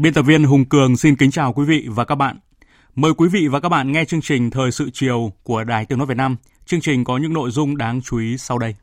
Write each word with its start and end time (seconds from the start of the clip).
Biên 0.00 0.14
tập 0.14 0.22
viên 0.22 0.44
Hùng 0.44 0.64
Cường 0.64 0.96
xin 0.96 1.16
kính 1.16 1.30
chào 1.30 1.52
quý 1.52 1.64
vị 1.64 1.86
và 1.88 2.04
các 2.04 2.14
bạn. 2.14 2.38
Mời 2.94 3.12
quý 3.14 3.28
vị 3.28 3.48
và 3.48 3.60
các 3.60 3.68
bạn 3.68 3.92
nghe 3.92 4.04
chương 4.04 4.20
trình 4.20 4.50
Thời 4.50 4.72
sự 4.72 4.90
chiều 4.92 5.32
của 5.42 5.64
Đài 5.64 5.86
Tiếng 5.86 5.98
Nói 5.98 6.06
Việt 6.06 6.16
Nam. 6.16 6.36
Chương 6.66 6.80
trình 6.80 7.04
có 7.04 7.18
những 7.18 7.32
nội 7.32 7.50
dung 7.50 7.76
đáng 7.76 8.00
chú 8.04 8.18
ý 8.18 8.38
sau 8.38 8.58
đây. 8.58 8.74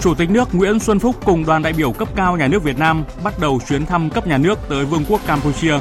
Chủ 0.00 0.14
tịch 0.14 0.30
nước 0.30 0.54
Nguyễn 0.54 0.78
Xuân 0.78 0.98
Phúc 0.98 1.16
cùng 1.24 1.46
đoàn 1.46 1.62
đại 1.62 1.72
biểu 1.72 1.92
cấp 1.92 2.08
cao 2.16 2.36
nhà 2.36 2.48
nước 2.48 2.62
Việt 2.62 2.78
Nam 2.78 3.04
bắt 3.24 3.34
đầu 3.40 3.60
chuyến 3.68 3.86
thăm 3.86 4.10
cấp 4.10 4.26
nhà 4.26 4.38
nước 4.38 4.58
tới 4.68 4.84
Vương 4.84 5.04
quốc 5.08 5.20
Campuchia 5.26 5.78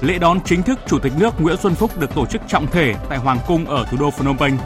lễ 0.00 0.18
đón 0.18 0.40
chính 0.44 0.62
thức 0.62 0.78
Chủ 0.86 0.98
tịch 0.98 1.12
nước 1.18 1.40
Nguyễn 1.40 1.56
Xuân 1.56 1.74
Phúc 1.74 1.90
được 1.98 2.14
tổ 2.14 2.26
chức 2.26 2.42
trọng 2.48 2.66
thể 2.66 2.94
tại 3.08 3.18
Hoàng 3.18 3.38
cung 3.46 3.64
ở 3.64 3.86
thủ 3.90 3.96
đô 4.00 4.10
Phnom 4.10 4.38
Penh. 4.38 4.58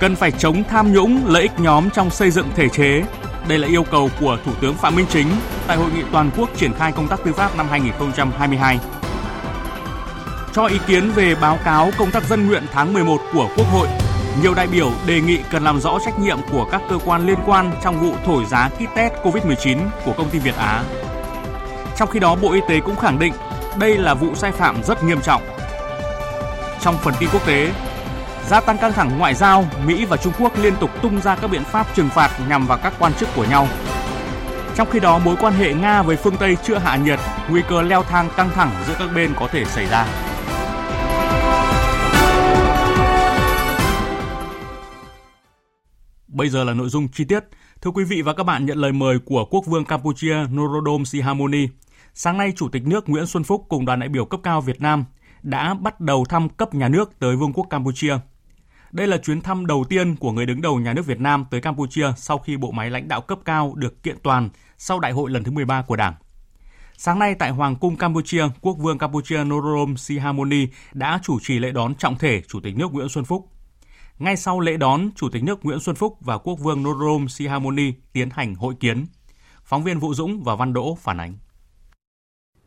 Cần 0.00 0.16
phải 0.16 0.30
chống 0.30 0.64
tham 0.64 0.92
nhũng, 0.92 1.26
lợi 1.26 1.42
ích 1.42 1.52
nhóm 1.58 1.90
trong 1.90 2.10
xây 2.10 2.30
dựng 2.30 2.46
thể 2.54 2.68
chế. 2.68 3.02
Đây 3.48 3.58
là 3.58 3.68
yêu 3.68 3.84
cầu 3.90 4.10
của 4.20 4.38
Thủ 4.44 4.52
tướng 4.60 4.74
Phạm 4.74 4.96
Minh 4.96 5.06
Chính 5.10 5.26
tại 5.66 5.76
hội 5.76 5.90
nghị 5.94 6.02
toàn 6.12 6.30
quốc 6.36 6.50
triển 6.56 6.72
khai 6.72 6.92
công 6.92 7.08
tác 7.08 7.20
tư 7.24 7.32
pháp 7.32 7.56
năm 7.56 7.66
2022. 7.70 8.78
Cho 10.52 10.66
ý 10.66 10.78
kiến 10.86 11.10
về 11.14 11.34
báo 11.34 11.58
cáo 11.64 11.90
công 11.98 12.10
tác 12.10 12.24
dân 12.24 12.46
nguyện 12.46 12.62
tháng 12.72 12.92
11 12.92 13.18
của 13.32 13.48
Quốc 13.56 13.66
hội, 13.72 13.88
nhiều 14.42 14.54
đại 14.54 14.66
biểu 14.66 14.90
đề 15.06 15.20
nghị 15.20 15.38
cần 15.50 15.64
làm 15.64 15.80
rõ 15.80 15.98
trách 16.04 16.18
nhiệm 16.18 16.38
của 16.52 16.68
các 16.72 16.82
cơ 16.90 16.98
quan 17.04 17.26
liên 17.26 17.38
quan 17.46 17.72
trong 17.82 18.00
vụ 18.00 18.14
thổi 18.24 18.44
giá 18.44 18.68
kit 18.68 18.94
test 18.96 19.12
COVID-19 19.22 19.78
của 20.04 20.12
công 20.12 20.30
ty 20.30 20.38
Việt 20.38 20.56
Á. 20.56 20.84
Trong 21.96 22.10
khi 22.10 22.20
đó, 22.20 22.36
Bộ 22.36 22.52
Y 22.52 22.60
tế 22.68 22.80
cũng 22.80 22.96
khẳng 22.96 23.18
định 23.18 23.32
đây 23.78 23.98
là 23.98 24.14
vụ 24.14 24.34
sai 24.34 24.52
phạm 24.52 24.82
rất 24.82 25.04
nghiêm 25.04 25.20
trọng. 25.20 25.42
Trong 26.80 26.96
phần 26.98 27.14
tin 27.20 27.28
quốc 27.32 27.46
tế, 27.46 27.72
gia 28.48 28.60
tăng 28.60 28.78
căng 28.78 28.92
thẳng 28.92 29.18
ngoại 29.18 29.34
giao, 29.34 29.66
Mỹ 29.86 30.04
và 30.04 30.16
Trung 30.16 30.32
Quốc 30.40 30.52
liên 30.58 30.76
tục 30.80 30.90
tung 31.02 31.20
ra 31.20 31.36
các 31.36 31.50
biện 31.50 31.64
pháp 31.64 31.86
trừng 31.94 32.08
phạt 32.08 32.30
nhằm 32.48 32.66
vào 32.66 32.78
các 32.82 32.92
quan 32.98 33.14
chức 33.14 33.28
của 33.36 33.44
nhau. 33.44 33.68
Trong 34.76 34.90
khi 34.90 35.00
đó, 35.00 35.18
mối 35.18 35.36
quan 35.40 35.52
hệ 35.52 35.74
Nga 35.74 36.02
với 36.02 36.16
phương 36.16 36.36
Tây 36.36 36.56
chưa 36.62 36.78
hạ 36.78 36.96
nhiệt, 36.96 37.18
nguy 37.50 37.62
cơ 37.68 37.82
leo 37.82 38.02
thang 38.02 38.28
căng 38.36 38.50
thẳng 38.50 38.70
giữa 38.86 38.94
các 38.98 39.08
bên 39.14 39.34
có 39.36 39.48
thể 39.48 39.64
xảy 39.64 39.86
ra. 39.86 40.06
Bây 46.28 46.48
giờ 46.48 46.64
là 46.64 46.74
nội 46.74 46.88
dung 46.88 47.08
chi 47.12 47.24
tiết. 47.24 47.40
Thưa 47.82 47.90
quý 47.90 48.04
vị 48.04 48.22
và 48.22 48.32
các 48.32 48.42
bạn, 48.42 48.66
nhận 48.66 48.78
lời 48.78 48.92
mời 48.92 49.18
của 49.24 49.44
Quốc 49.44 49.66
vương 49.66 49.84
Campuchia 49.84 50.36
Norodom 50.50 51.04
Sihamoni, 51.04 51.68
sáng 52.14 52.38
nay 52.38 52.52
Chủ 52.56 52.68
tịch 52.68 52.86
nước 52.86 53.08
Nguyễn 53.08 53.26
Xuân 53.26 53.44
Phúc 53.44 53.66
cùng 53.68 53.84
đoàn 53.84 54.00
đại 54.00 54.08
biểu 54.08 54.24
cấp 54.24 54.40
cao 54.42 54.60
Việt 54.60 54.80
Nam 54.80 55.04
đã 55.42 55.74
bắt 55.74 56.00
đầu 56.00 56.24
thăm 56.24 56.48
cấp 56.48 56.74
nhà 56.74 56.88
nước 56.88 57.18
tới 57.18 57.36
Vương 57.36 57.52
quốc 57.52 57.66
Campuchia. 57.70 58.18
Đây 58.92 59.06
là 59.06 59.16
chuyến 59.16 59.40
thăm 59.40 59.66
đầu 59.66 59.84
tiên 59.88 60.16
của 60.16 60.32
người 60.32 60.46
đứng 60.46 60.60
đầu 60.60 60.78
nhà 60.80 60.92
nước 60.92 61.06
Việt 61.06 61.20
Nam 61.20 61.44
tới 61.50 61.60
Campuchia 61.60 62.06
sau 62.16 62.38
khi 62.38 62.56
bộ 62.56 62.70
máy 62.70 62.90
lãnh 62.90 63.08
đạo 63.08 63.20
cấp 63.20 63.38
cao 63.44 63.74
được 63.76 64.02
kiện 64.02 64.16
toàn 64.22 64.50
sau 64.78 65.00
đại 65.00 65.12
hội 65.12 65.30
lần 65.30 65.44
thứ 65.44 65.50
13 65.50 65.82
của 65.82 65.96
Đảng. 65.96 66.14
Sáng 66.96 67.18
nay 67.18 67.34
tại 67.34 67.50
Hoàng 67.50 67.76
cung 67.76 67.96
Campuchia, 67.96 68.44
Quốc 68.60 68.72
vương 68.72 68.98
Campuchia 68.98 69.44
Norodom 69.44 69.96
Sihamoni 69.96 70.66
đã 70.92 71.20
chủ 71.22 71.38
trì 71.42 71.58
lễ 71.58 71.70
đón 71.72 71.94
trọng 71.94 72.18
thể 72.18 72.42
Chủ 72.48 72.60
tịch 72.60 72.76
nước 72.76 72.92
Nguyễn 72.92 73.08
Xuân 73.08 73.24
Phúc. 73.24 73.48
Ngay 74.18 74.36
sau 74.36 74.60
lễ 74.60 74.76
đón, 74.76 75.10
Chủ 75.16 75.28
tịch 75.28 75.44
nước 75.44 75.64
Nguyễn 75.64 75.80
Xuân 75.80 75.96
Phúc 75.96 76.16
và 76.20 76.38
Quốc 76.38 76.54
vương 76.54 76.82
Norodom 76.82 77.28
Sihamoni 77.28 77.92
tiến 78.12 78.30
hành 78.30 78.54
hội 78.54 78.74
kiến. 78.80 79.06
Phóng 79.64 79.84
viên 79.84 79.98
Vũ 79.98 80.14
Dũng 80.14 80.42
và 80.42 80.56
Văn 80.56 80.72
Đỗ 80.72 80.98
phản 81.00 81.20
ánh. 81.20 81.34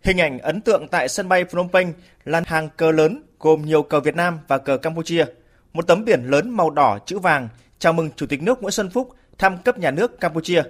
Hình 0.04 0.18
ảnh 0.18 0.40
ấn 0.40 0.62
tượng 0.62 0.88
tại 0.88 1.10
sân 1.10 1.30
bay 1.30 1.46
Phnom 1.46 1.70
Penh 1.70 1.94
là 2.26 2.42
hàng 2.46 2.70
cờ 2.78 2.92
lớn 2.92 3.24
gồm 3.40 3.62
nhiều 3.66 3.84
cờ 3.84 4.00
Việt 4.00 4.16
Nam 4.16 4.40
và 4.48 4.58
cờ 4.58 4.78
Campuchia, 4.78 5.26
một 5.74 5.88
tấm 5.88 6.06
biển 6.06 6.24
lớn 6.24 6.50
màu 6.50 6.70
đỏ 6.70 7.00
chữ 7.06 7.20
vàng 7.20 7.50
chào 7.80 7.94
mừng 7.94 8.10
Chủ 8.16 8.26
tịch 8.26 8.42
nước 8.42 8.62
Nguyễn 8.62 8.72
Xuân 8.72 8.90
Phúc 8.90 9.16
thăm 9.38 9.58
cấp 9.58 9.78
nhà 9.78 9.92
nước 9.92 10.20
Campuchia. 10.20 10.64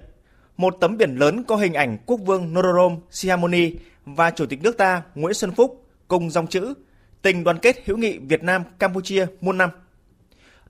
Một 0.58 0.78
tấm 0.80 0.98
biển 0.98 1.16
lớn 1.16 1.44
có 1.44 1.56
hình 1.56 1.74
ảnh 1.74 1.98
Quốc 2.06 2.20
vương 2.26 2.54
Norodom 2.54 3.00
Sihamoni 3.12 3.72
và 4.06 4.32
Chủ 4.32 4.46
tịch 4.46 4.64
nước 4.64 4.78
ta 4.78 5.02
Nguyễn 5.16 5.34
Xuân 5.34 5.52
Phúc 5.52 5.86
cùng 6.08 6.30
dòng 6.30 6.48
chữ 6.48 6.74
Tình 7.22 7.44
đoàn 7.44 7.60
kết 7.60 7.82
hữu 7.86 7.98
nghị 7.98 8.18
Việt 8.18 8.44
Nam 8.44 8.64
Campuchia 8.80 9.26
muôn 9.42 9.58
năm. 9.58 9.70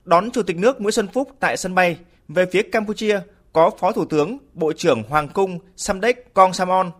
Đón 0.04 0.30
Chủ 0.30 0.42
tịch 0.42 0.56
nước 0.56 0.80
Nguyễn 0.80 0.92
Xuân 0.92 1.08
Phúc 1.08 1.30
tại 1.40 1.56
sân 1.56 1.74
bay, 1.74 1.98
về 2.28 2.46
phía 2.52 2.62
Campuchia 2.62 3.20
có 3.52 3.70
Phó 3.78 3.92
Thủ 3.92 4.04
tướng, 4.04 4.38
Bộ 4.54 4.72
trưởng 4.72 5.02
Hoàng 5.02 5.28
cung 5.28 5.58
Samdech 5.76 6.34
Kong 6.34 6.52
Samon 6.52 6.90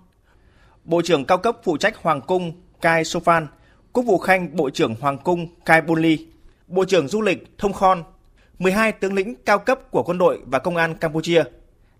Bộ 0.88 1.03
trưởng 1.03 1.25
cao 1.25 1.38
cấp 1.38 1.56
phụ 1.62 1.76
trách 1.76 1.97
Hoàng 1.97 2.21
cung 2.21 2.53
Kai 2.81 3.03
Sofan, 3.03 3.47
Quốc 3.93 4.03
vụ 4.03 4.19
Khanh 4.19 4.56
Bộ 4.56 4.71
trưởng 4.71 4.94
Hoàng 5.00 5.19
cung 5.19 5.47
Kai 5.65 5.81
Bunli, 5.81 6.26
Bộ 6.66 6.84
trưởng 6.84 7.09
Du 7.09 7.22
lịch 7.22 7.59
Thông 7.59 7.72
Khon, 7.72 8.03
12 8.59 8.93
tướng 8.93 9.15
lĩnh 9.15 9.34
cao 9.44 9.59
cấp 9.59 9.91
của 9.91 10.03
quân 10.03 10.19
đội 10.19 10.41
và 10.47 10.59
công 10.59 10.77
an 10.77 10.94
Campuchia, 10.94 11.44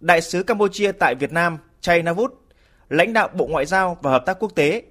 Đại 0.01 0.21
sứ 0.21 0.43
Campuchia 0.43 0.93
tại 0.93 1.15
Việt 1.15 1.33
Nam 1.33 1.59
Chay 1.81 2.03
Navut, 2.03 2.35
lãnh 2.89 3.13
đạo 3.13 3.29
Bộ 3.35 3.47
Ngoại 3.47 3.67
giao 3.67 3.99
và 4.03 4.11
Hợp 4.11 4.23
tác 4.27 4.37
Quốc 4.41 4.53
tế. 4.55 4.83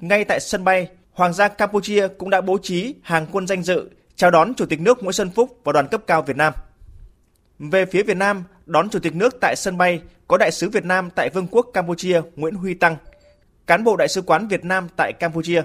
Ngay 0.00 0.24
tại 0.24 0.40
sân 0.40 0.64
bay, 0.64 0.88
Hoàng 1.12 1.32
gia 1.32 1.48
Campuchia 1.48 2.08
cũng 2.08 2.30
đã 2.30 2.40
bố 2.40 2.58
trí 2.62 2.94
hàng 3.02 3.26
quân 3.32 3.46
danh 3.46 3.62
dự 3.62 3.90
chào 4.16 4.30
đón 4.30 4.54
Chủ 4.54 4.66
tịch 4.66 4.80
nước 4.80 5.02
Nguyễn 5.02 5.12
Xuân 5.12 5.30
Phúc 5.30 5.60
và 5.64 5.72
đoàn 5.72 5.88
cấp 5.88 6.02
cao 6.06 6.22
Việt 6.22 6.36
Nam. 6.36 6.52
Về 7.58 7.86
phía 7.86 8.02
Việt 8.02 8.16
Nam, 8.16 8.44
đón 8.66 8.90
Chủ 8.90 8.98
tịch 8.98 9.14
nước 9.14 9.36
tại 9.40 9.56
sân 9.56 9.78
bay 9.78 10.00
có 10.28 10.36
Đại 10.36 10.50
sứ 10.50 10.68
Việt 10.68 10.84
Nam 10.84 11.10
tại 11.14 11.30
Vương 11.34 11.46
quốc 11.50 11.66
Campuchia 11.72 12.20
Nguyễn 12.36 12.54
Huy 12.54 12.74
Tăng– 12.74 12.96
cán 13.66 13.84
bộ 13.84 13.96
Đại 13.96 14.08
sứ 14.08 14.22
quán 14.22 14.48
Việt 14.48 14.64
Nam 14.64 14.88
tại 14.96 15.12
Campuchia. 15.20 15.62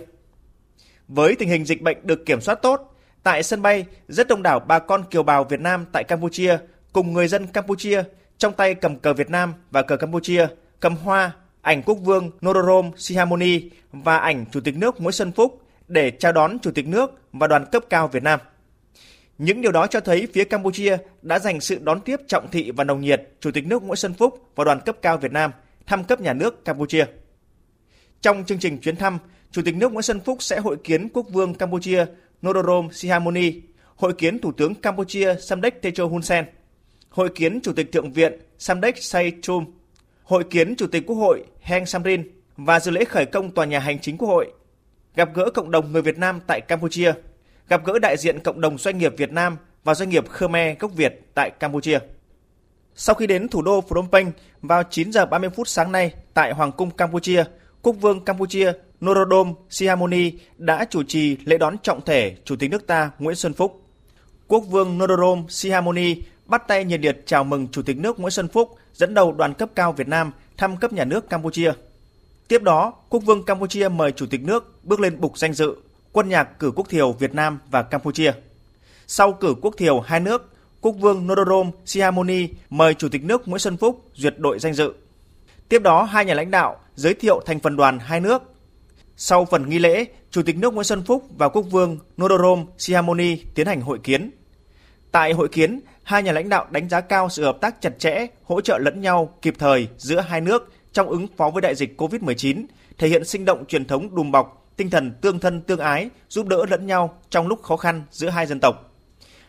Với 1.07 1.35
tình 1.35 1.49
hình 1.49 1.65
dịch 1.65 1.81
bệnh 1.81 1.97
được 2.03 2.25
kiểm 2.25 2.41
soát 2.41 2.55
tốt, 2.55 2.95
tại 3.23 3.43
sân 3.43 3.61
bay 3.61 3.85
rất 4.07 4.27
đông 4.27 4.43
đảo 4.43 4.59
bà 4.59 4.79
con 4.79 5.03
kiều 5.03 5.23
bào 5.23 5.43
Việt 5.43 5.59
Nam 5.59 5.85
tại 5.91 6.03
Campuchia 6.03 6.57
cùng 6.93 7.13
người 7.13 7.27
dân 7.27 7.47
Campuchia 7.47 8.03
trong 8.37 8.53
tay 8.53 8.73
cầm 8.73 8.99
cờ 8.99 9.13
Việt 9.13 9.29
Nam 9.29 9.53
và 9.71 9.81
cờ 9.81 9.97
Campuchia, 9.97 10.47
cầm 10.79 10.95
hoa, 10.95 11.31
ảnh 11.61 11.83
quốc 11.83 11.95
vương 11.95 12.31
Norodom 12.45 12.91
Sihamoni 12.97 13.69
và 13.91 14.17
ảnh 14.17 14.45
Chủ 14.51 14.59
tịch 14.59 14.77
nước 14.77 15.01
Nguyễn 15.01 15.11
Xuân 15.11 15.31
Phúc 15.31 15.61
để 15.87 16.11
chào 16.11 16.31
đón 16.31 16.59
Chủ 16.59 16.71
tịch 16.71 16.87
nước 16.87 17.11
và 17.31 17.47
đoàn 17.47 17.65
cấp 17.71 17.83
cao 17.89 18.07
Việt 18.07 18.23
Nam. 18.23 18.39
Những 19.37 19.61
điều 19.61 19.71
đó 19.71 19.87
cho 19.87 19.99
thấy 19.99 20.27
phía 20.33 20.43
Campuchia 20.43 20.97
đã 21.21 21.39
dành 21.39 21.59
sự 21.59 21.79
đón 21.81 22.01
tiếp 22.01 22.19
trọng 22.27 22.51
thị 22.51 22.71
và 22.71 22.83
nồng 22.83 23.01
nhiệt 23.01 23.29
Chủ 23.39 23.51
tịch 23.51 23.67
nước 23.67 23.83
Nguyễn 23.83 23.95
Xuân 23.95 24.13
Phúc 24.13 24.49
và 24.55 24.63
đoàn 24.63 24.79
cấp 24.85 24.97
cao 25.01 25.17
Việt 25.17 25.31
Nam 25.31 25.51
thăm 25.87 26.03
cấp 26.03 26.21
nhà 26.21 26.33
nước 26.33 26.65
Campuchia. 26.65 27.05
Trong 28.25 28.45
chương 28.45 28.59
trình 28.59 28.77
chuyến 28.77 28.95
thăm, 28.95 29.17
Chủ 29.51 29.61
tịch 29.65 29.75
nước 29.75 29.93
Nguyễn 29.93 30.01
Xuân 30.01 30.19
Phúc 30.19 30.37
sẽ 30.41 30.59
hội 30.59 30.77
kiến 30.83 31.09
Quốc 31.13 31.25
vương 31.29 31.53
Campuchia 31.53 32.05
Norodom 32.47 32.89
Sihamoni, 32.91 33.61
hội 33.95 34.13
kiến 34.13 34.39
Thủ 34.39 34.51
tướng 34.51 34.75
Campuchia 34.75 35.35
Samdech 35.35 35.81
Techo 35.81 36.05
Hun 36.05 36.21
Sen, 36.21 36.45
hội 37.09 37.29
kiến 37.35 37.59
Chủ 37.63 37.73
tịch 37.73 37.91
Thượng 37.91 38.11
viện 38.11 38.33
Samdech 38.57 39.03
Say 39.03 39.31
Chum, 39.41 39.65
hội 40.23 40.43
kiến 40.43 40.75
Chủ 40.75 40.87
tịch 40.87 41.03
Quốc 41.07 41.15
hội 41.15 41.43
Heng 41.61 41.85
Samrin 41.85 42.31
và 42.57 42.79
dự 42.79 42.91
lễ 42.91 43.05
khởi 43.05 43.25
công 43.25 43.51
tòa 43.51 43.65
nhà 43.65 43.79
hành 43.79 43.99
chính 43.99 44.17
Quốc 44.17 44.27
hội, 44.27 44.51
gặp 45.15 45.29
gỡ 45.33 45.49
cộng 45.53 45.71
đồng 45.71 45.91
người 45.91 46.01
Việt 46.01 46.17
Nam 46.17 46.39
tại 46.47 46.61
Campuchia, 46.61 47.13
gặp 47.69 47.85
gỡ 47.85 47.99
đại 47.99 48.17
diện 48.17 48.39
cộng 48.39 48.61
đồng 48.61 48.77
doanh 48.77 48.97
nghiệp 48.97 49.13
Việt 49.17 49.31
Nam 49.31 49.57
và 49.83 49.95
doanh 49.95 50.09
nghiệp 50.09 50.29
Khmer 50.29 50.77
gốc 50.79 50.91
Việt 50.95 51.21
tại 51.33 51.51
Campuchia. 51.59 51.99
Sau 52.95 53.15
khi 53.15 53.27
đến 53.27 53.47
thủ 53.47 53.61
đô 53.61 53.81
Phnom 53.81 54.11
Penh 54.11 54.31
vào 54.61 54.83
9 54.89 55.11
giờ 55.11 55.25
30 55.25 55.49
phút 55.49 55.67
sáng 55.67 55.91
nay 55.91 56.13
tại 56.33 56.53
Hoàng 56.53 56.71
cung 56.71 56.91
Campuchia, 56.91 57.43
Quốc 57.85 57.95
vương 58.01 58.25
Campuchia 58.25 58.71
Norodom 59.05 59.53
Sihamoni 59.69 60.31
đã 60.57 60.85
chủ 60.89 61.03
trì 61.03 61.37
lễ 61.45 61.57
đón 61.57 61.77
trọng 61.83 62.01
thể 62.05 62.35
Chủ 62.45 62.55
tịch 62.55 62.71
nước 62.71 62.87
ta 62.87 63.11
Nguyễn 63.19 63.35
Xuân 63.35 63.53
Phúc. 63.53 63.81
Quốc 64.47 64.59
vương 64.59 64.97
Norodom 64.97 65.45
Sihamoni 65.49 66.15
bắt 66.45 66.67
tay 66.67 66.85
nhiệt 66.85 67.01
liệt 67.01 67.23
chào 67.25 67.43
mừng 67.43 67.67
Chủ 67.67 67.81
tịch 67.81 67.97
nước 67.97 68.19
Nguyễn 68.19 68.31
Xuân 68.31 68.47
Phúc 68.47 68.77
dẫn 68.93 69.13
đầu 69.13 69.31
đoàn 69.31 69.53
cấp 69.53 69.69
cao 69.75 69.91
Việt 69.91 70.07
Nam 70.07 70.31
thăm 70.57 70.77
cấp 70.77 70.93
nhà 70.93 71.05
nước 71.05 71.29
Campuchia. 71.29 71.73
Tiếp 72.47 72.63
đó, 72.63 72.93
Quốc 73.09 73.19
vương 73.19 73.43
Campuchia 73.43 73.89
mời 73.89 74.11
Chủ 74.11 74.25
tịch 74.25 74.41
nước 74.41 74.79
bước 74.83 74.99
lên 74.99 75.21
bục 75.21 75.37
danh 75.37 75.53
dự 75.53 75.75
quân 76.11 76.29
nhạc 76.29 76.59
cử 76.59 76.71
quốc 76.75 76.89
thiều 76.89 77.11
Việt 77.11 77.33
Nam 77.33 77.59
và 77.71 77.83
Campuchia. 77.83 78.31
Sau 79.07 79.33
cử 79.33 79.55
quốc 79.61 79.75
thiều 79.77 79.99
hai 79.99 80.19
nước, 80.19 80.53
Quốc 80.81 80.91
vương 80.91 81.27
Norodom 81.27 81.71
Sihamoni 81.85 82.47
mời 82.69 82.93
Chủ 82.93 83.09
tịch 83.09 83.23
nước 83.23 83.47
Nguyễn 83.47 83.59
Xuân 83.59 83.77
Phúc 83.77 84.05
duyệt 84.13 84.35
đội 84.37 84.59
danh 84.59 84.73
dự. 84.73 84.93
Tiếp 85.69 85.81
đó, 85.81 86.03
hai 86.03 86.25
nhà 86.25 86.33
lãnh 86.33 86.51
đạo 86.51 86.79
giới 86.95 87.13
thiệu 87.13 87.39
thành 87.45 87.59
phần 87.59 87.75
đoàn 87.75 87.99
hai 87.99 88.19
nước. 88.19 88.43
Sau 89.17 89.45
phần 89.45 89.69
nghi 89.69 89.79
lễ, 89.79 90.05
Chủ 90.31 90.41
tịch 90.43 90.57
nước 90.57 90.73
Nguyễn 90.73 90.83
Xuân 90.83 91.03
Phúc 91.03 91.25
và 91.37 91.49
Quốc 91.49 91.61
vương 91.61 91.97
Norodom 92.21 92.65
Sihamoni 92.77 93.35
tiến 93.55 93.67
hành 93.67 93.81
hội 93.81 93.99
kiến. 94.03 94.31
Tại 95.11 95.33
hội 95.33 95.47
kiến, 95.47 95.79
hai 96.03 96.23
nhà 96.23 96.31
lãnh 96.31 96.49
đạo 96.49 96.67
đánh 96.69 96.89
giá 96.89 97.01
cao 97.01 97.29
sự 97.29 97.43
hợp 97.43 97.57
tác 97.61 97.81
chặt 97.81 97.99
chẽ, 97.99 98.27
hỗ 98.43 98.61
trợ 98.61 98.77
lẫn 98.77 99.01
nhau 99.01 99.37
kịp 99.41 99.55
thời 99.59 99.87
giữa 99.97 100.19
hai 100.19 100.41
nước 100.41 100.73
trong 100.93 101.09
ứng 101.09 101.27
phó 101.37 101.49
với 101.49 101.61
đại 101.61 101.75
dịch 101.75 102.01
COVID-19, 102.01 102.65
thể 102.97 103.07
hiện 103.07 103.25
sinh 103.25 103.45
động 103.45 103.65
truyền 103.65 103.85
thống 103.85 104.15
đùm 104.15 104.31
bọc, 104.31 104.71
tinh 104.77 104.89
thần 104.89 105.13
tương 105.21 105.39
thân 105.39 105.61
tương 105.61 105.79
ái, 105.79 106.09
giúp 106.29 106.47
đỡ 106.47 106.65
lẫn 106.69 106.87
nhau 106.87 107.17
trong 107.29 107.47
lúc 107.47 107.63
khó 107.63 107.77
khăn 107.77 108.03
giữa 108.11 108.29
hai 108.29 108.45
dân 108.45 108.59
tộc. 108.59 108.93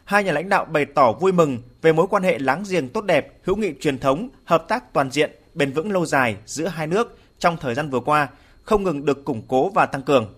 Hai 0.05 0.25
nhà 0.25 0.33
lãnh 0.33 0.49
đạo 0.49 0.65
bày 0.65 0.85
tỏ 0.85 1.13
vui 1.13 1.33
mừng 1.33 1.59
về 1.83 1.93
mối 1.93 2.07
quan 2.11 2.23
hệ 2.23 2.39
láng 2.39 2.65
giềng 2.69 2.89
tốt 2.89 3.05
đẹp, 3.05 3.39
hữu 3.43 3.57
nghị 3.57 3.73
truyền 3.81 3.99
thống, 3.99 4.29
hợp 4.45 4.65
tác 4.69 4.93
toàn 4.93 5.11
diện, 5.11 5.31
bền 5.57 5.73
vững 5.73 5.93
lâu 5.93 6.07
dài 6.07 6.37
giữa 6.47 6.67
hai 6.67 6.87
nước 6.87 7.19
trong 7.39 7.57
thời 7.57 7.75
gian 7.75 7.91
vừa 7.91 8.01
qua, 8.01 8.29
không 8.63 8.83
ngừng 8.83 9.05
được 9.05 9.25
củng 9.25 9.43
cố 9.49 9.69
và 9.69 9.87
tăng 9.87 10.03
cường. 10.03 10.35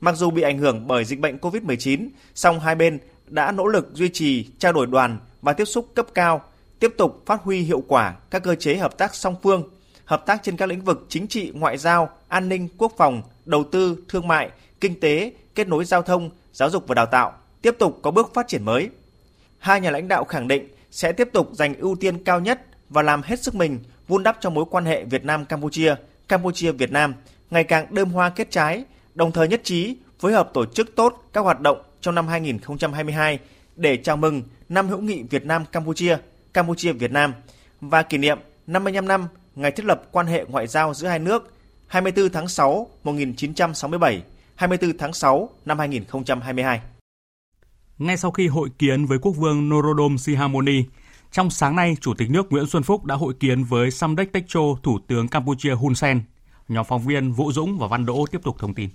Mặc 0.00 0.16
dù 0.16 0.30
bị 0.30 0.42
ảnh 0.42 0.58
hưởng 0.58 0.86
bởi 0.86 1.04
dịch 1.04 1.20
bệnh 1.20 1.38
COVID-19, 1.38 2.08
song 2.34 2.60
hai 2.60 2.74
bên 2.74 2.98
đã 3.26 3.52
nỗ 3.52 3.66
lực 3.66 3.90
duy 3.92 4.08
trì 4.08 4.46
trao 4.58 4.72
đổi 4.72 4.86
đoàn 4.86 5.18
và 5.42 5.52
tiếp 5.52 5.64
xúc 5.64 5.88
cấp 5.94 6.06
cao, 6.14 6.42
tiếp 6.78 6.94
tục 6.98 7.22
phát 7.26 7.42
huy 7.42 7.60
hiệu 7.60 7.82
quả 7.88 8.14
các 8.30 8.42
cơ 8.42 8.54
chế 8.54 8.74
hợp 8.76 8.98
tác 8.98 9.14
song 9.14 9.36
phương, 9.42 9.68
hợp 10.04 10.26
tác 10.26 10.42
trên 10.42 10.56
các 10.56 10.66
lĩnh 10.66 10.84
vực 10.84 11.06
chính 11.08 11.26
trị, 11.26 11.52
ngoại 11.54 11.78
giao, 11.78 12.08
an 12.28 12.48
ninh, 12.48 12.68
quốc 12.78 12.92
phòng, 12.96 13.22
đầu 13.44 13.64
tư, 13.64 13.96
thương 14.08 14.28
mại, 14.28 14.50
kinh 14.80 15.00
tế, 15.00 15.32
kết 15.54 15.68
nối 15.68 15.84
giao 15.84 16.02
thông, 16.02 16.30
giáo 16.52 16.70
dục 16.70 16.84
và 16.86 16.94
đào 16.94 17.06
tạo, 17.06 17.32
tiếp 17.62 17.76
tục 17.78 17.98
có 18.02 18.10
bước 18.10 18.34
phát 18.34 18.48
triển 18.48 18.64
mới. 18.64 18.90
Hai 19.58 19.80
nhà 19.80 19.90
lãnh 19.90 20.08
đạo 20.08 20.24
khẳng 20.24 20.48
định 20.48 20.68
sẽ 20.90 21.12
tiếp 21.12 21.28
tục 21.32 21.48
dành 21.52 21.74
ưu 21.74 21.96
tiên 21.96 22.24
cao 22.24 22.40
nhất 22.40 22.66
và 22.88 23.02
làm 23.02 23.22
hết 23.22 23.42
sức 23.42 23.54
mình 23.54 23.78
vun 24.08 24.22
đắp 24.22 24.36
cho 24.40 24.50
mối 24.50 24.64
quan 24.70 24.84
hệ 24.84 25.04
Việt 25.04 25.24
Nam 25.24 25.44
Campuchia, 25.44 25.94
Campuchia 26.28 26.72
Việt 26.72 26.92
Nam 26.92 27.14
ngày 27.50 27.64
càng 27.64 27.86
đơm 27.90 28.10
hoa 28.10 28.30
kết 28.30 28.50
trái, 28.50 28.84
đồng 29.14 29.32
thời 29.32 29.48
nhất 29.48 29.60
trí 29.64 29.96
phối 30.18 30.32
hợp 30.32 30.50
tổ 30.54 30.66
chức 30.66 30.96
tốt 30.96 31.24
các 31.32 31.40
hoạt 31.40 31.60
động 31.60 31.82
trong 32.00 32.14
năm 32.14 32.28
2022 32.28 33.38
để 33.76 33.96
chào 33.96 34.16
mừng 34.16 34.42
năm 34.68 34.88
hữu 34.88 35.00
nghị 35.00 35.22
Việt 35.22 35.44
Nam 35.46 35.64
Campuchia, 35.72 36.16
Campuchia 36.52 36.92
Việt 36.92 37.12
Nam 37.12 37.34
và 37.80 38.02
kỷ 38.02 38.18
niệm 38.18 38.38
55 38.66 39.08
năm 39.08 39.28
ngày 39.54 39.70
thiết 39.70 39.84
lập 39.84 40.02
quan 40.12 40.26
hệ 40.26 40.44
ngoại 40.48 40.66
giao 40.66 40.94
giữa 40.94 41.08
hai 41.08 41.18
nước 41.18 41.54
24 41.86 42.30
tháng 42.32 42.48
6 42.48 42.90
1967, 43.04 44.22
24 44.54 44.98
tháng 44.98 45.12
6 45.12 45.50
năm 45.64 45.78
2022. 45.78 46.80
Ngay 47.98 48.16
sau 48.16 48.30
khi 48.30 48.48
hội 48.48 48.68
kiến 48.78 49.06
với 49.06 49.18
quốc 49.18 49.32
vương 49.32 49.68
Norodom 49.68 50.18
Sihamoni, 50.18 50.84
trong 51.32 51.50
sáng 51.50 51.76
nay, 51.76 51.96
Chủ 52.00 52.14
tịch 52.14 52.30
nước 52.30 52.52
Nguyễn 52.52 52.66
Xuân 52.66 52.82
Phúc 52.82 53.04
đã 53.04 53.14
hội 53.14 53.34
kiến 53.40 53.64
với 53.64 53.90
Samdech 53.90 54.32
Techo, 54.32 54.60
Thủ 54.82 54.98
tướng 55.08 55.28
Campuchia 55.28 55.74
Hun 55.74 55.94
Sen. 55.94 56.22
Nhóm 56.68 56.86
phóng 56.88 57.06
viên 57.06 57.32
Vũ 57.32 57.52
Dũng 57.52 57.78
và 57.78 57.86
Văn 57.86 58.06
Đỗ 58.06 58.24
tiếp 58.30 58.40
tục 58.44 58.56
thông 58.58 58.74
tin. 58.74 58.90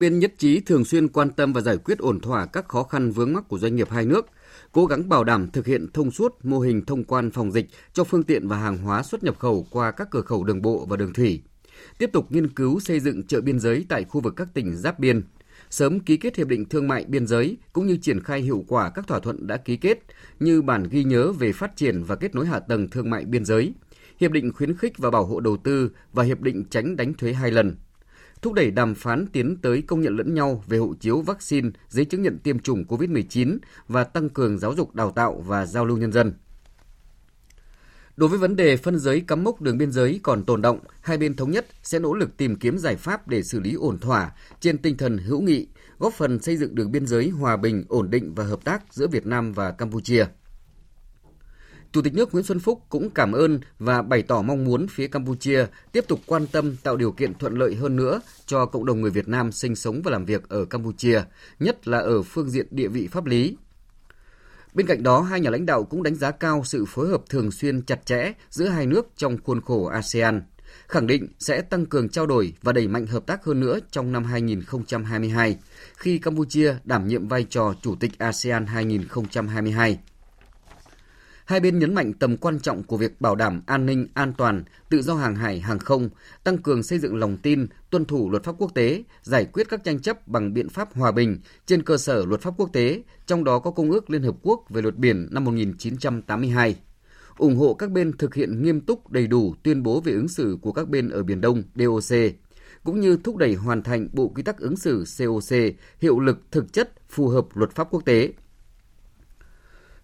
Bên 0.00 0.18
nhất 0.18 0.34
trí 0.38 0.60
thường 0.60 0.84
xuyên 0.84 1.08
quan 1.08 1.30
tâm 1.30 1.52
và 1.52 1.60
giải 1.60 1.76
quyết 1.76 1.98
ổn 1.98 2.20
thỏa 2.20 2.46
các 2.46 2.68
khó 2.68 2.82
khăn 2.82 3.10
vướng 3.10 3.32
mắc 3.32 3.48
của 3.48 3.58
doanh 3.58 3.76
nghiệp 3.76 3.90
hai 3.90 4.06
nước, 4.06 4.26
cố 4.72 4.86
gắng 4.86 5.08
bảo 5.08 5.24
đảm 5.24 5.50
thực 5.50 5.66
hiện 5.66 5.86
thông 5.92 6.10
suốt 6.10 6.44
mô 6.44 6.60
hình 6.60 6.84
thông 6.84 7.04
quan 7.04 7.30
phòng 7.30 7.52
dịch 7.52 7.66
cho 7.92 8.04
phương 8.04 8.22
tiện 8.22 8.48
và 8.48 8.56
hàng 8.58 8.78
hóa 8.78 9.02
xuất 9.02 9.24
nhập 9.24 9.38
khẩu 9.38 9.66
qua 9.70 9.90
các 9.90 10.08
cửa 10.10 10.22
khẩu 10.22 10.44
đường 10.44 10.62
bộ 10.62 10.86
và 10.88 10.96
đường 10.96 11.12
thủy. 11.12 11.42
Tiếp 11.98 12.10
tục 12.12 12.32
nghiên 12.32 12.48
cứu 12.48 12.80
xây 12.80 13.00
dựng 13.00 13.26
chợ 13.26 13.40
biên 13.40 13.60
giới 13.60 13.86
tại 13.88 14.04
khu 14.04 14.20
vực 14.20 14.34
các 14.36 14.48
tỉnh 14.54 14.76
giáp 14.76 14.98
biên, 14.98 15.22
sớm 15.70 16.00
ký 16.00 16.16
kết 16.16 16.36
hiệp 16.36 16.48
định 16.48 16.64
thương 16.64 16.88
mại 16.88 17.04
biên 17.04 17.26
giới 17.26 17.56
cũng 17.72 17.86
như 17.86 17.96
triển 17.96 18.20
khai 18.20 18.40
hiệu 18.40 18.64
quả 18.68 18.90
các 18.90 19.06
thỏa 19.06 19.20
thuận 19.20 19.46
đã 19.46 19.56
ký 19.56 19.76
kết 19.76 19.98
như 20.40 20.62
bản 20.62 20.82
ghi 20.90 21.04
nhớ 21.04 21.32
về 21.32 21.52
phát 21.52 21.76
triển 21.76 22.02
và 22.02 22.16
kết 22.16 22.34
nối 22.34 22.46
hạ 22.46 22.60
tầng 22.60 22.88
thương 22.88 23.10
mại 23.10 23.24
biên 23.24 23.44
giới, 23.44 23.72
hiệp 24.20 24.30
định 24.32 24.52
khuyến 24.52 24.76
khích 24.76 24.98
và 24.98 25.10
bảo 25.10 25.24
hộ 25.24 25.40
đầu 25.40 25.56
tư 25.56 25.90
và 26.12 26.24
hiệp 26.24 26.40
định 26.40 26.64
tránh 26.70 26.96
đánh 26.96 27.14
thuế 27.14 27.32
hai 27.32 27.50
lần. 27.50 27.76
Thúc 28.42 28.52
đẩy 28.52 28.70
đàm 28.70 28.94
phán 28.94 29.26
tiến 29.26 29.56
tới 29.56 29.82
công 29.82 30.00
nhận 30.00 30.16
lẫn 30.16 30.34
nhau 30.34 30.64
về 30.66 30.78
hộ 30.78 30.94
chiếu 31.00 31.20
vaccine, 31.20 31.70
giấy 31.88 32.04
chứng 32.04 32.22
nhận 32.22 32.38
tiêm 32.38 32.58
chủng 32.58 32.84
COVID-19 32.84 33.58
và 33.88 34.04
tăng 34.04 34.28
cường 34.28 34.58
giáo 34.58 34.74
dục 34.74 34.94
đào 34.94 35.10
tạo 35.10 35.44
và 35.46 35.66
giao 35.66 35.84
lưu 35.84 35.96
nhân 35.96 36.12
dân. 36.12 36.32
Đối 38.16 38.28
với 38.28 38.38
vấn 38.38 38.56
đề 38.56 38.76
phân 38.76 38.98
giới 38.98 39.20
cắm 39.20 39.44
mốc 39.44 39.60
đường 39.60 39.78
biên 39.78 39.92
giới 39.92 40.20
còn 40.22 40.44
tồn 40.44 40.62
động, 40.62 40.78
hai 41.00 41.18
bên 41.18 41.36
thống 41.36 41.50
nhất 41.50 41.66
sẽ 41.82 41.98
nỗ 41.98 42.14
lực 42.14 42.36
tìm 42.36 42.56
kiếm 42.56 42.78
giải 42.78 42.96
pháp 42.96 43.28
để 43.28 43.42
xử 43.42 43.60
lý 43.60 43.74
ổn 43.74 43.98
thỏa 43.98 44.32
trên 44.60 44.78
tinh 44.78 44.96
thần 44.96 45.18
hữu 45.18 45.40
nghị, 45.40 45.66
góp 45.98 46.12
phần 46.12 46.42
xây 46.42 46.56
dựng 46.56 46.74
đường 46.74 46.92
biên 46.92 47.06
giới 47.06 47.28
hòa 47.28 47.56
bình, 47.56 47.84
ổn 47.88 48.10
định 48.10 48.34
và 48.34 48.44
hợp 48.44 48.64
tác 48.64 48.82
giữa 48.90 49.06
Việt 49.06 49.26
Nam 49.26 49.52
và 49.52 49.70
Campuchia. 49.70 50.26
Chủ 51.92 52.02
tịch 52.02 52.14
nước 52.14 52.32
Nguyễn 52.32 52.44
Xuân 52.44 52.60
Phúc 52.60 52.82
cũng 52.88 53.10
cảm 53.10 53.32
ơn 53.32 53.60
và 53.78 54.02
bày 54.02 54.22
tỏ 54.22 54.42
mong 54.42 54.64
muốn 54.64 54.86
phía 54.90 55.08
Campuchia 55.08 55.66
tiếp 55.92 56.04
tục 56.08 56.20
quan 56.26 56.46
tâm 56.46 56.76
tạo 56.82 56.96
điều 56.96 57.12
kiện 57.12 57.34
thuận 57.34 57.58
lợi 57.58 57.74
hơn 57.74 57.96
nữa 57.96 58.20
cho 58.46 58.66
cộng 58.66 58.86
đồng 58.86 59.00
người 59.00 59.10
Việt 59.10 59.28
Nam 59.28 59.52
sinh 59.52 59.76
sống 59.76 60.02
và 60.04 60.10
làm 60.10 60.24
việc 60.24 60.48
ở 60.48 60.64
Campuchia, 60.64 61.22
nhất 61.60 61.88
là 61.88 61.98
ở 61.98 62.22
phương 62.22 62.50
diện 62.50 62.66
địa 62.70 62.88
vị 62.88 63.08
pháp 63.08 63.26
lý, 63.26 63.56
Bên 64.76 64.86
cạnh 64.86 65.02
đó, 65.02 65.20
hai 65.20 65.40
nhà 65.40 65.50
lãnh 65.50 65.66
đạo 65.66 65.84
cũng 65.84 66.02
đánh 66.02 66.14
giá 66.14 66.30
cao 66.30 66.62
sự 66.64 66.84
phối 66.88 67.08
hợp 67.08 67.22
thường 67.28 67.50
xuyên 67.50 67.82
chặt 67.82 68.06
chẽ 68.06 68.32
giữa 68.50 68.68
hai 68.68 68.86
nước 68.86 69.06
trong 69.16 69.38
khuôn 69.44 69.60
khổ 69.60 69.84
ASEAN, 69.84 70.42
khẳng 70.88 71.06
định 71.06 71.28
sẽ 71.38 71.60
tăng 71.62 71.86
cường 71.86 72.08
trao 72.08 72.26
đổi 72.26 72.52
và 72.62 72.72
đẩy 72.72 72.88
mạnh 72.88 73.06
hợp 73.06 73.26
tác 73.26 73.44
hơn 73.44 73.60
nữa 73.60 73.78
trong 73.90 74.12
năm 74.12 74.24
2022, 74.24 75.56
khi 75.96 76.18
Campuchia 76.18 76.74
đảm 76.84 77.08
nhiệm 77.08 77.28
vai 77.28 77.44
trò 77.44 77.74
Chủ 77.82 77.94
tịch 78.00 78.18
ASEAN 78.18 78.66
2022. 78.66 79.98
Hai 81.44 81.60
bên 81.60 81.78
nhấn 81.78 81.94
mạnh 81.94 82.12
tầm 82.12 82.36
quan 82.36 82.60
trọng 82.60 82.82
của 82.82 82.96
việc 82.96 83.20
bảo 83.20 83.34
đảm 83.34 83.62
an 83.66 83.86
ninh, 83.86 84.06
an 84.14 84.32
toàn, 84.38 84.64
tự 84.88 85.02
do 85.02 85.14
hàng 85.14 85.36
hải, 85.36 85.60
hàng 85.60 85.78
không, 85.78 86.08
tăng 86.44 86.58
cường 86.58 86.82
xây 86.82 86.98
dựng 86.98 87.16
lòng 87.16 87.36
tin, 87.36 87.66
tuân 87.90 88.04
thủ 88.04 88.30
luật 88.30 88.44
pháp 88.44 88.54
quốc 88.58 88.74
tế, 88.74 89.02
giải 89.22 89.44
quyết 89.44 89.68
các 89.68 89.84
tranh 89.84 90.00
chấp 90.00 90.28
bằng 90.28 90.54
biện 90.54 90.68
pháp 90.68 90.94
hòa 90.94 91.12
bình 91.12 91.38
trên 91.66 91.82
cơ 91.82 91.96
sở 91.96 92.24
luật 92.26 92.40
pháp 92.40 92.54
quốc 92.56 92.72
tế, 92.72 93.02
trong 93.26 93.44
đó 93.44 93.58
có 93.58 93.70
Công 93.70 93.90
ước 93.90 94.10
Liên 94.10 94.22
Hợp 94.22 94.34
Quốc 94.42 94.64
về 94.68 94.82
luật 94.82 94.96
biển 94.96 95.28
năm 95.30 95.44
1982 95.44 96.76
ủng 97.38 97.56
hộ 97.56 97.74
các 97.74 97.90
bên 97.90 98.12
thực 98.12 98.34
hiện 98.34 98.62
nghiêm 98.62 98.80
túc 98.80 99.10
đầy 99.10 99.26
đủ 99.26 99.54
tuyên 99.62 99.82
bố 99.82 100.00
về 100.00 100.12
ứng 100.12 100.28
xử 100.28 100.58
của 100.62 100.72
các 100.72 100.88
bên 100.88 101.08
ở 101.08 101.22
Biển 101.22 101.40
Đông 101.40 101.62
DOC, 101.74 102.16
cũng 102.84 103.00
như 103.00 103.18
thúc 103.24 103.36
đẩy 103.36 103.54
hoàn 103.54 103.82
thành 103.82 104.08
Bộ 104.12 104.28
Quy 104.28 104.42
tắc 104.42 104.58
ứng 104.58 104.76
xử 104.76 105.04
COC 105.18 105.56
hiệu 106.00 106.20
lực 106.20 106.38
thực 106.50 106.72
chất 106.72 106.92
phù 107.08 107.28
hợp 107.28 107.46
luật 107.54 107.70
pháp 107.70 107.88
quốc 107.90 108.04
tế. 108.04 108.32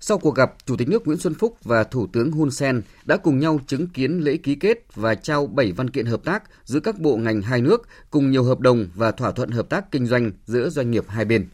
Sau 0.04 0.18
cuộc 0.18 0.34
gặp, 0.34 0.54
Chủ 0.66 0.76
tịch 0.76 0.88
nước 0.88 1.06
Nguyễn 1.06 1.18
Xuân 1.18 1.34
Phúc 1.34 1.56
và 1.64 1.84
Thủ 1.84 2.06
tướng 2.06 2.32
Hun 2.32 2.50
Sen 2.50 2.82
đã 3.04 3.16
cùng 3.16 3.38
nhau 3.38 3.60
chứng 3.66 3.86
kiến 3.86 4.18
lễ 4.18 4.36
ký 4.36 4.54
kết 4.54 4.94
và 4.94 5.14
trao 5.14 5.46
7 5.46 5.72
văn 5.72 5.90
kiện 5.90 6.06
hợp 6.06 6.24
tác 6.24 6.42
giữa 6.64 6.80
các 6.80 6.98
bộ 6.98 7.16
ngành 7.16 7.42
hai 7.42 7.60
nước 7.60 7.88
cùng 8.10 8.30
nhiều 8.30 8.44
hợp 8.44 8.60
đồng 8.60 8.86
và 8.94 9.10
thỏa 9.10 9.30
thuận 9.30 9.50
hợp 9.50 9.68
tác 9.68 9.90
kinh 9.90 10.06
doanh 10.06 10.32
giữa 10.46 10.68
doanh 10.68 10.90
nghiệp 10.90 11.04
hai 11.08 11.24
bên. 11.24 11.48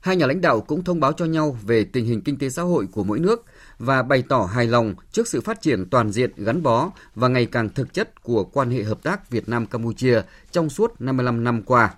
Hai 0.00 0.16
nhà 0.16 0.26
lãnh 0.26 0.40
đạo 0.40 0.60
cũng 0.60 0.84
thông 0.84 1.00
báo 1.00 1.12
cho 1.12 1.24
nhau 1.24 1.58
về 1.62 1.84
tình 1.84 2.04
hình 2.04 2.20
kinh 2.20 2.38
tế 2.38 2.50
xã 2.50 2.62
hội 2.62 2.86
của 2.92 3.04
mỗi 3.04 3.18
nước 3.18 3.44
và 3.78 4.02
bày 4.02 4.22
tỏ 4.28 4.44
hài 4.44 4.66
lòng 4.66 4.94
trước 5.12 5.28
sự 5.28 5.40
phát 5.40 5.62
triển 5.62 5.90
toàn 5.90 6.12
diện 6.12 6.30
gắn 6.36 6.62
bó 6.62 6.90
và 7.14 7.28
ngày 7.28 7.46
càng 7.46 7.68
thực 7.68 7.94
chất 7.94 8.22
của 8.22 8.44
quan 8.44 8.70
hệ 8.70 8.82
hợp 8.82 9.02
tác 9.02 9.30
Việt 9.30 9.48
Nam 9.48 9.66
Campuchia 9.66 10.22
trong 10.52 10.70
suốt 10.70 11.00
55 11.00 11.44
năm 11.44 11.62
qua. 11.62 11.94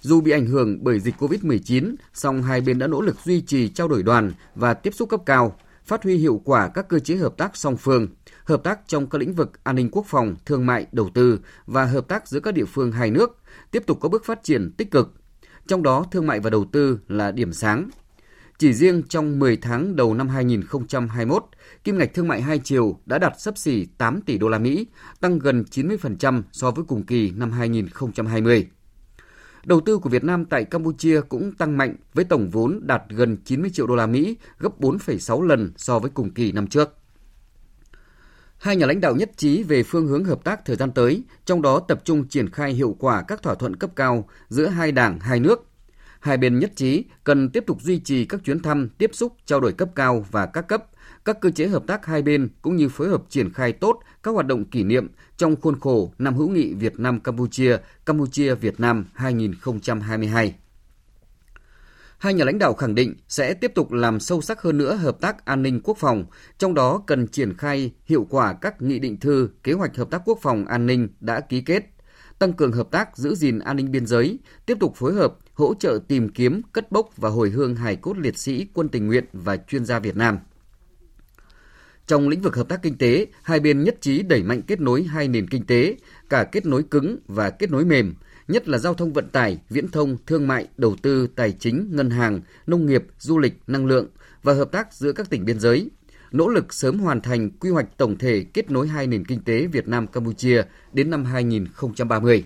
Dù 0.00 0.20
bị 0.20 0.30
ảnh 0.30 0.46
hưởng 0.46 0.84
bởi 0.84 1.00
dịch 1.00 1.14
COVID-19, 1.18 1.94
song 2.14 2.42
hai 2.42 2.60
bên 2.60 2.78
đã 2.78 2.86
nỗ 2.86 3.00
lực 3.00 3.16
duy 3.24 3.40
trì 3.40 3.68
trao 3.68 3.88
đổi 3.88 4.02
đoàn 4.02 4.32
và 4.54 4.74
tiếp 4.74 4.94
xúc 4.94 5.08
cấp 5.08 5.20
cao, 5.26 5.56
phát 5.84 6.02
huy 6.02 6.16
hiệu 6.16 6.42
quả 6.44 6.68
các 6.68 6.88
cơ 6.88 6.98
chế 6.98 7.16
hợp 7.16 7.36
tác 7.36 7.56
song 7.56 7.76
phương, 7.76 8.08
hợp 8.44 8.62
tác 8.64 8.80
trong 8.86 9.10
các 9.10 9.18
lĩnh 9.18 9.34
vực 9.34 9.64
an 9.64 9.76
ninh 9.76 9.88
quốc 9.92 10.06
phòng, 10.08 10.36
thương 10.46 10.66
mại, 10.66 10.86
đầu 10.92 11.10
tư 11.14 11.40
và 11.66 11.84
hợp 11.84 12.08
tác 12.08 12.28
giữa 12.28 12.40
các 12.40 12.54
địa 12.54 12.64
phương 12.64 12.92
hai 12.92 13.10
nước, 13.10 13.38
tiếp 13.70 13.82
tục 13.86 13.98
có 14.00 14.08
bước 14.08 14.24
phát 14.24 14.42
triển 14.42 14.72
tích 14.72 14.90
cực. 14.90 15.14
Trong 15.66 15.82
đó, 15.82 16.04
thương 16.10 16.26
mại 16.26 16.40
và 16.40 16.50
đầu 16.50 16.64
tư 16.72 16.98
là 17.08 17.30
điểm 17.30 17.52
sáng. 17.52 17.90
Chỉ 18.58 18.72
riêng 18.72 19.02
trong 19.08 19.38
10 19.38 19.56
tháng 19.56 19.96
đầu 19.96 20.14
năm 20.14 20.28
2021, 20.28 21.44
kim 21.84 21.98
ngạch 21.98 22.14
thương 22.14 22.28
mại 22.28 22.42
hai 22.42 22.58
chiều 22.58 23.00
đã 23.06 23.18
đạt 23.18 23.32
sấp 23.38 23.58
xỉ 23.58 23.86
8 23.98 24.20
tỷ 24.22 24.38
đô 24.38 24.48
la 24.48 24.58
Mỹ, 24.58 24.86
tăng 25.20 25.38
gần 25.38 25.64
90% 25.70 26.42
so 26.52 26.70
với 26.70 26.84
cùng 26.88 27.06
kỳ 27.06 27.30
năm 27.30 27.52
2020. 27.52 28.68
Đầu 29.64 29.80
tư 29.80 29.98
của 29.98 30.08
Việt 30.08 30.24
Nam 30.24 30.44
tại 30.44 30.64
Campuchia 30.64 31.20
cũng 31.28 31.52
tăng 31.52 31.78
mạnh 31.78 31.96
với 32.14 32.24
tổng 32.24 32.50
vốn 32.50 32.80
đạt 32.82 33.02
gần 33.08 33.36
90 33.44 33.70
triệu 33.70 33.86
đô 33.86 33.96
la 33.96 34.06
Mỹ, 34.06 34.36
gấp 34.58 34.80
4,6 34.80 35.42
lần 35.42 35.72
so 35.76 35.98
với 35.98 36.10
cùng 36.14 36.30
kỳ 36.30 36.52
năm 36.52 36.66
trước. 36.66 36.94
Hai 38.58 38.76
nhà 38.76 38.86
lãnh 38.86 39.00
đạo 39.00 39.16
nhất 39.16 39.30
trí 39.36 39.62
về 39.62 39.82
phương 39.82 40.06
hướng 40.06 40.24
hợp 40.24 40.44
tác 40.44 40.64
thời 40.64 40.76
gian 40.76 40.92
tới, 40.92 41.22
trong 41.44 41.62
đó 41.62 41.80
tập 41.80 42.00
trung 42.04 42.28
triển 42.28 42.50
khai 42.50 42.72
hiệu 42.72 42.96
quả 42.98 43.22
các 43.22 43.42
thỏa 43.42 43.54
thuận 43.54 43.76
cấp 43.76 43.90
cao 43.96 44.28
giữa 44.48 44.66
hai 44.66 44.92
đảng, 44.92 45.20
hai 45.20 45.40
nước. 45.40 45.66
Hai 46.20 46.36
bên 46.36 46.58
nhất 46.58 46.72
trí 46.76 47.04
cần 47.24 47.50
tiếp 47.50 47.64
tục 47.66 47.82
duy 47.82 47.98
trì 47.98 48.24
các 48.24 48.44
chuyến 48.44 48.62
thăm, 48.62 48.88
tiếp 48.98 49.10
xúc, 49.12 49.36
trao 49.46 49.60
đổi 49.60 49.72
cấp 49.72 49.88
cao 49.94 50.26
và 50.30 50.46
các 50.46 50.68
cấp, 50.68 50.84
các 51.24 51.40
cơ 51.40 51.50
chế 51.50 51.66
hợp 51.66 51.82
tác 51.86 52.06
hai 52.06 52.22
bên 52.22 52.48
cũng 52.62 52.76
như 52.76 52.88
phối 52.88 53.08
hợp 53.08 53.22
triển 53.28 53.52
khai 53.52 53.72
tốt 53.72 54.00
các 54.22 54.30
hoạt 54.30 54.46
động 54.46 54.64
kỷ 54.64 54.82
niệm 54.82 55.08
trong 55.40 55.60
khuôn 55.60 55.80
khổ 55.80 56.12
năm 56.18 56.36
hữu 56.36 56.48
nghị 56.48 56.74
Việt 56.74 57.00
Nam 57.00 57.20
Campuchia, 57.20 57.76
Campuchia 58.06 58.54
Việt 58.54 58.80
Nam 58.80 59.06
2022. 59.14 60.54
Hai 62.18 62.34
nhà 62.34 62.44
lãnh 62.44 62.58
đạo 62.58 62.74
khẳng 62.74 62.94
định 62.94 63.14
sẽ 63.28 63.54
tiếp 63.54 63.72
tục 63.74 63.92
làm 63.92 64.20
sâu 64.20 64.40
sắc 64.40 64.62
hơn 64.62 64.78
nữa 64.78 64.94
hợp 64.94 65.20
tác 65.20 65.44
an 65.44 65.62
ninh 65.62 65.80
quốc 65.84 65.98
phòng, 65.98 66.24
trong 66.58 66.74
đó 66.74 67.02
cần 67.06 67.26
triển 67.26 67.56
khai 67.56 67.92
hiệu 68.04 68.26
quả 68.30 68.52
các 68.52 68.82
nghị 68.82 68.98
định 68.98 69.20
thư, 69.20 69.48
kế 69.62 69.72
hoạch 69.72 69.96
hợp 69.96 70.10
tác 70.10 70.22
quốc 70.24 70.38
phòng 70.42 70.66
an 70.66 70.86
ninh 70.86 71.08
đã 71.20 71.40
ký 71.40 71.60
kết, 71.60 71.84
tăng 72.38 72.52
cường 72.52 72.72
hợp 72.72 72.90
tác 72.90 73.16
giữ 73.16 73.34
gìn 73.34 73.58
an 73.58 73.76
ninh 73.76 73.90
biên 73.90 74.06
giới, 74.06 74.38
tiếp 74.66 74.76
tục 74.80 74.92
phối 74.96 75.14
hợp 75.14 75.34
hỗ 75.54 75.74
trợ 75.74 75.98
tìm 76.08 76.28
kiếm, 76.28 76.62
cất 76.72 76.92
bốc 76.92 77.10
và 77.16 77.28
hồi 77.28 77.50
hương 77.50 77.76
hài 77.76 77.96
cốt 77.96 78.18
liệt 78.18 78.38
sĩ 78.38 78.66
quân 78.74 78.88
tình 78.88 79.06
nguyện 79.06 79.24
và 79.32 79.56
chuyên 79.56 79.84
gia 79.84 79.98
Việt 79.98 80.16
Nam. 80.16 80.38
Trong 82.10 82.28
lĩnh 82.28 82.40
vực 82.40 82.56
hợp 82.56 82.68
tác 82.68 82.82
kinh 82.82 82.98
tế, 82.98 83.26
hai 83.42 83.60
bên 83.60 83.84
nhất 83.84 83.96
trí 84.00 84.22
đẩy 84.22 84.42
mạnh 84.42 84.62
kết 84.62 84.80
nối 84.80 85.02
hai 85.02 85.28
nền 85.28 85.48
kinh 85.48 85.66
tế, 85.66 85.96
cả 86.28 86.44
kết 86.44 86.66
nối 86.66 86.82
cứng 86.82 87.16
và 87.26 87.50
kết 87.50 87.70
nối 87.70 87.84
mềm, 87.84 88.14
nhất 88.48 88.68
là 88.68 88.78
giao 88.78 88.94
thông 88.94 89.12
vận 89.12 89.28
tải, 89.28 89.58
viễn 89.68 89.88
thông, 89.88 90.16
thương 90.26 90.48
mại, 90.48 90.68
đầu 90.76 90.96
tư, 91.02 91.26
tài 91.36 91.52
chính, 91.52 91.88
ngân 91.92 92.10
hàng, 92.10 92.40
nông 92.66 92.86
nghiệp, 92.86 93.04
du 93.18 93.38
lịch, 93.38 93.54
năng 93.66 93.86
lượng 93.86 94.06
và 94.42 94.52
hợp 94.52 94.72
tác 94.72 94.94
giữa 94.94 95.12
các 95.12 95.30
tỉnh 95.30 95.44
biên 95.44 95.60
giới, 95.60 95.90
nỗ 96.32 96.48
lực 96.48 96.74
sớm 96.74 96.98
hoàn 96.98 97.20
thành 97.20 97.50
quy 97.50 97.70
hoạch 97.70 97.96
tổng 97.96 98.18
thể 98.18 98.44
kết 98.54 98.70
nối 98.70 98.88
hai 98.88 99.06
nền 99.06 99.24
kinh 99.24 99.42
tế 99.44 99.66
Việt 99.66 99.88
Nam 99.88 100.06
Campuchia 100.06 100.62
đến 100.92 101.10
năm 101.10 101.24
2030. 101.24 102.44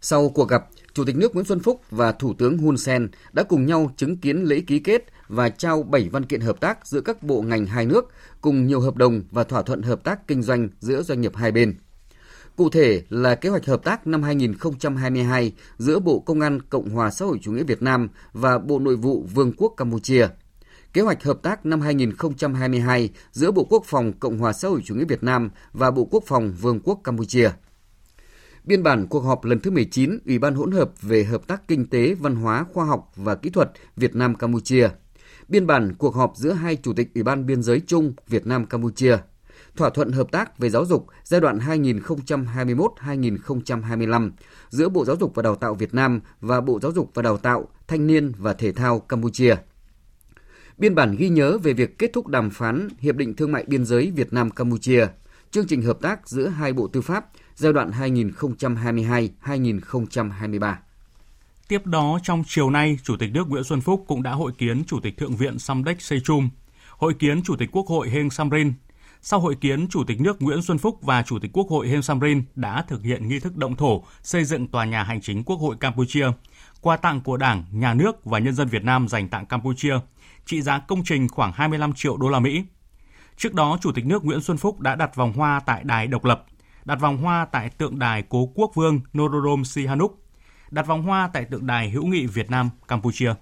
Sau 0.00 0.28
cuộc 0.28 0.48
gặp, 0.48 0.64
Chủ 0.94 1.04
tịch 1.04 1.16
nước 1.16 1.34
Nguyễn 1.34 1.46
Xuân 1.46 1.60
Phúc 1.60 1.80
và 1.90 2.12
Thủ 2.12 2.34
tướng 2.38 2.58
Hun 2.58 2.76
Sen 2.76 3.08
đã 3.32 3.42
cùng 3.42 3.66
nhau 3.66 3.90
chứng 3.96 4.16
kiến 4.16 4.42
lễ 4.44 4.60
ký 4.60 4.78
kết 4.78 5.04
và 5.28 5.48
trao 5.48 5.82
7 5.82 6.08
văn 6.08 6.24
kiện 6.24 6.40
hợp 6.40 6.60
tác 6.60 6.86
giữa 6.86 7.00
các 7.00 7.22
bộ 7.22 7.42
ngành 7.42 7.66
hai 7.66 7.86
nước, 7.86 8.12
cùng 8.40 8.66
nhiều 8.66 8.80
hợp 8.80 8.96
đồng 8.96 9.22
và 9.30 9.44
thỏa 9.44 9.62
thuận 9.62 9.82
hợp 9.82 10.04
tác 10.04 10.28
kinh 10.28 10.42
doanh 10.42 10.68
giữa 10.80 11.02
doanh 11.02 11.20
nghiệp 11.20 11.36
hai 11.36 11.52
bên. 11.52 11.74
Cụ 12.56 12.70
thể 12.70 13.02
là 13.08 13.34
kế 13.34 13.48
hoạch 13.48 13.66
hợp 13.66 13.84
tác 13.84 14.06
năm 14.06 14.22
2022 14.22 15.52
giữa 15.78 15.98
Bộ 15.98 16.18
Công 16.18 16.40
an 16.40 16.60
Cộng 16.70 16.90
hòa 16.90 17.10
xã 17.10 17.24
hội 17.24 17.38
chủ 17.42 17.52
nghĩa 17.52 17.64
Việt 17.64 17.82
Nam 17.82 18.08
và 18.32 18.58
Bộ 18.58 18.78
Nội 18.78 18.96
vụ 18.96 19.26
Vương 19.34 19.52
quốc 19.56 19.74
Campuchia. 19.76 20.28
Kế 20.92 21.02
hoạch 21.02 21.22
hợp 21.24 21.42
tác 21.42 21.66
năm 21.66 21.80
2022 21.80 23.10
giữa 23.32 23.50
Bộ 23.50 23.64
Quốc 23.64 23.84
phòng 23.86 24.12
Cộng 24.12 24.38
hòa 24.38 24.52
xã 24.52 24.68
hội 24.68 24.80
chủ 24.84 24.94
nghĩa 24.94 25.04
Việt 25.04 25.22
Nam 25.22 25.50
và 25.72 25.90
Bộ 25.90 26.04
Quốc 26.10 26.24
phòng 26.26 26.52
Vương 26.60 26.80
quốc 26.80 27.00
Campuchia. 27.04 27.50
Biên 28.64 28.82
bản 28.82 29.06
cuộc 29.06 29.20
họp 29.20 29.44
lần 29.44 29.60
thứ 29.60 29.70
19 29.70 30.18
Ủy 30.26 30.38
ban 30.38 30.54
hỗn 30.54 30.72
hợp 30.72 31.02
về 31.02 31.24
hợp 31.24 31.46
tác 31.46 31.68
kinh 31.68 31.86
tế, 31.86 32.14
văn 32.14 32.36
hóa, 32.36 32.64
khoa 32.72 32.84
học 32.84 33.12
và 33.16 33.34
kỹ 33.34 33.50
thuật 33.50 33.70
Việt 33.96 34.14
Nam 34.14 34.34
Campuchia. 34.34 34.88
Biên 35.48 35.66
bản 35.66 35.94
cuộc 35.98 36.14
họp 36.14 36.32
giữa 36.36 36.52
hai 36.52 36.76
chủ 36.76 36.92
tịch 36.92 37.14
Ủy 37.14 37.22
ban 37.22 37.46
biên 37.46 37.62
giới 37.62 37.80
chung 37.86 38.12
Việt 38.28 38.46
Nam 38.46 38.66
Campuchia 38.66 39.16
thỏa 39.76 39.90
thuận 39.90 40.12
hợp 40.12 40.30
tác 40.30 40.58
về 40.58 40.70
giáo 40.70 40.84
dục 40.84 41.06
giai 41.24 41.40
đoạn 41.40 41.58
2021-2025 41.58 44.30
giữa 44.68 44.88
Bộ 44.88 45.04
Giáo 45.04 45.16
dục 45.16 45.34
và 45.34 45.42
Đào 45.42 45.54
tạo 45.54 45.74
Việt 45.74 45.94
Nam 45.94 46.20
và 46.40 46.60
Bộ 46.60 46.80
Giáo 46.80 46.92
dục 46.92 47.10
và 47.14 47.22
Đào 47.22 47.36
tạo, 47.36 47.68
Thanh 47.88 48.06
niên 48.06 48.32
và 48.38 48.52
Thể 48.52 48.72
thao 48.72 49.00
Campuchia. 49.00 49.56
Biên 50.78 50.94
bản 50.94 51.16
ghi 51.18 51.28
nhớ 51.28 51.58
về 51.58 51.72
việc 51.72 51.98
kết 51.98 52.10
thúc 52.12 52.26
đàm 52.26 52.50
phán 52.50 52.88
Hiệp 52.98 53.16
định 53.16 53.36
Thương 53.36 53.52
mại 53.52 53.64
Biên 53.64 53.84
giới 53.84 54.12
Việt 54.16 54.32
Nam-Campuchia, 54.32 55.06
chương 55.50 55.66
trình 55.66 55.82
hợp 55.82 56.00
tác 56.00 56.28
giữa 56.28 56.48
hai 56.48 56.72
Bộ 56.72 56.86
Tư 56.86 57.00
pháp 57.00 57.26
giai 57.54 57.72
đoạn 57.72 57.90
2022-2023. 57.90 60.74
Tiếp 61.68 61.86
đó, 61.86 62.18
trong 62.22 62.42
chiều 62.46 62.70
nay, 62.70 62.98
Chủ 63.02 63.16
tịch 63.16 63.32
nước 63.32 63.48
Nguyễn 63.48 63.64
Xuân 63.64 63.80
Phúc 63.80 64.04
cũng 64.06 64.22
đã 64.22 64.32
hội 64.32 64.52
kiến 64.58 64.84
Chủ 64.86 65.00
tịch 65.00 65.16
Thượng 65.16 65.36
viện 65.36 65.58
Samdech 65.58 66.02
Sechum, 66.02 66.50
hội 66.96 67.14
kiến 67.14 67.42
Chủ 67.42 67.56
tịch 67.56 67.68
Quốc 67.72 67.86
hội 67.86 68.10
Heng 68.10 68.30
Samrin 68.30 68.72
sau 69.26 69.40
hội 69.40 69.54
kiến, 69.54 69.88
Chủ 69.88 70.04
tịch 70.04 70.20
nước 70.20 70.42
Nguyễn 70.42 70.62
Xuân 70.62 70.78
Phúc 70.78 70.98
và 71.02 71.22
Chủ 71.22 71.38
tịch 71.38 71.50
Quốc 71.52 71.68
hội 71.68 71.88
Heng 71.88 72.02
Samrin 72.02 72.42
đã 72.54 72.84
thực 72.88 73.02
hiện 73.02 73.28
nghi 73.28 73.38
thức 73.38 73.56
động 73.56 73.76
thổ 73.76 74.02
xây 74.22 74.44
dựng 74.44 74.66
tòa 74.66 74.84
nhà 74.84 75.02
hành 75.02 75.20
chính 75.20 75.44
Quốc 75.44 75.56
hội 75.56 75.76
Campuchia, 75.80 76.26
quà 76.80 76.96
tặng 76.96 77.20
của 77.20 77.36
Đảng, 77.36 77.64
Nhà 77.72 77.94
nước 77.94 78.24
và 78.24 78.38
nhân 78.38 78.54
dân 78.54 78.68
Việt 78.68 78.84
Nam 78.84 79.08
dành 79.08 79.28
tặng 79.28 79.46
Campuchia, 79.46 79.94
trị 80.46 80.62
giá 80.62 80.78
công 80.78 81.04
trình 81.04 81.28
khoảng 81.28 81.52
25 81.52 81.92
triệu 81.92 82.16
đô 82.16 82.28
la 82.28 82.40
Mỹ. 82.40 82.64
Trước 83.36 83.54
đó, 83.54 83.78
Chủ 83.80 83.92
tịch 83.92 84.06
nước 84.06 84.24
Nguyễn 84.24 84.40
Xuân 84.40 84.56
Phúc 84.56 84.80
đã 84.80 84.94
đặt 84.94 85.16
vòng 85.16 85.32
hoa 85.32 85.60
tại 85.66 85.84
Đài 85.84 86.06
Độc 86.06 86.24
Lập, 86.24 86.46
đặt 86.84 87.00
vòng 87.00 87.16
hoa 87.16 87.44
tại 87.44 87.70
tượng 87.70 87.98
đài 87.98 88.24
Cố 88.28 88.50
Quốc 88.54 88.70
Vương 88.74 89.00
Norodom 89.18 89.64
Sihanouk, 89.64 90.18
đặt 90.70 90.86
vòng 90.86 91.02
hoa 91.02 91.30
tại 91.32 91.44
tượng 91.44 91.66
đài 91.66 91.90
hữu 91.90 92.06
nghị 92.06 92.26
Việt 92.26 92.50
Nam 92.50 92.70
Campuchia. 92.88 93.34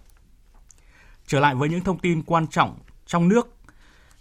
Trở 1.26 1.40
lại 1.40 1.54
với 1.54 1.68
những 1.68 1.80
thông 1.80 1.98
tin 1.98 2.22
quan 2.22 2.46
trọng 2.46 2.78
trong 3.06 3.28
nước 3.28 3.62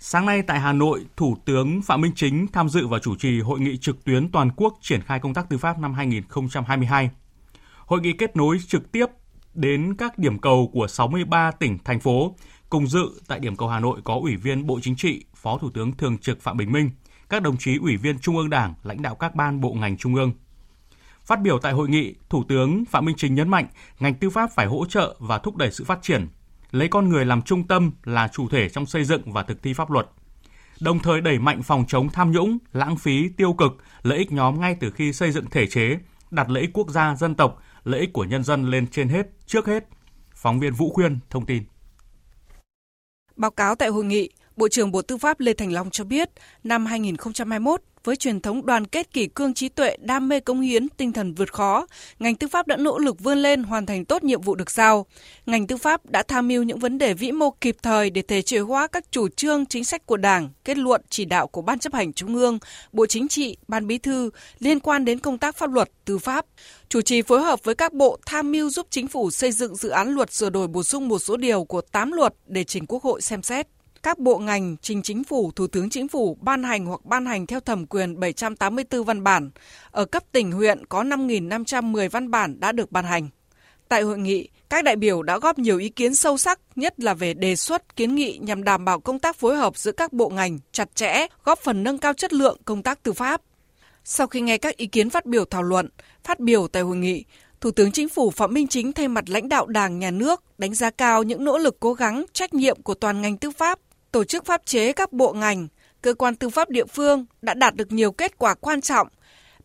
Sáng 0.03 0.25
nay 0.25 0.41
tại 0.41 0.59
Hà 0.59 0.73
Nội, 0.73 1.05
Thủ 1.17 1.37
tướng 1.45 1.81
Phạm 1.81 2.01
Minh 2.01 2.11
Chính 2.15 2.47
tham 2.47 2.69
dự 2.69 2.87
và 2.87 2.99
chủ 2.99 3.15
trì 3.15 3.39
hội 3.41 3.59
nghị 3.59 3.77
trực 3.77 4.03
tuyến 4.03 4.31
toàn 4.31 4.51
quốc 4.55 4.77
triển 4.81 5.01
khai 5.01 5.19
công 5.19 5.33
tác 5.33 5.49
tư 5.49 5.57
pháp 5.57 5.79
năm 5.79 5.93
2022. 5.93 7.09
Hội 7.85 8.01
nghị 8.01 8.13
kết 8.13 8.35
nối 8.35 8.57
trực 8.67 8.91
tiếp 8.91 9.05
đến 9.53 9.95
các 9.97 10.17
điểm 10.17 10.39
cầu 10.39 10.69
của 10.73 10.87
63 10.87 11.51
tỉnh, 11.51 11.77
thành 11.83 11.99
phố. 11.99 12.35
Cùng 12.69 12.87
dự 12.87 13.05
tại 13.27 13.39
điểm 13.39 13.55
cầu 13.55 13.69
Hà 13.69 13.79
Nội 13.79 14.01
có 14.03 14.19
Ủy 14.21 14.35
viên 14.35 14.67
Bộ 14.67 14.79
Chính 14.81 14.95
trị, 14.95 15.25
Phó 15.35 15.57
Thủ 15.57 15.69
tướng 15.73 15.91
Thường 15.91 16.17
trực 16.17 16.41
Phạm 16.41 16.57
Bình 16.57 16.71
Minh, 16.71 16.89
các 17.31 17.41
đồng 17.41 17.57
chí 17.57 17.77
Ủy 17.77 17.97
viên 17.97 18.19
Trung 18.19 18.37
ương 18.37 18.49
Đảng, 18.49 18.73
lãnh 18.83 19.01
đạo 19.01 19.15
các 19.15 19.35
ban 19.35 19.61
bộ 19.61 19.73
ngành 19.73 19.97
Trung 19.97 20.15
ương. 20.15 20.33
Phát 21.25 21.41
biểu 21.41 21.59
tại 21.59 21.73
hội 21.73 21.89
nghị, 21.89 22.15
Thủ 22.29 22.43
tướng 22.47 22.85
Phạm 22.85 23.05
Minh 23.05 23.15
Chính 23.17 23.35
nhấn 23.35 23.49
mạnh 23.49 23.67
ngành 23.99 24.13
tư 24.13 24.29
pháp 24.29 24.51
phải 24.51 24.65
hỗ 24.65 24.85
trợ 24.85 25.15
và 25.19 25.37
thúc 25.37 25.55
đẩy 25.55 25.71
sự 25.71 25.83
phát 25.83 25.99
triển, 26.01 26.27
lấy 26.71 26.87
con 26.87 27.09
người 27.09 27.25
làm 27.25 27.41
trung 27.41 27.67
tâm 27.67 27.91
là 28.03 28.27
chủ 28.27 28.49
thể 28.49 28.69
trong 28.69 28.85
xây 28.85 29.03
dựng 29.03 29.33
và 29.33 29.43
thực 29.43 29.63
thi 29.63 29.73
pháp 29.73 29.91
luật. 29.91 30.07
Đồng 30.81 30.99
thời 30.99 31.21
đẩy 31.21 31.39
mạnh 31.39 31.63
phòng 31.63 31.85
chống 31.87 32.09
tham 32.09 32.31
nhũng, 32.31 32.57
lãng 32.73 32.95
phí, 32.95 33.29
tiêu 33.29 33.53
cực, 33.53 33.71
lợi 34.03 34.17
ích 34.17 34.31
nhóm 34.31 34.61
ngay 34.61 34.75
từ 34.79 34.91
khi 34.91 35.13
xây 35.13 35.31
dựng 35.31 35.45
thể 35.49 35.67
chế, 35.67 35.97
đặt 36.31 36.49
lợi 36.49 36.61
ích 36.61 36.73
quốc 36.73 36.89
gia, 36.89 37.15
dân 37.15 37.35
tộc, 37.35 37.61
lợi 37.83 37.99
ích 37.99 38.13
của 38.13 38.23
nhân 38.23 38.43
dân 38.43 38.69
lên 38.69 38.87
trên 38.87 39.09
hết, 39.09 39.27
trước 39.45 39.67
hết. 39.67 39.83
Phóng 40.35 40.59
viên 40.59 40.73
Vũ 40.73 40.89
Khuyên 40.93 41.19
thông 41.29 41.45
tin. 41.45 41.63
Báo 43.35 43.51
cáo 43.51 43.75
tại 43.75 43.89
hội 43.89 44.05
nghị, 44.05 44.29
Bộ 44.61 44.67
trưởng 44.67 44.91
Bộ 44.91 45.01
Tư 45.01 45.17
pháp 45.17 45.39
Lê 45.39 45.53
Thành 45.53 45.73
Long 45.73 45.89
cho 45.89 46.03
biết, 46.03 46.29
năm 46.63 46.85
2021, 46.85 47.81
với 48.03 48.15
truyền 48.15 48.41
thống 48.41 48.65
đoàn 48.65 48.87
kết 48.87 49.13
kỷ 49.13 49.27
cương 49.27 49.53
trí 49.53 49.69
tuệ, 49.69 49.97
đam 49.99 50.29
mê 50.29 50.39
công 50.39 50.61
hiến, 50.61 50.89
tinh 50.89 51.13
thần 51.13 51.33
vượt 51.33 51.53
khó, 51.53 51.87
ngành 52.19 52.35
tư 52.35 52.47
pháp 52.47 52.67
đã 52.67 52.77
nỗ 52.77 52.99
lực 52.99 53.19
vươn 53.19 53.37
lên 53.37 53.63
hoàn 53.63 53.85
thành 53.85 54.05
tốt 54.05 54.23
nhiệm 54.23 54.41
vụ 54.41 54.55
được 54.55 54.71
giao. 54.71 55.05
Ngành 55.45 55.67
tư 55.67 55.77
pháp 55.77 56.09
đã 56.09 56.23
tham 56.23 56.47
mưu 56.47 56.63
những 56.63 56.79
vấn 56.79 56.97
đề 56.97 57.13
vĩ 57.13 57.31
mô 57.31 57.51
kịp 57.51 57.77
thời 57.83 58.09
để 58.09 58.21
thể 58.21 58.41
chế 58.41 58.59
hóa 58.59 58.87
các 58.87 59.11
chủ 59.11 59.27
trương, 59.27 59.65
chính 59.65 59.85
sách 59.85 60.05
của 60.05 60.17
Đảng, 60.17 60.49
kết 60.65 60.77
luận 60.77 61.01
chỉ 61.09 61.25
đạo 61.25 61.47
của 61.47 61.61
Ban 61.61 61.79
chấp 61.79 61.93
hành 61.93 62.13
Trung 62.13 62.35
ương, 62.35 62.59
Bộ 62.91 63.05
Chính 63.05 63.27
trị, 63.27 63.57
Ban 63.67 63.87
Bí 63.87 63.97
thư 63.97 64.29
liên 64.59 64.79
quan 64.79 65.05
đến 65.05 65.19
công 65.19 65.37
tác 65.37 65.55
pháp 65.55 65.71
luật, 65.71 65.89
tư 66.05 66.17
pháp. 66.17 66.45
Chủ 66.89 67.01
trì 67.01 67.21
phối 67.21 67.41
hợp 67.41 67.63
với 67.63 67.75
các 67.75 67.93
bộ 67.93 68.19
tham 68.25 68.51
mưu 68.51 68.69
giúp 68.69 68.87
chính 68.89 69.07
phủ 69.07 69.31
xây 69.31 69.51
dựng 69.51 69.75
dự 69.75 69.89
án 69.89 70.09
luật 70.09 70.33
sửa 70.33 70.49
đổi 70.49 70.67
bổ 70.67 70.83
sung 70.83 71.07
một 71.07 71.19
số 71.19 71.37
điều 71.37 71.63
của 71.63 71.81
8 71.81 72.11
luật 72.11 72.33
để 72.47 72.63
trình 72.63 72.85
Quốc 72.85 73.03
hội 73.03 73.21
xem 73.21 73.43
xét 73.43 73.67
các 74.03 74.19
bộ 74.19 74.37
ngành 74.37 74.77
trình 74.81 75.01
chính 75.01 75.23
phủ, 75.23 75.51
thủ 75.51 75.67
tướng 75.67 75.89
chính 75.89 76.07
phủ 76.07 76.37
ban 76.41 76.63
hành 76.63 76.85
hoặc 76.85 77.05
ban 77.05 77.25
hành 77.25 77.47
theo 77.47 77.59
thẩm 77.59 77.85
quyền 77.85 78.19
784 78.19 79.03
văn 79.03 79.23
bản. 79.23 79.51
Ở 79.91 80.05
cấp 80.05 80.23
tỉnh 80.31 80.51
huyện 80.51 80.85
có 80.85 81.03
5.510 81.03 82.09
văn 82.09 82.31
bản 82.31 82.59
đã 82.59 82.71
được 82.71 82.91
ban 82.91 83.05
hành. 83.05 83.29
Tại 83.89 84.01
hội 84.01 84.17
nghị, 84.17 84.49
các 84.69 84.83
đại 84.83 84.95
biểu 84.95 85.23
đã 85.23 85.39
góp 85.39 85.59
nhiều 85.59 85.77
ý 85.77 85.89
kiến 85.89 86.15
sâu 86.15 86.37
sắc, 86.37 86.59
nhất 86.75 86.99
là 86.99 87.13
về 87.13 87.33
đề 87.33 87.55
xuất, 87.55 87.95
kiến 87.95 88.15
nghị 88.15 88.39
nhằm 88.41 88.63
đảm 88.63 88.85
bảo 88.85 88.99
công 88.99 89.19
tác 89.19 89.35
phối 89.35 89.55
hợp 89.55 89.77
giữa 89.77 89.91
các 89.91 90.13
bộ 90.13 90.29
ngành 90.29 90.59
chặt 90.71 90.95
chẽ, 90.95 91.27
góp 91.43 91.59
phần 91.59 91.83
nâng 91.83 91.97
cao 91.97 92.13
chất 92.13 92.33
lượng 92.33 92.57
công 92.65 92.83
tác 92.83 93.03
tư 93.03 93.13
pháp. 93.13 93.41
Sau 94.03 94.27
khi 94.27 94.41
nghe 94.41 94.57
các 94.57 94.77
ý 94.77 94.85
kiến 94.85 95.09
phát 95.09 95.25
biểu 95.25 95.45
thảo 95.45 95.63
luận, 95.63 95.89
phát 96.23 96.39
biểu 96.39 96.67
tại 96.67 96.83
hội 96.83 96.97
nghị, 96.97 97.25
Thủ 97.61 97.71
tướng 97.71 97.91
Chính 97.91 98.09
phủ 98.09 98.31
Phạm 98.31 98.53
Minh 98.53 98.67
Chính 98.67 98.93
thay 98.93 99.07
mặt 99.07 99.29
lãnh 99.29 99.49
đạo 99.49 99.65
Đảng, 99.65 99.99
Nhà 99.99 100.11
nước 100.11 100.43
đánh 100.57 100.73
giá 100.73 100.89
cao 100.89 101.23
những 101.23 101.43
nỗ 101.43 101.57
lực 101.57 101.79
cố 101.79 101.93
gắng, 101.93 102.25
trách 102.33 102.53
nhiệm 102.53 102.81
của 102.81 102.93
toàn 102.93 103.21
ngành 103.21 103.37
tư 103.37 103.51
pháp 103.51 103.79
tổ 104.11 104.23
chức 104.23 104.45
pháp 104.45 104.65
chế 104.65 104.93
các 104.93 105.13
bộ 105.13 105.33
ngành, 105.33 105.67
cơ 106.01 106.13
quan 106.13 106.35
tư 106.35 106.49
pháp 106.49 106.69
địa 106.69 106.85
phương 106.85 107.25
đã 107.41 107.53
đạt 107.53 107.75
được 107.75 107.91
nhiều 107.91 108.11
kết 108.11 108.37
quả 108.37 108.53
quan 108.53 108.81
trọng. 108.81 109.07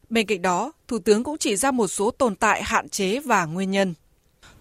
Bên 0.09 0.27
cạnh 0.27 0.43
đó, 0.43 0.73
Thủ 0.89 0.99
tướng 0.99 1.25
cũng 1.25 1.39
chỉ 1.39 1.57
ra 1.57 1.71
một 1.71 1.87
số 1.87 2.11
tồn 2.11 2.37
tại 2.37 2.63
hạn 2.63 2.89
chế 2.89 3.21
và 3.21 3.45
nguyên 3.45 3.71
nhân. 3.71 3.95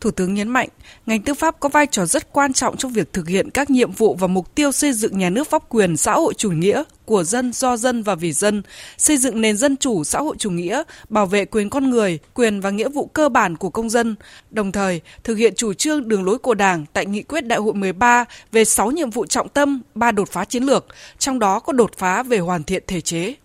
Thủ 0.05 0.11
tướng 0.11 0.33
nhấn 0.33 0.47
mạnh, 0.47 0.69
ngành 1.05 1.21
tư 1.21 1.33
pháp 1.33 1.59
có 1.59 1.69
vai 1.69 1.87
trò 1.87 2.05
rất 2.05 2.33
quan 2.33 2.53
trọng 2.53 2.77
trong 2.77 2.91
việc 2.91 3.13
thực 3.13 3.27
hiện 3.27 3.49
các 3.49 3.69
nhiệm 3.69 3.91
vụ 3.91 4.15
và 4.15 4.27
mục 4.27 4.55
tiêu 4.55 4.71
xây 4.71 4.93
dựng 4.93 5.17
nhà 5.17 5.29
nước 5.29 5.49
pháp 5.49 5.69
quyền 5.69 5.97
xã 5.97 6.13
hội 6.13 6.33
chủ 6.33 6.51
nghĩa 6.51 6.83
của 7.05 7.23
dân 7.23 7.53
do 7.53 7.77
dân 7.77 8.03
và 8.03 8.15
vì 8.15 8.31
dân, 8.31 8.63
xây 8.97 9.17
dựng 9.17 9.41
nền 9.41 9.57
dân 9.57 9.77
chủ 9.77 10.03
xã 10.03 10.19
hội 10.19 10.35
chủ 10.39 10.49
nghĩa, 10.49 10.83
bảo 11.09 11.25
vệ 11.25 11.45
quyền 11.45 11.69
con 11.69 11.89
người, 11.89 12.19
quyền 12.33 12.61
và 12.61 12.69
nghĩa 12.69 12.89
vụ 12.89 13.05
cơ 13.05 13.29
bản 13.29 13.57
của 13.57 13.69
công 13.69 13.89
dân, 13.89 14.15
đồng 14.51 14.71
thời 14.71 15.01
thực 15.23 15.35
hiện 15.35 15.53
chủ 15.55 15.73
trương 15.73 16.07
đường 16.07 16.23
lối 16.23 16.37
của 16.37 16.53
Đảng 16.53 16.85
tại 16.93 17.05
nghị 17.05 17.23
quyết 17.23 17.41
đại 17.41 17.59
hội 17.59 17.73
13 17.73 18.25
về 18.51 18.65
6 18.65 18.91
nhiệm 18.91 19.09
vụ 19.09 19.25
trọng 19.25 19.49
tâm, 19.49 19.81
3 19.95 20.11
đột 20.11 20.29
phá 20.29 20.45
chiến 20.45 20.63
lược, 20.63 20.85
trong 21.19 21.39
đó 21.39 21.59
có 21.59 21.73
đột 21.73 21.91
phá 21.97 22.23
về 22.23 22.37
hoàn 22.39 22.63
thiện 22.63 22.83
thể 22.87 23.01
chế. 23.01 23.35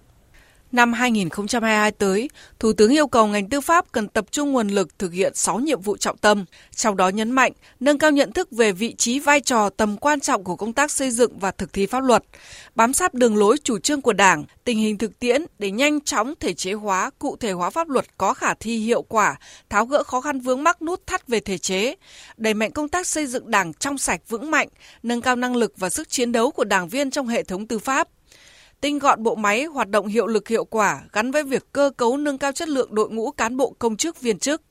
Năm 0.72 0.92
2022 0.92 1.92
tới, 1.92 2.30
Thủ 2.58 2.72
tướng 2.72 2.90
yêu 2.90 3.06
cầu 3.06 3.26
ngành 3.26 3.48
tư 3.48 3.60
pháp 3.60 3.92
cần 3.92 4.08
tập 4.08 4.24
trung 4.30 4.52
nguồn 4.52 4.68
lực 4.68 4.98
thực 4.98 5.12
hiện 5.12 5.34
6 5.34 5.58
nhiệm 5.58 5.80
vụ 5.80 5.96
trọng 5.96 6.16
tâm, 6.16 6.44
trong 6.74 6.96
đó 6.96 7.08
nhấn 7.08 7.30
mạnh 7.30 7.52
nâng 7.80 7.98
cao 7.98 8.10
nhận 8.10 8.32
thức 8.32 8.50
về 8.50 8.72
vị 8.72 8.94
trí 8.98 9.20
vai 9.20 9.40
trò 9.40 9.70
tầm 9.70 9.96
quan 9.96 10.20
trọng 10.20 10.44
của 10.44 10.56
công 10.56 10.72
tác 10.72 10.90
xây 10.90 11.10
dựng 11.10 11.38
và 11.38 11.50
thực 11.50 11.72
thi 11.72 11.86
pháp 11.86 12.00
luật, 12.00 12.24
bám 12.74 12.92
sát 12.92 13.14
đường 13.14 13.36
lối 13.36 13.56
chủ 13.64 13.78
trương 13.78 14.00
của 14.00 14.12
Đảng, 14.12 14.44
tình 14.64 14.78
hình 14.78 14.98
thực 14.98 15.18
tiễn 15.18 15.44
để 15.58 15.70
nhanh 15.70 16.00
chóng 16.00 16.34
thể 16.40 16.54
chế 16.54 16.72
hóa, 16.72 17.10
cụ 17.18 17.36
thể 17.36 17.52
hóa 17.52 17.70
pháp 17.70 17.88
luật 17.88 18.18
có 18.18 18.34
khả 18.34 18.54
thi 18.54 18.76
hiệu 18.78 19.02
quả, 19.02 19.36
tháo 19.68 19.86
gỡ 19.86 20.02
khó 20.02 20.20
khăn 20.20 20.40
vướng 20.40 20.64
mắc 20.64 20.82
nút 20.82 21.06
thắt 21.06 21.28
về 21.28 21.40
thể 21.40 21.58
chế, 21.58 21.94
đẩy 22.36 22.54
mạnh 22.54 22.70
công 22.70 22.88
tác 22.88 23.06
xây 23.06 23.26
dựng 23.26 23.50
Đảng 23.50 23.74
trong 23.74 23.98
sạch 23.98 24.20
vững 24.28 24.50
mạnh, 24.50 24.68
nâng 25.02 25.20
cao 25.20 25.36
năng 25.36 25.56
lực 25.56 25.72
và 25.76 25.90
sức 25.90 26.08
chiến 26.08 26.32
đấu 26.32 26.50
của 26.50 26.64
đảng 26.64 26.88
viên 26.88 27.10
trong 27.10 27.28
hệ 27.28 27.42
thống 27.42 27.66
tư 27.66 27.78
pháp 27.78 28.08
tinh 28.80 28.98
gọn 28.98 29.22
bộ 29.22 29.34
máy 29.34 29.64
hoạt 29.64 29.88
động 29.88 30.06
hiệu 30.06 30.26
lực 30.26 30.48
hiệu 30.48 30.64
quả 30.64 31.02
gắn 31.12 31.30
với 31.30 31.42
việc 31.42 31.66
cơ 31.72 31.90
cấu 31.96 32.16
nâng 32.16 32.38
cao 32.38 32.52
chất 32.52 32.68
lượng 32.68 32.94
đội 32.94 33.10
ngũ 33.10 33.30
cán 33.30 33.56
bộ 33.56 33.74
công 33.78 33.96
chức 33.96 34.20
viên 34.20 34.38
chức, 34.38 34.62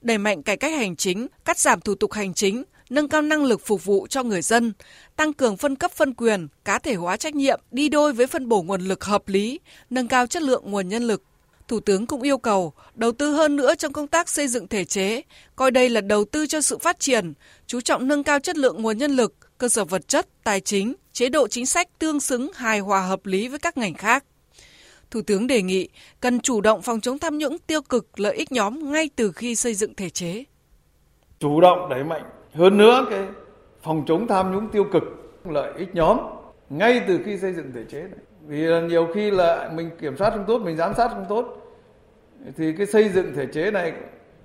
đẩy 0.00 0.18
mạnh 0.18 0.42
cải 0.42 0.56
cách 0.56 0.72
hành 0.72 0.96
chính, 0.96 1.26
cắt 1.44 1.58
giảm 1.58 1.80
thủ 1.80 1.94
tục 1.94 2.12
hành 2.12 2.34
chính, 2.34 2.64
nâng 2.90 3.08
cao 3.08 3.22
năng 3.22 3.44
lực 3.44 3.60
phục 3.64 3.84
vụ 3.84 4.06
cho 4.06 4.22
người 4.22 4.42
dân, 4.42 4.72
tăng 5.16 5.32
cường 5.32 5.56
phân 5.56 5.76
cấp 5.76 5.92
phân 5.92 6.14
quyền, 6.14 6.48
cá 6.64 6.78
thể 6.78 6.94
hóa 6.94 7.16
trách 7.16 7.34
nhiệm 7.34 7.60
đi 7.70 7.88
đôi 7.88 8.12
với 8.12 8.26
phân 8.26 8.48
bổ 8.48 8.62
nguồn 8.62 8.80
lực 8.80 9.04
hợp 9.04 9.28
lý, 9.28 9.60
nâng 9.90 10.08
cao 10.08 10.26
chất 10.26 10.42
lượng 10.42 10.62
nguồn 10.66 10.88
nhân 10.88 11.02
lực. 11.02 11.22
Thủ 11.68 11.80
tướng 11.80 12.06
cũng 12.06 12.22
yêu 12.22 12.38
cầu 12.38 12.72
đầu 12.94 13.12
tư 13.12 13.32
hơn 13.32 13.56
nữa 13.56 13.74
trong 13.74 13.92
công 13.92 14.06
tác 14.06 14.28
xây 14.28 14.48
dựng 14.48 14.68
thể 14.68 14.84
chế, 14.84 15.22
coi 15.56 15.70
đây 15.70 15.88
là 15.90 16.00
đầu 16.00 16.24
tư 16.24 16.46
cho 16.46 16.60
sự 16.60 16.78
phát 16.78 17.00
triển, 17.00 17.32
chú 17.66 17.80
trọng 17.80 18.08
nâng 18.08 18.24
cao 18.24 18.38
chất 18.38 18.56
lượng 18.56 18.82
nguồn 18.82 18.98
nhân 18.98 19.10
lực, 19.10 19.58
cơ 19.58 19.68
sở 19.68 19.84
vật 19.84 20.08
chất, 20.08 20.28
tài 20.44 20.60
chính, 20.60 20.94
chế 21.18 21.28
độ 21.28 21.48
chính 21.48 21.66
sách 21.66 21.88
tương 21.98 22.20
xứng, 22.20 22.50
hài 22.54 22.78
hòa 22.78 23.00
hợp 23.00 23.26
lý 23.26 23.48
với 23.48 23.58
các 23.58 23.76
ngành 23.78 23.94
khác. 23.94 24.24
Thủ 25.10 25.20
tướng 25.26 25.46
đề 25.46 25.62
nghị 25.62 25.88
cần 26.20 26.40
chủ 26.40 26.60
động 26.60 26.82
phòng 26.82 27.00
chống 27.00 27.18
tham 27.18 27.38
nhũng 27.38 27.58
tiêu 27.58 27.82
cực 27.82 28.20
lợi 28.20 28.36
ích 28.36 28.52
nhóm 28.52 28.92
ngay 28.92 29.10
từ 29.16 29.32
khi 29.32 29.54
xây 29.54 29.74
dựng 29.74 29.94
thể 29.94 30.10
chế. 30.10 30.44
Chủ 31.38 31.60
động 31.60 31.88
đẩy 31.90 32.04
mạnh 32.04 32.22
hơn 32.54 32.78
nữa 32.78 33.06
cái 33.10 33.20
phòng 33.82 34.04
chống 34.06 34.26
tham 34.26 34.52
nhũng 34.52 34.68
tiêu 34.68 34.84
cực 34.92 35.02
lợi 35.44 35.72
ích 35.78 35.94
nhóm 35.94 36.18
ngay 36.70 37.00
từ 37.08 37.20
khi 37.24 37.38
xây 37.38 37.52
dựng 37.52 37.72
thể 37.74 37.84
chế 37.90 38.00
này. 38.00 38.20
Vì 38.46 38.66
nhiều 38.88 39.08
khi 39.14 39.30
là 39.30 39.70
mình 39.74 39.90
kiểm 40.00 40.16
soát 40.16 40.30
không 40.30 40.44
tốt, 40.46 40.58
mình 40.58 40.76
giám 40.76 40.94
sát 40.96 41.08
không 41.08 41.26
tốt 41.28 41.74
thì 42.56 42.72
cái 42.78 42.86
xây 42.86 43.08
dựng 43.08 43.32
thể 43.36 43.46
chế 43.46 43.70
này 43.70 43.92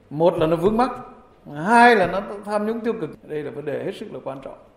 một 0.09 0.37
là 0.37 0.47
nó 0.47 0.55
vướng 0.55 0.77
mắc, 0.77 0.91
hai 1.65 1.95
là 1.95 2.07
nó 2.07 2.21
tham 2.45 2.67
nhũng 2.67 2.79
tiêu 2.79 2.93
cực. 3.01 3.09
Đây 3.27 3.43
là 3.43 3.51
vấn 3.51 3.65
đề 3.65 3.83
hết 3.85 3.91
sức 3.99 4.13
là 4.13 4.19
quan 4.23 4.41
trọng 4.43 4.72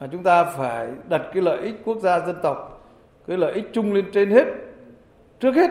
mà 0.00 0.06
chúng 0.12 0.22
ta 0.22 0.44
phải 0.44 0.88
đặt 1.08 1.22
cái 1.34 1.42
lợi 1.42 1.58
ích 1.62 1.74
quốc 1.84 1.98
gia 1.98 2.26
dân 2.26 2.36
tộc, 2.42 2.86
cái 3.26 3.36
lợi 3.36 3.52
ích 3.52 3.70
chung 3.72 3.92
lên 3.92 4.04
trên 4.12 4.30
hết, 4.30 4.44
trước 5.40 5.52
hết. 5.54 5.70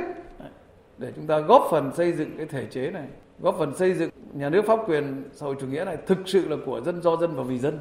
Để 0.97 1.11
chúng 1.15 1.27
ta 1.27 1.39
góp 1.39 1.67
phần 1.71 1.91
xây 1.93 2.11
dựng 2.11 2.29
cái 2.37 2.45
thể 2.45 2.65
chế 2.65 2.91
này, 2.91 3.07
góp 3.39 3.55
phần 3.59 3.75
xây 3.75 3.93
dựng 3.93 4.09
nhà 4.33 4.49
nước 4.49 4.65
pháp 4.65 4.79
quyền 4.89 5.23
xã 5.33 5.45
hội 5.45 5.55
chủ 5.59 5.67
nghĩa 5.67 5.83
này 5.85 5.97
thực 6.07 6.17
sự 6.25 6.47
là 6.47 6.57
của 6.65 6.81
dân, 6.81 7.01
do 7.01 7.15
dân 7.15 7.35
và 7.35 7.43
vì 7.43 7.57
dân. 7.57 7.79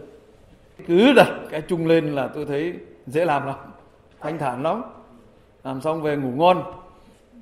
Cứ 0.87 1.13
đặt 1.17 1.29
cái 1.51 1.61
chung 1.61 1.87
lên 1.87 2.15
là 2.15 2.29
tôi 2.29 2.45
thấy 2.45 2.75
dễ 3.07 3.25
làm 3.25 3.47
lắm, 3.47 3.57
thanh 4.21 4.39
thản 4.39 4.63
lắm. 4.63 4.83
Làm 5.65 5.81
xong 5.81 6.03
về 6.03 6.17
ngủ 6.17 6.31
ngon. 6.37 6.63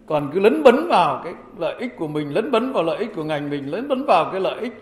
Còn 0.07 0.31
cứ 0.35 0.41
lấn 0.41 0.63
bấn 0.63 0.89
vào 0.89 1.21
cái 1.25 1.35
lợi 1.59 1.75
ích 1.79 1.97
của 1.97 2.09
mình, 2.09 2.35
lấn 2.35 2.51
bấn 2.51 2.73
vào 2.73 2.83
lợi 2.83 2.97
ích 2.97 3.15
của 3.17 3.25
ngành 3.25 3.51
mình, 3.51 3.71
lấn 3.71 3.89
bấn 3.89 4.05
vào 4.05 4.29
cái 4.33 4.41
lợi 4.41 4.61
ích 4.61 4.73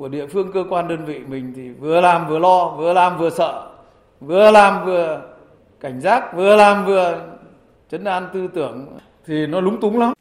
của 0.00 0.08
địa 0.08 0.26
phương 0.26 0.52
cơ 0.54 0.64
quan 0.70 0.88
đơn 0.88 1.04
vị 1.04 1.18
mình 1.28 1.52
thì 1.56 1.68
vừa 1.70 2.00
làm 2.00 2.28
vừa 2.28 2.38
lo 2.38 2.74
vừa 2.78 2.92
làm 2.92 3.18
vừa 3.18 3.30
sợ 3.30 3.70
vừa 4.20 4.50
làm 4.50 4.86
vừa 4.86 5.22
cảnh 5.80 6.00
giác 6.00 6.24
vừa 6.36 6.56
làm 6.56 6.86
vừa 6.86 7.22
chấn 7.90 8.04
an 8.04 8.28
tư 8.34 8.48
tưởng 8.54 8.98
thì 9.26 9.46
nó 9.46 9.60
lúng 9.60 9.80
túng 9.80 9.98
lắm 9.98 10.12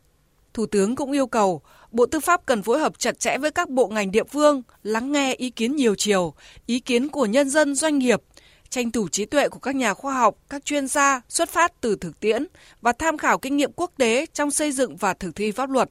Thủ 0.54 0.66
tướng 0.66 0.96
cũng 0.96 1.12
yêu 1.12 1.28
cầu 1.28 1.62
Bộ 1.92 2.06
Tư 2.06 2.20
pháp 2.20 2.46
cần 2.46 2.64
phối 2.64 2.80
hợp 2.80 3.00
chặt 3.00 3.20
chẽ 3.20 3.38
với 3.38 3.52
các 3.52 3.70
bộ 3.70 3.88
ngành 3.88 4.12
địa 4.12 4.24
phương, 4.24 4.62
lắng 4.84 5.12
nghe 5.12 5.34
ý 5.34 5.50
kiến 5.50 5.76
nhiều 5.76 5.96
chiều, 5.96 6.34
ý 6.66 6.80
kiến 6.80 7.10
của 7.10 7.26
nhân 7.26 7.50
dân 7.50 7.76
doanh 7.76 8.00
nghiệp, 8.00 8.22
tranh 8.70 8.92
thủ 8.92 9.08
trí 9.08 9.26
tuệ 9.26 9.50
của 9.50 9.60
các 9.60 9.76
nhà 9.76 9.94
khoa 9.94 10.14
học, 10.14 10.36
các 10.50 10.66
chuyên 10.66 10.88
gia 10.88 11.22
xuất 11.30 11.50
phát 11.50 11.82
từ 11.82 11.96
thực 11.96 12.20
tiễn 12.20 12.46
và 12.82 12.92
tham 12.92 13.18
khảo 13.18 13.38
kinh 13.38 13.58
nghiệm 13.58 13.72
quốc 13.76 13.92
tế 13.98 14.26
trong 14.34 14.52
xây 14.52 14.72
dựng 14.72 14.98
và 14.98 15.14
thực 15.14 15.36
thi 15.36 15.52
pháp 15.52 15.70
luật, 15.70 15.90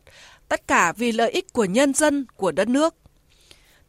tất 0.48 0.68
cả 0.68 0.92
vì 0.96 1.12
lợi 1.12 1.30
ích 1.30 1.52
của 1.52 1.64
nhân 1.64 1.94
dân, 1.94 2.26
của 2.36 2.52
đất 2.52 2.68
nước. 2.68 2.94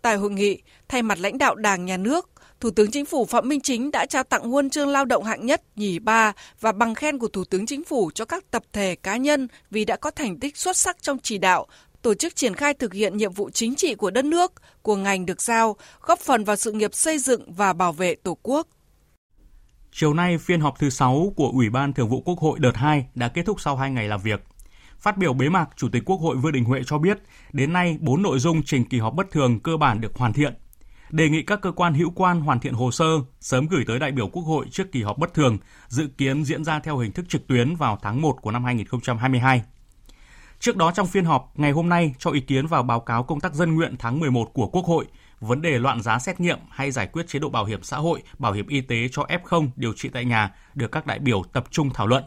Tại 0.01 0.17
hội 0.17 0.31
nghị, 0.31 0.61
thay 0.87 1.01
mặt 1.01 1.19
lãnh 1.19 1.37
đạo 1.37 1.55
Đảng, 1.55 1.85
Nhà 1.85 1.97
nước, 1.97 2.29
Thủ 2.59 2.69
tướng 2.71 2.91
Chính 2.91 3.05
phủ 3.05 3.25
Phạm 3.25 3.49
Minh 3.49 3.61
Chính 3.61 3.91
đã 3.91 4.05
trao 4.05 4.23
tặng 4.23 4.49
huân 4.49 4.69
chương 4.69 4.87
lao 4.87 5.05
động 5.05 5.23
hạng 5.23 5.45
nhất, 5.45 5.61
nhì 5.75 5.99
ba 5.99 6.33
và 6.59 6.71
bằng 6.71 6.95
khen 6.95 7.19
của 7.19 7.27
Thủ 7.27 7.43
tướng 7.43 7.65
Chính 7.65 7.83
phủ 7.83 8.11
cho 8.15 8.25
các 8.25 8.51
tập 8.51 8.63
thể 8.73 8.95
cá 8.95 9.17
nhân 9.17 9.47
vì 9.71 9.85
đã 9.85 9.95
có 9.95 10.11
thành 10.11 10.39
tích 10.39 10.57
xuất 10.57 10.77
sắc 10.77 11.01
trong 11.01 11.17
chỉ 11.23 11.37
đạo, 11.37 11.67
tổ 12.01 12.13
chức 12.13 12.35
triển 12.35 12.53
khai 12.53 12.73
thực 12.73 12.93
hiện 12.93 13.17
nhiệm 13.17 13.33
vụ 13.33 13.49
chính 13.49 13.75
trị 13.75 13.95
của 13.95 14.11
đất 14.11 14.25
nước, 14.25 14.53
của 14.81 14.95
ngành 14.95 15.25
được 15.25 15.41
giao, 15.41 15.75
góp 16.01 16.19
phần 16.19 16.43
vào 16.43 16.55
sự 16.55 16.71
nghiệp 16.71 16.93
xây 16.93 17.17
dựng 17.17 17.53
và 17.53 17.73
bảo 17.73 17.91
vệ 17.91 18.15
Tổ 18.15 18.37
quốc. 18.43 18.67
Chiều 19.91 20.13
nay, 20.13 20.37
phiên 20.37 20.61
họp 20.61 20.79
thứ 20.79 20.89
6 20.89 21.33
của 21.35 21.49
Ủy 21.53 21.69
ban 21.69 21.93
Thường 21.93 22.09
vụ 22.09 22.21
Quốc 22.25 22.39
hội 22.39 22.59
đợt 22.59 22.75
2 22.75 23.05
đã 23.15 23.27
kết 23.27 23.43
thúc 23.45 23.61
sau 23.61 23.75
2 23.75 23.91
ngày 23.91 24.07
làm 24.07 24.21
việc. 24.21 24.39
Phát 24.99 25.17
biểu 25.17 25.33
bế 25.33 25.49
mạc, 25.49 25.69
Chủ 25.75 25.89
tịch 25.89 26.03
Quốc 26.05 26.17
hội 26.17 26.35
Vương 26.37 26.51
Đình 26.51 26.63
Huệ 26.63 26.81
cho 26.85 26.97
biết, 26.97 27.19
đến 27.53 27.73
nay 27.73 27.97
4 27.99 28.21
nội 28.21 28.39
dung 28.39 28.63
trình 28.63 28.85
kỳ 28.85 28.99
họp 28.99 29.13
bất 29.13 29.31
thường 29.31 29.59
cơ 29.59 29.77
bản 29.77 30.01
được 30.01 30.15
hoàn 30.15 30.33
thiện. 30.33 30.53
Đề 31.09 31.29
nghị 31.29 31.41
các 31.41 31.61
cơ 31.61 31.71
quan 31.71 31.93
hữu 31.93 32.09
quan 32.15 32.41
hoàn 32.41 32.59
thiện 32.59 32.73
hồ 32.73 32.91
sơ, 32.91 33.05
sớm 33.39 33.67
gửi 33.67 33.83
tới 33.87 33.99
đại 33.99 34.11
biểu 34.11 34.27
Quốc 34.27 34.43
hội 34.43 34.65
trước 34.71 34.91
kỳ 34.91 35.03
họp 35.03 35.17
bất 35.17 35.33
thường, 35.33 35.57
dự 35.87 36.07
kiến 36.17 36.43
diễn 36.43 36.63
ra 36.63 36.79
theo 36.79 36.97
hình 36.97 37.11
thức 37.11 37.29
trực 37.29 37.47
tuyến 37.47 37.75
vào 37.75 37.99
tháng 38.01 38.21
1 38.21 38.41
của 38.41 38.51
năm 38.51 38.63
2022. 38.63 39.61
Trước 40.59 40.77
đó 40.77 40.91
trong 40.91 41.07
phiên 41.07 41.25
họp 41.25 41.51
ngày 41.55 41.71
hôm 41.71 41.89
nay 41.89 42.13
cho 42.17 42.31
ý 42.31 42.39
kiến 42.39 42.67
vào 42.67 42.83
báo 42.83 42.99
cáo 42.99 43.23
công 43.23 43.39
tác 43.39 43.53
dân 43.53 43.75
nguyện 43.75 43.95
tháng 43.99 44.19
11 44.19 44.49
của 44.53 44.67
Quốc 44.67 44.85
hội, 44.85 45.05
vấn 45.39 45.61
đề 45.61 45.79
loạn 45.79 46.01
giá 46.01 46.19
xét 46.19 46.39
nghiệm 46.39 46.59
hay 46.69 46.91
giải 46.91 47.07
quyết 47.07 47.27
chế 47.27 47.39
độ 47.39 47.49
bảo 47.49 47.65
hiểm 47.65 47.83
xã 47.83 47.97
hội, 47.97 48.21
bảo 48.39 48.53
hiểm 48.53 48.67
y 48.67 48.81
tế 48.81 49.07
cho 49.11 49.23
F0 49.23 49.67
điều 49.75 49.93
trị 49.93 50.09
tại 50.09 50.25
nhà 50.25 50.51
được 50.75 50.91
các 50.91 51.05
đại 51.05 51.19
biểu 51.19 51.43
tập 51.53 51.63
trung 51.71 51.89
thảo 51.93 52.07
luận. 52.07 52.23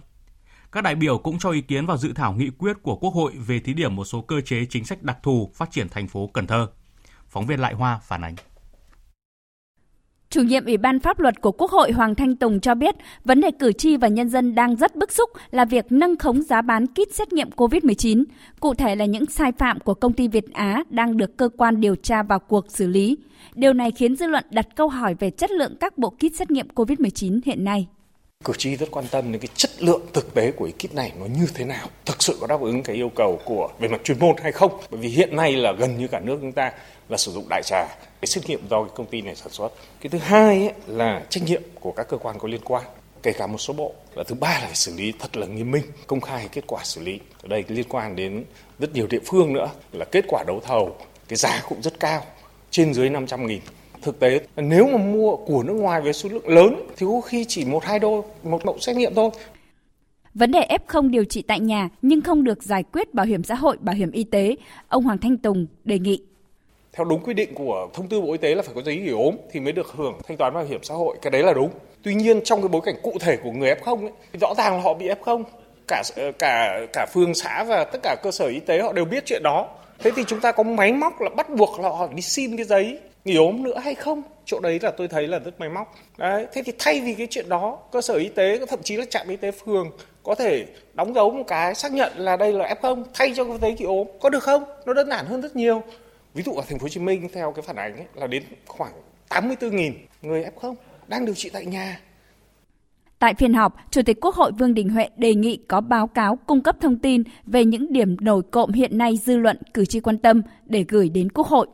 Các 0.72 0.84
đại 0.84 0.94
biểu 0.94 1.18
cũng 1.18 1.38
cho 1.38 1.50
ý 1.50 1.60
kiến 1.60 1.86
vào 1.86 1.96
dự 1.96 2.12
thảo 2.12 2.32
nghị 2.32 2.50
quyết 2.58 2.76
của 2.82 2.96
Quốc 2.96 3.14
hội 3.14 3.32
về 3.46 3.58
thí 3.58 3.74
điểm 3.74 3.96
một 3.96 4.04
số 4.04 4.20
cơ 4.20 4.40
chế 4.40 4.66
chính 4.70 4.84
sách 4.84 5.02
đặc 5.02 5.18
thù 5.22 5.50
phát 5.54 5.70
triển 5.70 5.88
thành 5.88 6.08
phố 6.08 6.30
Cần 6.32 6.46
Thơ. 6.46 6.66
Phóng 7.28 7.46
viên 7.46 7.60
Lại 7.60 7.74
Hoa 7.74 8.00
phản 8.02 8.24
ánh. 8.24 8.34
Chủ 10.30 10.42
nhiệm 10.42 10.64
Ủy 10.64 10.76
ban 10.76 11.00
Pháp 11.00 11.20
luật 11.20 11.40
của 11.40 11.52
Quốc 11.52 11.70
hội 11.70 11.92
Hoàng 11.92 12.14
Thanh 12.14 12.36
Tùng 12.36 12.60
cho 12.60 12.74
biết, 12.74 12.94
vấn 13.24 13.40
đề 13.40 13.50
cử 13.60 13.72
tri 13.72 13.96
và 13.96 14.08
nhân 14.08 14.28
dân 14.28 14.54
đang 14.54 14.76
rất 14.76 14.96
bức 14.96 15.12
xúc 15.12 15.30
là 15.50 15.64
việc 15.64 15.86
nâng 15.90 16.16
khống 16.16 16.42
giá 16.42 16.62
bán 16.62 16.86
kit 16.86 17.14
xét 17.14 17.32
nghiệm 17.32 17.50
COVID-19. 17.50 18.24
Cụ 18.60 18.74
thể 18.74 18.96
là 18.96 19.04
những 19.04 19.26
sai 19.26 19.52
phạm 19.52 19.80
của 19.80 19.94
công 19.94 20.12
ty 20.12 20.28
Việt 20.28 20.52
Á 20.52 20.84
đang 20.90 21.16
được 21.16 21.36
cơ 21.36 21.48
quan 21.56 21.80
điều 21.80 21.96
tra 21.96 22.22
vào 22.22 22.38
cuộc 22.38 22.70
xử 22.70 22.86
lý. 22.86 23.18
Điều 23.54 23.72
này 23.72 23.90
khiến 23.90 24.16
dư 24.16 24.26
luận 24.26 24.44
đặt 24.50 24.66
câu 24.76 24.88
hỏi 24.88 25.14
về 25.14 25.30
chất 25.30 25.50
lượng 25.50 25.76
các 25.80 25.98
bộ 25.98 26.10
kit 26.10 26.34
xét 26.34 26.50
nghiệm 26.50 26.68
COVID-19 26.74 27.40
hiện 27.44 27.64
nay. 27.64 27.88
Cử 28.44 28.52
tri 28.58 28.76
rất 28.76 28.90
quan 28.90 29.04
tâm 29.10 29.32
đến 29.32 29.40
cái 29.40 29.48
chất 29.54 29.70
lượng 29.78 30.06
thực 30.12 30.34
tế 30.34 30.50
của 30.50 30.68
kit 30.78 30.94
này 30.94 31.12
nó 31.18 31.26
như 31.26 31.46
thế 31.54 31.64
nào, 31.64 31.88
thực 32.06 32.22
sự 32.22 32.36
có 32.40 32.46
đáp 32.46 32.60
ứng 32.60 32.82
cái 32.82 32.96
yêu 32.96 33.10
cầu 33.14 33.40
của 33.44 33.68
về 33.78 33.88
mặt 33.88 34.00
chuyên 34.04 34.18
môn 34.18 34.36
hay 34.42 34.52
không? 34.52 34.80
Bởi 34.90 35.00
vì 35.00 35.08
hiện 35.08 35.36
nay 35.36 35.52
là 35.52 35.72
gần 35.72 35.98
như 35.98 36.08
cả 36.08 36.20
nước 36.20 36.38
chúng 36.40 36.52
ta 36.52 36.72
là 37.08 37.16
sử 37.16 37.32
dụng 37.32 37.46
đại 37.50 37.62
trà 37.64 37.86
cái 37.96 38.26
xét 38.26 38.48
nghiệm 38.48 38.68
do 38.68 38.82
cái 38.82 38.92
công 38.94 39.06
ty 39.06 39.20
này 39.22 39.36
sản 39.36 39.50
xuất. 39.50 39.68
Cái 40.00 40.10
thứ 40.10 40.18
hai 40.18 40.58
ấy 40.58 40.72
là 40.86 41.22
trách 41.30 41.44
nhiệm 41.44 41.62
của 41.80 41.92
các 41.92 42.08
cơ 42.08 42.16
quan 42.16 42.38
có 42.38 42.48
liên 42.48 42.60
quan 42.64 42.84
kể 43.22 43.32
cả 43.32 43.46
một 43.46 43.58
số 43.58 43.74
bộ 43.74 43.94
và 44.14 44.24
thứ 44.24 44.34
ba 44.34 44.48
là 44.48 44.66
phải 44.66 44.74
xử 44.74 44.94
lý 44.96 45.12
thật 45.18 45.36
là 45.36 45.46
nghiêm 45.46 45.70
minh 45.70 45.84
công 46.06 46.20
khai 46.20 46.48
kết 46.52 46.64
quả 46.66 46.84
xử 46.84 47.00
lý 47.02 47.20
ở 47.42 47.48
đây 47.48 47.64
liên 47.68 47.86
quan 47.88 48.16
đến 48.16 48.44
rất 48.78 48.94
nhiều 48.94 49.06
địa 49.06 49.20
phương 49.26 49.52
nữa 49.52 49.70
là 49.92 50.04
kết 50.04 50.24
quả 50.28 50.44
đấu 50.46 50.60
thầu 50.66 50.96
cái 51.28 51.36
giá 51.36 51.62
cũng 51.68 51.82
rất 51.82 52.00
cao 52.00 52.24
trên 52.70 52.94
dưới 52.94 53.10
500 53.10 53.46
nghìn 53.46 53.60
thực 54.02 54.20
tế. 54.20 54.40
Nếu 54.56 54.86
mà 54.86 54.98
mua 54.98 55.36
của 55.36 55.62
nước 55.62 55.72
ngoài 55.72 56.00
với 56.00 56.12
số 56.12 56.28
lượng 56.28 56.48
lớn 56.48 56.86
thì 56.96 57.06
có 57.06 57.20
khi 57.20 57.44
chỉ 57.48 57.64
một 57.64 57.84
hai 57.84 57.98
đô 57.98 58.24
một 58.42 58.66
mẫu 58.66 58.78
xét 58.78 58.96
nghiệm 58.96 59.14
thôi. 59.14 59.30
Vấn 60.34 60.50
đề 60.50 60.60
F0 60.88 61.10
điều 61.10 61.24
trị 61.24 61.42
tại 61.42 61.60
nhà 61.60 61.88
nhưng 62.02 62.20
không 62.20 62.44
được 62.44 62.62
giải 62.62 62.82
quyết 62.92 63.14
bảo 63.14 63.26
hiểm 63.26 63.44
xã 63.44 63.54
hội, 63.54 63.76
bảo 63.80 63.94
hiểm 63.94 64.10
y 64.10 64.24
tế, 64.24 64.56
ông 64.88 65.04
Hoàng 65.04 65.18
Thanh 65.18 65.36
Tùng 65.36 65.66
đề 65.84 65.98
nghị. 65.98 66.22
Theo 66.92 67.04
đúng 67.04 67.22
quy 67.22 67.34
định 67.34 67.54
của 67.54 67.88
thông 67.94 68.08
tư 68.08 68.20
Bộ 68.20 68.32
Y 68.32 68.38
tế 68.38 68.54
là 68.54 68.62
phải 68.62 68.74
có 68.74 68.82
giấy 68.82 68.96
nghỉ 68.96 69.10
ốm 69.10 69.36
thì 69.52 69.60
mới 69.60 69.72
được 69.72 69.92
hưởng 69.96 70.14
thanh 70.28 70.36
toán 70.36 70.54
bảo 70.54 70.64
hiểm 70.64 70.80
xã 70.82 70.94
hội, 70.94 71.16
cái 71.22 71.30
đấy 71.30 71.42
là 71.42 71.52
đúng. 71.52 71.70
Tuy 72.02 72.14
nhiên 72.14 72.40
trong 72.44 72.62
cái 72.62 72.68
bối 72.68 72.80
cảnh 72.84 72.94
cụ 73.02 73.12
thể 73.20 73.36
của 73.36 73.50
người 73.50 73.74
F0 73.74 74.00
ấy, 74.00 74.12
thì 74.32 74.38
rõ 74.40 74.54
ràng 74.58 74.76
là 74.76 74.82
họ 74.82 74.94
bị 74.94 75.08
F0, 75.08 75.42
cả 75.88 76.02
cả 76.38 76.80
cả 76.92 77.06
phường 77.14 77.34
xã 77.34 77.64
và 77.64 77.84
tất 77.84 77.98
cả 78.02 78.16
cơ 78.22 78.30
sở 78.30 78.46
y 78.46 78.60
tế 78.60 78.80
họ 78.80 78.92
đều 78.92 79.04
biết 79.04 79.26
chuyện 79.26 79.42
đó. 79.44 79.68
Thế 79.98 80.10
thì 80.16 80.22
chúng 80.26 80.40
ta 80.40 80.52
có 80.52 80.62
máy 80.62 80.92
móc 80.92 81.20
là 81.20 81.30
bắt 81.36 81.50
buộc 81.50 81.80
là 81.80 81.88
họ 81.88 82.08
đi 82.14 82.22
xin 82.22 82.56
cái 82.56 82.66
giấy 82.66 82.98
ốm 83.24 83.62
nữa 83.62 83.78
hay 83.78 83.94
không? 83.94 84.22
Chỗ 84.44 84.60
đấy 84.60 84.78
là 84.82 84.90
tôi 84.90 85.08
thấy 85.08 85.28
là 85.28 85.38
rất 85.38 85.60
máy 85.60 85.68
móc. 85.68 85.94
Đấy, 86.18 86.46
thế 86.52 86.62
thì 86.62 86.72
thay 86.78 87.00
vì 87.00 87.14
cái 87.14 87.26
chuyện 87.30 87.48
đó, 87.48 87.78
cơ 87.92 88.00
sở 88.00 88.14
y 88.14 88.28
tế 88.28 88.66
thậm 88.66 88.82
chí 88.82 88.96
là 88.96 89.04
trạm 89.10 89.28
y 89.28 89.36
tế 89.36 89.50
phường 89.50 89.90
có 90.22 90.34
thể 90.34 90.66
đóng 90.94 91.14
dấu 91.14 91.30
một 91.30 91.44
cái 91.46 91.74
xác 91.74 91.92
nhận 91.92 92.12
là 92.16 92.36
đây 92.36 92.52
là 92.52 92.74
F0 92.80 93.04
thay 93.14 93.32
cho 93.36 93.44
cái 93.44 93.58
giấy 93.62 93.74
nghỉ 93.78 93.84
ốm 93.84 94.06
có 94.20 94.30
được 94.30 94.42
không? 94.42 94.64
Nó 94.86 94.92
đơn 94.92 95.08
giản 95.08 95.26
hơn 95.26 95.40
rất 95.40 95.56
nhiều. 95.56 95.82
Ví 96.34 96.42
dụ 96.42 96.52
ở 96.52 96.62
thành 96.68 96.78
phố 96.78 96.84
Hồ 96.84 96.88
Chí 96.88 97.00
Minh 97.00 97.28
theo 97.32 97.52
cái 97.52 97.62
phản 97.62 97.76
ánh 97.76 97.96
ấy, 97.96 98.06
là 98.14 98.26
đến 98.26 98.42
khoảng 98.66 98.92
84.000 99.28 99.92
người 100.22 100.44
F0 100.56 100.74
đang 101.06 101.24
điều 101.24 101.34
trị 101.34 101.50
tại 101.52 101.66
nhà. 101.66 102.00
Tại 103.18 103.34
phiên 103.34 103.54
họp, 103.54 103.76
Chủ 103.90 104.02
tịch 104.06 104.20
Quốc 104.20 104.34
hội 104.34 104.52
Vương 104.52 104.74
Đình 104.74 104.88
Huệ 104.88 105.08
đề 105.16 105.34
nghị 105.34 105.56
có 105.68 105.80
báo 105.80 106.06
cáo 106.06 106.36
cung 106.46 106.62
cấp 106.62 106.76
thông 106.80 106.98
tin 106.98 107.22
về 107.46 107.64
những 107.64 107.92
điểm 107.92 108.16
nổi 108.20 108.42
cộm 108.50 108.72
hiện 108.72 108.98
nay 108.98 109.16
dư 109.16 109.36
luận 109.36 109.58
cử 109.74 109.84
tri 109.84 110.00
quan 110.00 110.18
tâm 110.18 110.42
để 110.66 110.84
gửi 110.88 111.08
đến 111.08 111.28
Quốc 111.32 111.46
hội. 111.46 111.66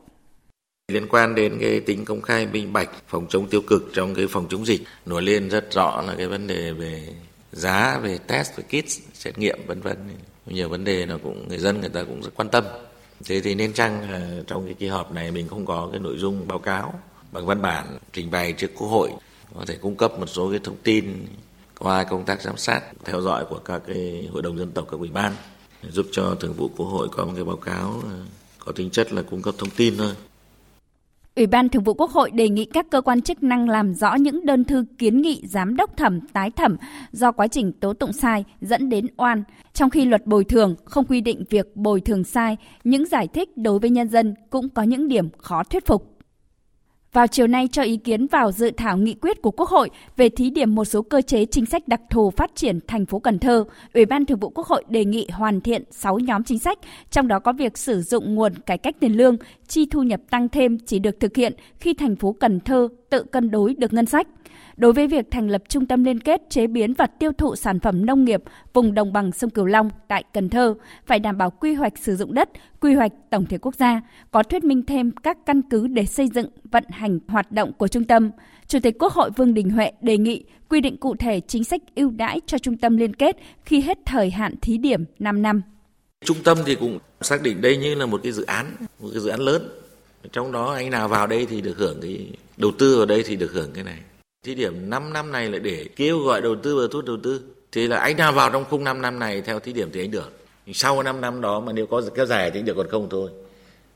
Liên 0.89 1.07
quan 1.07 1.35
đến 1.35 1.57
cái 1.59 1.79
tính 1.79 2.05
công 2.05 2.21
khai, 2.21 2.47
minh 2.47 2.73
bạch, 2.73 2.89
phòng 3.07 3.25
chống 3.29 3.49
tiêu 3.49 3.61
cực 3.67 3.89
trong 3.93 4.15
cái 4.15 4.27
phòng 4.29 4.47
chống 4.49 4.65
dịch. 4.65 4.81
Nổi 5.05 5.21
lên 5.21 5.49
rất 5.49 5.73
rõ 5.73 6.01
là 6.07 6.15
cái 6.17 6.27
vấn 6.27 6.47
đề 6.47 6.71
về 6.71 7.07
giá, 7.51 7.99
về 8.03 8.17
test, 8.27 8.51
về 8.57 8.63
kit, 8.63 8.89
xét 9.13 9.37
nghiệm, 9.37 9.59
vân 9.67 9.81
vân. 9.81 9.97
Nhiều 10.45 10.69
vấn 10.69 10.83
đề 10.83 11.05
là 11.05 11.17
cũng, 11.23 11.47
người 11.47 11.57
dân 11.57 11.81
người 11.81 11.89
ta 11.89 12.03
cũng 12.03 12.21
rất 12.21 12.29
quan 12.35 12.49
tâm. 12.49 12.63
Thế 13.25 13.41
thì 13.41 13.55
nên 13.55 13.73
chăng 13.73 14.07
trong 14.47 14.65
cái 14.65 14.73
kỳ 14.73 14.87
họp 14.87 15.13
này 15.13 15.31
mình 15.31 15.47
không 15.47 15.65
có 15.65 15.89
cái 15.91 15.99
nội 15.99 16.17
dung 16.17 16.47
báo 16.47 16.59
cáo 16.59 16.99
bằng 17.31 17.45
văn 17.45 17.61
bản 17.61 17.97
trình 18.13 18.31
bày 18.31 18.53
trước 18.53 18.71
quốc 18.77 18.87
hội? 18.87 19.09
Có 19.55 19.65
thể 19.67 19.77
cung 19.81 19.95
cấp 19.95 20.19
một 20.19 20.27
số 20.27 20.49
cái 20.49 20.59
thông 20.63 20.77
tin 20.83 21.25
qua 21.79 22.03
công 22.03 22.25
tác 22.25 22.41
giám 22.41 22.57
sát, 22.57 22.81
theo 23.05 23.21
dõi 23.21 23.45
của 23.49 23.59
các 23.65 23.81
cái 23.87 24.29
hội 24.31 24.41
đồng 24.41 24.57
dân 24.57 24.71
tộc, 24.71 24.87
các 24.91 24.99
ủy 24.99 25.09
ban, 25.09 25.33
giúp 25.89 26.05
cho 26.11 26.35
thường 26.39 26.53
vụ 26.53 26.69
quốc 26.77 26.85
hội 26.85 27.07
có 27.11 27.25
một 27.25 27.31
cái 27.35 27.43
báo 27.43 27.57
cáo 27.57 28.01
ờ, 28.09 28.17
có 28.59 28.71
tính 28.71 28.89
chất 28.89 29.13
là 29.13 29.21
cung 29.21 29.41
cấp 29.41 29.55
thông 29.57 29.69
tin 29.69 29.97
thôi. 29.97 30.13
Ủy 31.39 31.47
ban 31.47 31.69
Thường 31.69 31.83
vụ 31.83 31.93
Quốc 31.93 32.11
hội 32.11 32.31
đề 32.31 32.49
nghị 32.49 32.65
các 32.65 32.89
cơ 32.89 33.01
quan 33.01 33.21
chức 33.21 33.43
năng 33.43 33.69
làm 33.69 33.93
rõ 33.93 34.15
những 34.15 34.45
đơn 34.45 34.63
thư 34.63 34.85
kiến 34.97 35.21
nghị 35.21 35.41
giám 35.47 35.75
đốc 35.75 35.97
thẩm 35.97 36.19
tái 36.21 36.51
thẩm 36.51 36.77
do 37.11 37.31
quá 37.31 37.47
trình 37.47 37.71
tố 37.71 37.93
tụng 37.93 38.13
sai 38.13 38.45
dẫn 38.61 38.89
đến 38.89 39.07
oan, 39.17 39.43
trong 39.73 39.89
khi 39.89 40.05
luật 40.05 40.25
bồi 40.25 40.43
thường 40.43 40.75
không 40.85 41.05
quy 41.05 41.21
định 41.21 41.43
việc 41.49 41.75
bồi 41.75 42.01
thường 42.01 42.23
sai, 42.23 42.57
những 42.83 43.05
giải 43.05 43.27
thích 43.27 43.57
đối 43.57 43.79
với 43.79 43.89
nhân 43.89 44.09
dân 44.09 44.33
cũng 44.49 44.69
có 44.69 44.83
những 44.83 45.07
điểm 45.07 45.29
khó 45.37 45.63
thuyết 45.63 45.85
phục 45.85 46.18
vào 47.13 47.27
chiều 47.27 47.47
nay 47.47 47.67
cho 47.71 47.81
ý 47.81 47.97
kiến 47.97 48.27
vào 48.27 48.51
dự 48.51 48.71
thảo 48.77 48.97
nghị 48.97 49.13
quyết 49.13 49.41
của 49.41 49.51
Quốc 49.51 49.69
hội 49.69 49.89
về 50.17 50.29
thí 50.29 50.49
điểm 50.49 50.75
một 50.75 50.85
số 50.85 51.01
cơ 51.01 51.21
chế 51.21 51.45
chính 51.45 51.65
sách 51.65 51.87
đặc 51.87 52.01
thù 52.09 52.31
phát 52.31 52.51
triển 52.55 52.79
thành 52.87 53.05
phố 53.05 53.19
Cần 53.19 53.39
Thơ, 53.39 53.63
Ủy 53.93 54.05
ban 54.05 54.25
Thường 54.25 54.39
vụ 54.39 54.49
Quốc 54.49 54.67
hội 54.67 54.83
đề 54.89 55.05
nghị 55.05 55.27
hoàn 55.31 55.61
thiện 55.61 55.83
6 55.91 56.19
nhóm 56.19 56.43
chính 56.43 56.59
sách, 56.59 56.79
trong 57.11 57.27
đó 57.27 57.39
có 57.39 57.53
việc 57.53 57.77
sử 57.77 58.01
dụng 58.01 58.35
nguồn 58.35 58.53
cải 58.65 58.77
cách 58.77 58.95
tiền 58.99 59.17
lương, 59.17 59.37
chi 59.67 59.85
thu 59.91 60.03
nhập 60.03 60.21
tăng 60.29 60.49
thêm 60.49 60.77
chỉ 60.85 60.99
được 60.99 61.19
thực 61.19 61.35
hiện 61.35 61.53
khi 61.79 61.93
thành 61.93 62.15
phố 62.15 62.35
Cần 62.39 62.59
Thơ 62.59 62.87
tự 63.09 63.23
cân 63.23 63.51
đối 63.51 63.73
được 63.73 63.93
ngân 63.93 64.05
sách 64.05 64.27
đối 64.79 64.93
với 64.93 65.07
việc 65.07 65.31
thành 65.31 65.49
lập 65.49 65.63
trung 65.69 65.85
tâm 65.85 66.03
liên 66.03 66.19
kết 66.19 66.41
chế 66.49 66.67
biến 66.67 66.93
và 66.93 67.07
tiêu 67.07 67.31
thụ 67.37 67.55
sản 67.55 67.79
phẩm 67.79 68.05
nông 68.05 68.25
nghiệp 68.25 68.43
vùng 68.73 68.93
đồng 68.93 69.13
bằng 69.13 69.31
sông 69.31 69.49
Cửu 69.49 69.65
Long 69.65 69.89
tại 70.07 70.23
Cần 70.33 70.49
Thơ 70.49 70.73
phải 71.05 71.19
đảm 71.19 71.37
bảo 71.37 71.49
quy 71.49 71.73
hoạch 71.73 71.97
sử 71.97 72.15
dụng 72.15 72.33
đất, 72.33 72.49
quy 72.79 72.93
hoạch 72.93 73.11
tổng 73.29 73.45
thể 73.45 73.57
quốc 73.57 73.75
gia, 73.75 74.01
có 74.31 74.43
thuyết 74.43 74.63
minh 74.63 74.85
thêm 74.85 75.11
các 75.11 75.37
căn 75.45 75.61
cứ 75.61 75.87
để 75.87 76.05
xây 76.05 76.27
dựng, 76.27 76.49
vận 76.71 76.83
hành 76.89 77.19
hoạt 77.27 77.51
động 77.51 77.73
của 77.73 77.87
trung 77.87 78.03
tâm. 78.03 78.31
Chủ 78.67 78.79
tịch 78.83 78.95
Quốc 78.99 79.13
hội 79.13 79.29
Vương 79.29 79.53
Đình 79.53 79.69
Huệ 79.69 79.91
đề 80.01 80.17
nghị 80.17 80.43
quy 80.69 80.81
định 80.81 80.97
cụ 80.97 81.15
thể 81.15 81.39
chính 81.47 81.63
sách 81.63 81.81
ưu 81.95 82.09
đãi 82.09 82.41
cho 82.45 82.57
trung 82.57 82.77
tâm 82.77 82.97
liên 82.97 83.13
kết 83.13 83.37
khi 83.65 83.81
hết 83.81 83.97
thời 84.05 84.29
hạn 84.29 84.55
thí 84.61 84.77
điểm 84.77 85.05
5 85.19 85.41
năm. 85.41 85.61
Trung 86.25 86.37
tâm 86.43 86.57
thì 86.65 86.75
cũng 86.75 86.99
xác 87.21 87.41
định 87.41 87.61
đây 87.61 87.77
như 87.77 87.95
là 87.95 88.05
một 88.05 88.19
cái 88.23 88.31
dự 88.31 88.45
án, 88.45 88.65
một 88.99 89.09
cái 89.13 89.21
dự 89.21 89.29
án 89.29 89.39
lớn. 89.39 89.61
Trong 90.31 90.51
đó 90.51 90.73
anh 90.73 90.89
nào 90.89 91.07
vào 91.07 91.27
đây 91.27 91.47
thì 91.49 91.61
được 91.61 91.77
hưởng 91.77 92.01
cái, 92.01 92.27
đầu 92.57 92.71
tư 92.79 92.97
vào 92.97 93.05
đây 93.05 93.23
thì 93.23 93.35
được 93.35 93.51
hưởng 93.51 93.71
cái 93.73 93.83
này 93.83 93.99
Thí 94.45 94.55
điểm 94.55 94.89
5 94.89 95.13
năm 95.13 95.31
này 95.31 95.49
là 95.49 95.59
để 95.59 95.85
kêu 95.95 96.19
gọi 96.19 96.41
đầu 96.41 96.55
tư 96.55 96.75
và 96.75 96.87
thu 96.91 96.97
hút 96.99 97.05
đầu 97.05 97.17
tư. 97.23 97.41
Thì 97.71 97.87
là 97.87 97.97
anh 97.97 98.17
nào 98.17 98.31
vào 98.31 98.49
trong 98.49 98.65
khung 98.65 98.83
5 98.83 99.01
năm 99.01 99.19
này 99.19 99.41
theo 99.41 99.59
thí 99.59 99.73
điểm 99.73 99.89
thì 99.93 100.01
anh 100.01 100.11
được. 100.11 100.31
Sau 100.73 101.03
5 101.03 101.21
năm 101.21 101.41
đó 101.41 101.59
mà 101.59 101.73
nếu 101.73 101.85
có 101.85 102.01
kéo 102.15 102.25
dài 102.25 102.51
thì 102.51 102.59
anh 102.59 102.65
được, 102.65 102.73
còn 102.77 102.87
không 102.89 103.09
thôi. 103.09 103.29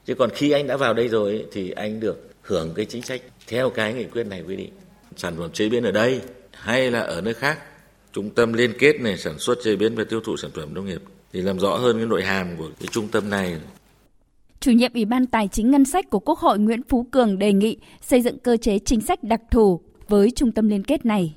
Chứ 0.06 0.16
còn 0.16 0.30
khi 0.30 0.52
anh 0.52 0.68
đã 0.68 0.78
vào 0.78 0.94
đây 0.94 1.08
rồi 1.08 1.46
thì 1.52 1.72
anh 1.72 2.00
được 2.00 2.30
hưởng 2.42 2.74
cái 2.76 2.86
chính 2.86 3.02
sách 3.02 3.22
theo 3.48 3.70
cái 3.70 3.94
nghị 3.94 4.04
quyết 4.04 4.24
này 4.24 4.44
quy 4.48 4.56
định. 4.56 4.72
Sản 5.16 5.36
phẩm 5.38 5.52
chế 5.52 5.70
biến 5.70 5.84
ở 5.84 5.92
đây 5.92 6.22
hay 6.52 6.92
là 6.92 7.00
ở 7.00 7.22
nơi 7.22 7.34
khác. 7.34 7.60
Trung 8.14 8.30
tâm 8.30 8.54
liên 8.54 8.74
kết 8.80 9.02
này 9.02 9.18
sản 9.18 9.40
xuất 9.40 9.58
chế 9.64 9.76
biến 9.76 9.96
và 9.96 10.04
tiêu 10.04 10.22
thụ 10.26 10.38
sản 10.38 10.52
phẩm 10.52 10.74
nông 10.74 10.86
nghiệp 10.86 11.02
thì 11.34 11.42
làm 11.42 11.60
rõ 11.60 11.76
hơn 11.76 11.98
cái 11.98 12.06
nội 12.06 12.24
hàm 12.24 12.58
của 12.58 12.70
cái 12.80 12.88
trung 12.92 13.08
tâm 13.08 13.30
này 13.30 13.58
Chủ 14.64 14.72
nhiệm 14.72 14.94
Ủy 14.94 15.06
ban 15.06 15.26
Tài 15.26 15.48
chính 15.48 15.72
Ngân 15.72 15.86
sách 15.86 16.10
của 16.10 16.20
Quốc 16.20 16.40
hội 16.40 16.60
Nguyễn 16.60 16.82
Phú 16.90 17.06
Cường 17.12 17.40
đề 17.40 17.54
nghị 17.54 17.78
xây 18.02 18.22
dựng 18.22 18.40
cơ 18.40 18.58
chế 18.58 18.80
chính 18.86 19.02
sách 19.02 19.24
đặc 19.24 19.42
thù 19.52 19.82
với 20.08 20.32
trung 20.36 20.52
tâm 20.52 20.70
liên 20.70 20.84
kết 20.84 21.06
này. 21.06 21.34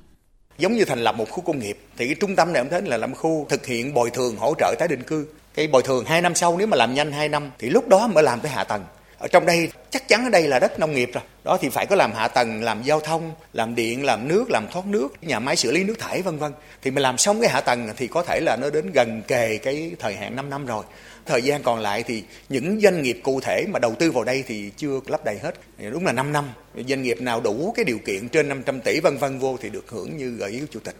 Giống 0.57 0.73
như 0.73 0.85
thành 0.85 0.99
lập 0.99 1.15
một 1.17 1.29
khu 1.29 1.41
công 1.41 1.59
nghiệp 1.59 1.77
thì 1.97 2.05
cái 2.05 2.15
trung 2.19 2.35
tâm 2.35 2.53
này 2.53 2.59
ông 2.59 2.69
thấy 2.69 2.81
là 2.81 2.97
làm 2.97 3.15
khu 3.15 3.45
thực 3.49 3.65
hiện 3.65 3.93
bồi 3.93 4.09
thường 4.09 4.35
hỗ 4.35 4.53
trợ 4.57 4.75
tái 4.79 4.87
định 4.87 5.03
cư. 5.03 5.27
Cái 5.53 5.67
bồi 5.67 5.83
thường 5.83 6.05
2 6.05 6.21
năm 6.21 6.35
sau 6.35 6.57
nếu 6.57 6.67
mà 6.67 6.77
làm 6.77 6.93
nhanh 6.93 7.11
2 7.11 7.29
năm 7.29 7.51
thì 7.59 7.69
lúc 7.69 7.87
đó 7.87 8.07
mới 8.07 8.23
làm 8.23 8.39
cái 8.39 8.51
hạ 8.51 8.63
tầng. 8.63 8.83
Ở 9.17 9.27
trong 9.27 9.45
đây 9.45 9.69
chắc 9.89 10.07
chắn 10.07 10.23
ở 10.23 10.29
đây 10.29 10.47
là 10.47 10.59
đất 10.59 10.79
nông 10.79 10.95
nghiệp 10.95 11.09
rồi. 11.13 11.23
Đó 11.43 11.57
thì 11.61 11.69
phải 11.69 11.85
có 11.85 11.95
làm 11.95 12.11
hạ 12.13 12.27
tầng, 12.27 12.63
làm 12.63 12.83
giao 12.83 12.99
thông, 12.99 13.31
làm 13.53 13.75
điện, 13.75 14.05
làm 14.05 14.27
nước, 14.27 14.49
làm 14.49 14.67
thoát 14.71 14.85
nước, 14.85 15.07
nhà 15.21 15.39
máy 15.39 15.55
xử 15.55 15.71
lý 15.71 15.83
nước 15.83 15.99
thải 15.99 16.21
vân 16.21 16.37
vân. 16.37 16.51
Thì 16.81 16.91
mình 16.91 17.03
làm 17.03 17.17
xong 17.17 17.41
cái 17.41 17.49
hạ 17.49 17.61
tầng 17.61 17.89
thì 17.97 18.07
có 18.07 18.23
thể 18.23 18.39
là 18.39 18.57
nó 18.61 18.69
đến 18.69 18.91
gần 18.91 19.21
kề 19.27 19.57
cái 19.57 19.91
thời 19.99 20.15
hạn 20.15 20.35
5 20.35 20.49
năm 20.49 20.65
rồi 20.65 20.83
thời 21.27 21.41
gian 21.41 21.63
còn 21.63 21.79
lại 21.79 22.03
thì 22.03 22.23
những 22.49 22.79
doanh 22.81 23.01
nghiệp 23.01 23.19
cụ 23.23 23.39
thể 23.39 23.65
mà 23.69 23.79
đầu 23.79 23.95
tư 23.99 24.11
vào 24.11 24.23
đây 24.23 24.43
thì 24.47 24.71
chưa 24.77 24.99
lắp 25.07 25.25
đầy 25.25 25.39
hết 25.43 25.59
đúng 25.91 26.05
là 26.05 26.11
5 26.11 26.33
năm 26.33 26.45
doanh 26.87 27.03
nghiệp 27.03 27.21
nào 27.21 27.41
đủ 27.41 27.73
cái 27.75 27.85
điều 27.85 27.97
kiện 28.05 28.29
trên 28.29 28.49
500 28.49 28.81
tỷ 28.81 28.99
vân 28.99 29.17
vân 29.17 29.39
vô 29.39 29.57
thì 29.61 29.69
được 29.69 29.89
hưởng 29.89 30.17
như 30.17 30.29
gợi 30.29 30.51
ý 30.51 30.59
của 30.59 30.67
chủ 30.71 30.79
tịch 30.79 30.95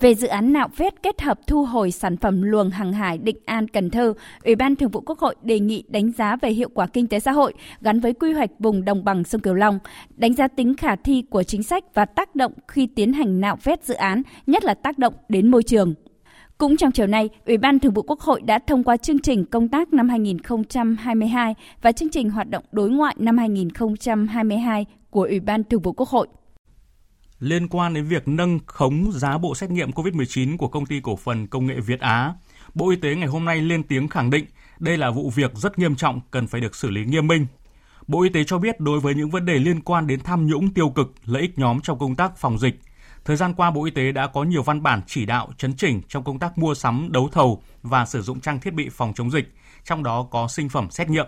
về 0.00 0.14
dự 0.14 0.28
án 0.28 0.52
nạo 0.52 0.68
vét 0.76 1.02
kết 1.02 1.20
hợp 1.20 1.38
thu 1.46 1.64
hồi 1.64 1.90
sản 1.90 2.16
phẩm 2.16 2.42
luồng 2.42 2.70
hàng 2.70 2.92
hải 2.92 3.18
Định 3.18 3.36
An 3.44 3.68
Cần 3.68 3.90
Thơ, 3.90 4.14
Ủy 4.44 4.54
ban 4.54 4.76
Thường 4.76 4.90
vụ 4.90 5.00
Quốc 5.06 5.18
hội 5.18 5.34
đề 5.42 5.58
nghị 5.58 5.84
đánh 5.88 6.12
giá 6.12 6.36
về 6.36 6.50
hiệu 6.50 6.68
quả 6.74 6.86
kinh 6.86 7.06
tế 7.06 7.20
xã 7.20 7.32
hội 7.32 7.52
gắn 7.80 8.00
với 8.00 8.12
quy 8.12 8.32
hoạch 8.32 8.50
vùng 8.58 8.84
đồng 8.84 9.04
bằng 9.04 9.24
sông 9.24 9.40
Cửu 9.40 9.54
Long, 9.54 9.78
đánh 10.16 10.34
giá 10.34 10.48
tính 10.48 10.76
khả 10.76 10.96
thi 10.96 11.24
của 11.30 11.42
chính 11.42 11.62
sách 11.62 11.84
và 11.94 12.04
tác 12.04 12.34
động 12.34 12.52
khi 12.68 12.86
tiến 12.86 13.12
hành 13.12 13.40
nạo 13.40 13.58
vét 13.62 13.84
dự 13.84 13.94
án, 13.94 14.22
nhất 14.46 14.64
là 14.64 14.74
tác 14.74 14.98
động 14.98 15.14
đến 15.28 15.50
môi 15.50 15.62
trường. 15.62 15.94
Cũng 16.58 16.76
trong 16.76 16.92
chiều 16.92 17.06
nay, 17.06 17.28
Ủy 17.46 17.58
ban 17.58 17.78
Thường 17.78 17.94
vụ 17.94 18.02
Quốc 18.02 18.20
hội 18.20 18.40
đã 18.40 18.58
thông 18.66 18.84
qua 18.84 18.96
chương 18.96 19.18
trình 19.18 19.44
công 19.44 19.68
tác 19.68 19.92
năm 19.92 20.08
2022 20.08 21.54
và 21.82 21.92
chương 21.92 22.10
trình 22.10 22.30
hoạt 22.30 22.50
động 22.50 22.64
đối 22.72 22.90
ngoại 22.90 23.14
năm 23.18 23.38
2022 23.38 24.86
của 25.10 25.22
Ủy 25.22 25.40
ban 25.40 25.64
Thường 25.64 25.82
vụ 25.82 25.92
Quốc 25.92 26.08
hội. 26.08 26.28
Liên 27.38 27.68
quan 27.68 27.94
đến 27.94 28.04
việc 28.04 28.28
nâng 28.28 28.58
khống 28.66 29.12
giá 29.12 29.38
bộ 29.38 29.54
xét 29.54 29.70
nghiệm 29.70 29.90
COVID-19 29.90 30.56
của 30.56 30.68
công 30.68 30.86
ty 30.86 31.00
cổ 31.02 31.16
phần 31.16 31.46
công 31.46 31.66
nghệ 31.66 31.74
Việt 31.80 32.00
Á, 32.00 32.32
Bộ 32.74 32.90
Y 32.90 32.96
tế 32.96 33.14
ngày 33.14 33.28
hôm 33.28 33.44
nay 33.44 33.60
lên 33.60 33.82
tiếng 33.82 34.08
khẳng 34.08 34.30
định 34.30 34.44
đây 34.78 34.96
là 34.96 35.10
vụ 35.10 35.30
việc 35.30 35.50
rất 35.54 35.78
nghiêm 35.78 35.96
trọng 35.96 36.20
cần 36.30 36.46
phải 36.46 36.60
được 36.60 36.74
xử 36.74 36.90
lý 36.90 37.04
nghiêm 37.04 37.26
minh. 37.26 37.46
Bộ 38.06 38.22
Y 38.22 38.28
tế 38.28 38.44
cho 38.44 38.58
biết 38.58 38.80
đối 38.80 39.00
với 39.00 39.14
những 39.14 39.30
vấn 39.30 39.46
đề 39.46 39.54
liên 39.54 39.80
quan 39.80 40.06
đến 40.06 40.20
tham 40.20 40.46
nhũng 40.46 40.74
tiêu 40.74 40.88
cực, 40.88 41.14
lợi 41.24 41.42
ích 41.42 41.58
nhóm 41.58 41.80
trong 41.80 41.98
công 41.98 42.14
tác 42.14 42.36
phòng 42.36 42.58
dịch– 42.58 42.74
Thời 43.24 43.36
gian 43.36 43.54
qua, 43.54 43.70
Bộ 43.70 43.84
Y 43.84 43.90
tế 43.90 44.12
đã 44.12 44.26
có 44.26 44.44
nhiều 44.44 44.62
văn 44.62 44.82
bản 44.82 45.00
chỉ 45.06 45.26
đạo 45.26 45.52
chấn 45.58 45.76
chỉnh 45.76 46.02
trong 46.08 46.24
công 46.24 46.38
tác 46.38 46.58
mua 46.58 46.74
sắm, 46.74 47.08
đấu 47.12 47.28
thầu 47.32 47.62
và 47.82 48.06
sử 48.06 48.22
dụng 48.22 48.40
trang 48.40 48.60
thiết 48.60 48.74
bị 48.74 48.88
phòng 48.88 49.12
chống 49.14 49.30
dịch, 49.30 49.54
trong 49.84 50.02
đó 50.02 50.26
có 50.30 50.48
sinh 50.48 50.68
phẩm 50.68 50.90
xét 50.90 51.10
nghiệm. 51.10 51.26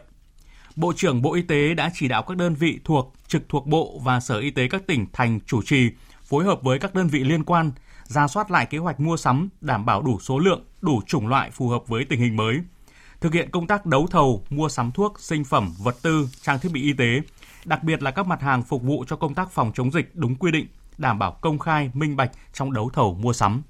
Bộ 0.77 0.93
trưởng 0.97 1.23
Bộ 1.23 1.35
Y 1.35 1.43
tế 1.43 1.75
đã 1.75 1.91
chỉ 1.95 2.09
đạo 2.09 2.23
các 2.23 2.37
đơn 2.37 2.55
vị 2.55 2.81
thuộc, 2.85 3.15
trực 3.29 3.49
thuộc 3.49 3.67
Bộ 3.67 4.01
và 4.05 4.21
Sở 4.21 4.39
Y 4.39 4.51
tế 4.51 4.69
các 4.69 4.87
tỉnh, 4.87 5.07
thành 5.13 5.41
chủ 5.47 5.63
trì 5.63 5.91
phối 6.25 6.45
hợp 6.45 6.63
với 6.63 6.79
các 6.79 6.95
đơn 6.95 7.09
vị 7.09 7.25
liên 7.25 7.45
quan, 7.45 7.73
ra 8.05 8.29
soát 8.29 8.51
lại 8.51 8.67
kế 8.67 8.79
hoạch 8.79 9.01
mua 9.01 9.17
sắm, 9.17 9.49
đảm 9.61 9.87
bảo 9.87 10.03
đủ 10.03 10.19
số 10.21 10.39
lượng, 10.39 10.65
đủ 10.81 11.01
chủng 11.07 11.29
loại 11.29 11.51
phù 11.51 11.69
hợp 11.69 11.89
với 11.89 12.05
tình 12.05 12.21
hình 12.21 12.37
mới. 12.37 12.61
Thực 13.21 13.35
hiện 13.35 13.51
công 13.51 13.67
tác 13.67 13.87
đấu 13.87 14.07
thầu, 14.11 14.45
mua 14.51 14.69
sắm 14.69 14.93
thuốc, 14.93 15.21
sinh 15.21 15.45
phẩm, 15.45 15.75
vật 15.79 15.97
tư, 16.03 16.29
trang 16.43 16.59
thiết 16.59 16.73
bị 16.73 16.83
y 16.83 16.93
tế, 16.93 17.21
đặc 17.65 17.83
biệt 17.83 18.03
là 18.03 18.11
các 18.11 18.27
mặt 18.27 18.41
hàng 18.41 18.63
phục 18.63 18.83
vụ 18.83 19.05
cho 19.09 19.17
công 19.17 19.35
tác 19.35 19.51
phòng 19.51 19.73
chống 19.75 19.93
dịch 19.93 20.11
đúng 20.15 20.35
quy 20.35 20.51
định, 20.53 20.67
đảm 20.99 21.19
bảo 21.19 21.39
công 21.41 21.59
khai, 21.59 21.91
minh 21.95 22.17
bạch 22.17 22.31
trong 22.53 22.73
đấu 22.73 22.91
thầu 22.93 23.15
mua 23.15 23.33
sắm. 23.33 23.63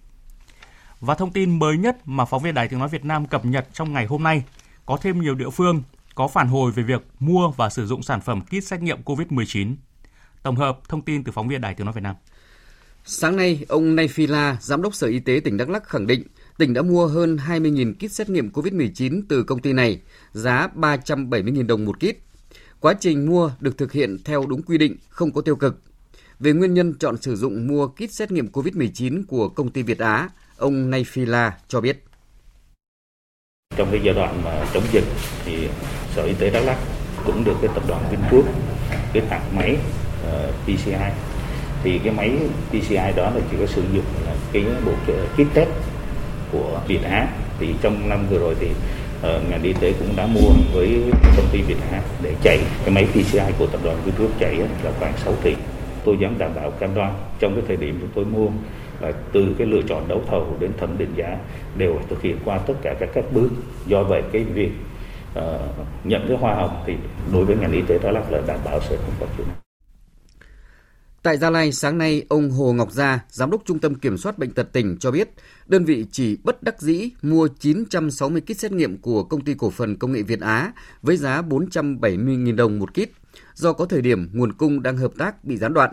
Và 1.01 1.15
thông 1.15 1.33
tin 1.33 1.59
mới 1.59 1.79
nhất 1.79 1.97
mà 2.05 2.25
phóng 2.25 2.43
viên 2.43 2.55
Đài 2.55 2.69
Tiếng 2.69 2.79
Nói 2.79 2.89
Việt 2.89 3.05
Nam 3.05 3.27
cập 3.27 3.45
nhật 3.45 3.69
trong 3.73 3.93
ngày 3.93 4.07
hôm 4.07 4.23
nay, 4.23 4.45
có 4.87 4.97
thêm 4.97 5.21
nhiều 5.21 5.35
địa 5.35 5.51
phương 5.51 5.83
có 6.15 6.29
phản 6.29 6.49
hồi 6.49 6.73
về 6.73 6.83
việc 6.83 7.07
mua 7.19 7.51
và 7.51 7.71
sử 7.71 7.87
dụng 7.87 8.03
sản 8.03 8.21
phẩm 8.21 8.41
kit 8.41 8.65
xét 8.65 8.81
nghiệm 8.81 9.03
COVID-19. 9.03 9.75
Tổng 10.43 10.57
hợp 10.57 10.79
thông 10.89 11.03
tin 11.03 11.25
từ 11.25 11.33
phóng 11.33 11.49
viên 11.49 11.61
Đài 11.61 11.75
Tiếng 11.75 11.85
Nói 11.85 11.95
Việt 11.95 12.03
Nam. 12.03 12.17
Sáng 13.05 13.37
nay, 13.37 13.65
ông 13.69 13.97
Nay 13.97 14.09
Phi 14.09 14.27
La, 14.27 14.57
Giám 14.61 14.83
đốc 14.83 14.95
Sở 14.95 15.07
Y 15.07 15.19
tế 15.19 15.41
tỉnh 15.45 15.57
Đắk 15.57 15.69
Lắk 15.69 15.85
khẳng 15.85 16.07
định 16.07 16.23
tỉnh 16.59 16.75
đã 16.75 16.83
mua 16.83 17.07
hơn 17.07 17.37
20.000 17.37 17.95
kit 17.95 18.13
xét 18.13 18.29
nghiệm 18.31 18.51
COVID-19 18.51 19.23
từ 19.29 19.43
công 19.43 19.61
ty 19.61 19.73
này, 19.73 20.01
giá 20.33 20.69
370.000 20.75 21.67
đồng 21.67 21.85
một 21.85 21.97
kit. 21.97 22.17
Quá 22.81 22.95
trình 23.01 23.27
mua 23.27 23.51
được 23.61 23.79
thực 23.79 23.93
hiện 23.93 24.17
theo 24.25 24.47
đúng 24.47 24.63
quy 24.63 24.79
định, 24.79 24.97
không 25.09 25.33
có 25.33 25.41
tiêu 25.41 25.57
cực. 25.57 25.83
Về 26.41 26.53
nguyên 26.53 26.75
nhân 26.75 26.95
chọn 26.99 27.17
sử 27.17 27.37
dụng 27.37 27.67
mua 27.67 27.89
kit 27.89 28.13
xét 28.13 28.31
nghiệm 28.31 28.49
COVID-19 28.49 29.23
của 29.29 29.49
công 29.49 29.71
ty 29.71 29.83
Việt 29.83 29.99
Á, 29.99 30.29
ông 30.57 30.91
Nay 30.91 31.05
Phi 31.05 31.25
La 31.27 31.59
cho 31.69 31.81
biết. 31.81 32.05
Trong 33.77 33.89
cái 33.91 34.01
giai 34.05 34.15
đoạn 34.15 34.43
mà 34.45 34.67
chống 34.75 34.83
dịch 34.93 35.05
thì 35.45 35.69
Sở 36.15 36.23
Y 36.23 36.35
tế 36.35 36.51
Đắk 36.51 36.65
Lắk 36.65 36.79
cũng 37.27 37.45
được 37.45 37.55
cái 37.63 37.71
tập 37.75 37.83
đoàn 37.89 38.05
Vingroup 38.11 38.47
cái 39.13 39.23
tặng 39.31 39.57
máy 39.57 39.77
ờ, 40.25 40.49
uh, 40.49 40.55
PCI 40.65 40.93
thì 41.83 42.01
cái 42.05 42.13
máy 42.13 42.33
PCI 42.71 43.13
đó 43.17 43.31
là 43.31 43.41
chỉ 43.51 43.57
có 43.61 43.67
sử 43.67 43.83
dụng 43.95 44.05
là 44.27 44.35
cái 44.53 44.65
bộ 44.87 44.93
kit 45.35 45.55
test 45.55 45.69
của 46.53 46.81
Việt 46.89 47.03
Á. 47.03 47.29
Thì 47.59 47.75
trong 47.81 48.09
năm 48.09 48.27
vừa 48.31 48.39
rồi 48.39 48.55
thì 48.61 48.69
uh, 49.19 49.51
ngành 49.51 49.63
y 49.63 49.73
tế 49.73 49.93
cũng 49.99 50.17
đã 50.17 50.27
mua 50.27 50.51
với 50.73 51.03
công 51.37 51.49
ty 51.53 51.63
Việt 51.63 51.79
Á 51.93 52.03
để 52.23 52.35
chạy 52.43 52.59
cái 52.85 52.91
máy 52.91 53.07
PCI 53.13 53.53
của 53.59 53.67
tập 53.67 53.81
đoàn 53.85 54.03
Vingroup 54.05 54.31
chạy 54.41 54.57
là 54.83 54.93
khoảng 54.99 55.19
6 55.25 55.35
tỷ 55.43 55.55
tôi 56.07 56.17
dám 56.21 56.39
đảm 56.39 56.55
bảo 56.55 56.71
cam 56.71 56.95
đoan 56.95 57.15
trong 57.39 57.55
cái 57.55 57.65
thời 57.67 57.77
điểm 57.77 57.99
chúng 58.01 58.11
tôi 58.15 58.25
mua 58.25 58.49
và 59.01 59.13
từ 59.33 59.55
cái 59.59 59.67
lựa 59.67 59.83
chọn 59.89 60.09
đấu 60.09 60.23
thầu 60.31 60.57
đến 60.61 60.73
thẩm 60.79 60.99
định 60.99 61.13
giá 61.17 61.39
đều 61.77 62.01
thực 62.09 62.23
hiện 62.23 62.39
qua 62.45 62.59
tất 62.59 62.75
cả 62.83 62.95
các 63.01 63.09
các 63.15 63.25
bước 63.33 63.49
do 63.87 64.03
vậy 64.03 64.23
cái 64.33 64.45
việc 64.45 64.71
uh, 65.39 65.43
nhận 66.05 66.25
cái 66.29 66.37
hoa 66.37 66.55
hồng 66.55 66.83
thì 66.87 66.95
đối 67.33 67.45
với 67.45 67.57
ngành 67.57 67.73
y 67.73 67.83
tế 67.83 67.99
đó 67.99 68.11
là, 68.11 68.23
là 68.31 68.43
đảm 68.47 68.59
bảo 68.65 68.81
sẽ 68.81 68.97
không 68.97 69.15
có 69.21 69.27
chuyện. 69.37 69.47
Tại 71.23 71.37
Gia 71.37 71.51
Lai, 71.51 71.73
sáng 71.73 71.99
nay, 71.99 72.23
ông 72.29 72.51
Hồ 72.51 72.73
Ngọc 72.73 72.93
Gia, 72.93 73.21
Giám 73.29 73.51
đốc 73.51 73.63
Trung 73.65 73.79
tâm 73.79 73.95
Kiểm 73.95 74.19
soát 74.19 74.39
Bệnh 74.39 74.51
tật 74.51 74.73
tỉnh 74.73 74.97
cho 75.01 75.11
biết, 75.11 75.31
đơn 75.67 75.85
vị 75.85 76.07
chỉ 76.11 76.39
bất 76.45 76.63
đắc 76.63 76.81
dĩ 76.81 77.11
mua 77.23 77.49
960 77.59 78.41
kit 78.41 78.59
xét 78.59 78.73
nghiệm 78.73 78.99
của 78.99 79.25
Công 79.25 79.41
ty 79.41 79.55
Cổ 79.55 79.71
phần 79.71 79.97
Công 79.97 80.13
nghệ 80.13 80.23
Việt 80.23 80.41
Á 80.41 80.73
với 81.03 81.17
giá 81.17 81.43
470.000 81.43 82.57
đồng 82.57 82.79
một 82.79 82.91
kit, 82.93 83.26
do 83.57 83.73
có 83.73 83.85
thời 83.87 84.03
điểm 84.03 84.31
nguồn 84.33 84.53
cung 84.53 84.83
đang 84.83 84.97
hợp 84.97 85.13
tác 85.19 85.45
bị 85.45 85.57
gián 85.57 85.75
đoạn. 85.75 85.91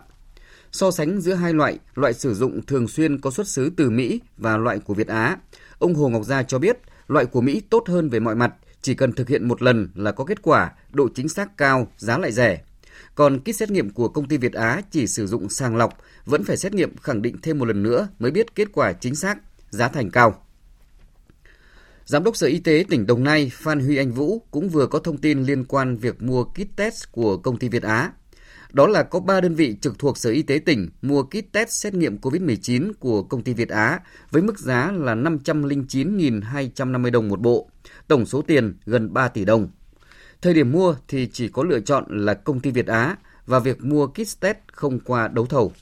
So 0.71 0.91
sánh 0.91 1.21
giữa 1.21 1.33
hai 1.33 1.53
loại, 1.53 1.79
loại 1.95 2.13
sử 2.13 2.33
dụng 2.33 2.65
thường 2.65 2.87
xuyên 2.87 3.21
có 3.21 3.31
xuất 3.31 3.47
xứ 3.47 3.71
từ 3.77 3.89
Mỹ 3.89 4.21
và 4.37 4.57
loại 4.57 4.79
của 4.79 4.93
Việt 4.93 5.07
Á, 5.07 5.37
ông 5.79 5.95
Hồ 5.95 6.09
Ngọc 6.09 6.25
Gia 6.25 6.43
cho 6.43 6.59
biết 6.59 6.77
loại 7.07 7.25
của 7.25 7.41
Mỹ 7.41 7.61
tốt 7.69 7.83
hơn 7.87 8.09
về 8.09 8.19
mọi 8.19 8.35
mặt, 8.35 8.53
chỉ 8.81 8.95
cần 8.95 9.13
thực 9.13 9.29
hiện 9.29 9.47
một 9.47 9.61
lần 9.61 9.89
là 9.95 10.11
có 10.11 10.25
kết 10.25 10.41
quả, 10.41 10.71
độ 10.91 11.07
chính 11.15 11.29
xác 11.29 11.57
cao, 11.57 11.87
giá 11.97 12.17
lại 12.17 12.31
rẻ. 12.31 12.61
Còn 13.15 13.39
kit 13.39 13.55
xét 13.55 13.71
nghiệm 13.71 13.89
của 13.89 14.07
công 14.07 14.27
ty 14.27 14.37
Việt 14.37 14.53
Á 14.53 14.81
chỉ 14.91 15.07
sử 15.07 15.27
dụng 15.27 15.49
sàng 15.49 15.75
lọc, 15.75 15.97
vẫn 16.25 16.43
phải 16.43 16.57
xét 16.57 16.73
nghiệm 16.73 16.97
khẳng 16.97 17.21
định 17.21 17.35
thêm 17.41 17.59
một 17.59 17.65
lần 17.65 17.83
nữa 17.83 18.07
mới 18.19 18.31
biết 18.31 18.55
kết 18.55 18.67
quả 18.73 18.93
chính 18.93 19.15
xác, 19.15 19.37
giá 19.69 19.87
thành 19.87 20.11
cao. 20.11 20.45
Giám 22.05 22.23
đốc 22.23 22.37
Sở 22.37 22.47
Y 22.47 22.59
tế 22.59 22.85
tỉnh 22.89 23.05
Đồng 23.05 23.23
Nai 23.23 23.51
Phan 23.53 23.79
Huy 23.79 23.97
Anh 23.97 24.11
Vũ 24.11 24.41
cũng 24.51 24.69
vừa 24.69 24.87
có 24.87 24.99
thông 24.99 25.17
tin 25.17 25.43
liên 25.43 25.65
quan 25.65 25.97
việc 25.97 26.21
mua 26.21 26.43
kit 26.43 26.75
test 26.75 27.11
của 27.11 27.37
công 27.37 27.57
ty 27.57 27.69
Việt 27.69 27.83
Á. 27.83 28.11
Đó 28.71 28.87
là 28.87 29.03
có 29.03 29.19
3 29.19 29.41
đơn 29.41 29.55
vị 29.55 29.75
trực 29.81 29.99
thuộc 29.99 30.17
Sở 30.17 30.29
Y 30.29 30.41
tế 30.41 30.59
tỉnh 30.59 30.89
mua 31.01 31.23
kit 31.23 31.51
test 31.51 31.69
xét 31.69 31.93
nghiệm 31.93 32.17
COVID-19 32.17 32.91
của 32.99 33.23
công 33.23 33.43
ty 33.43 33.53
Việt 33.53 33.69
Á 33.69 33.99
với 34.31 34.41
mức 34.41 34.59
giá 34.59 34.91
là 34.91 35.15
509.250 35.15 37.11
đồng 37.11 37.29
một 37.29 37.39
bộ, 37.39 37.69
tổng 38.07 38.25
số 38.25 38.41
tiền 38.41 38.77
gần 38.85 39.13
3 39.13 39.27
tỷ 39.27 39.45
đồng. 39.45 39.69
Thời 40.41 40.53
điểm 40.53 40.71
mua 40.71 40.95
thì 41.07 41.29
chỉ 41.33 41.47
có 41.47 41.63
lựa 41.63 41.79
chọn 41.79 42.05
là 42.25 42.33
công 42.33 42.59
ty 42.59 42.71
Việt 42.71 42.87
Á 42.87 43.15
và 43.45 43.59
việc 43.59 43.83
mua 43.83 44.07
kit 44.07 44.39
test 44.39 44.57
không 44.71 44.99
qua 44.99 45.27
đấu 45.27 45.45
thầu. 45.45 45.73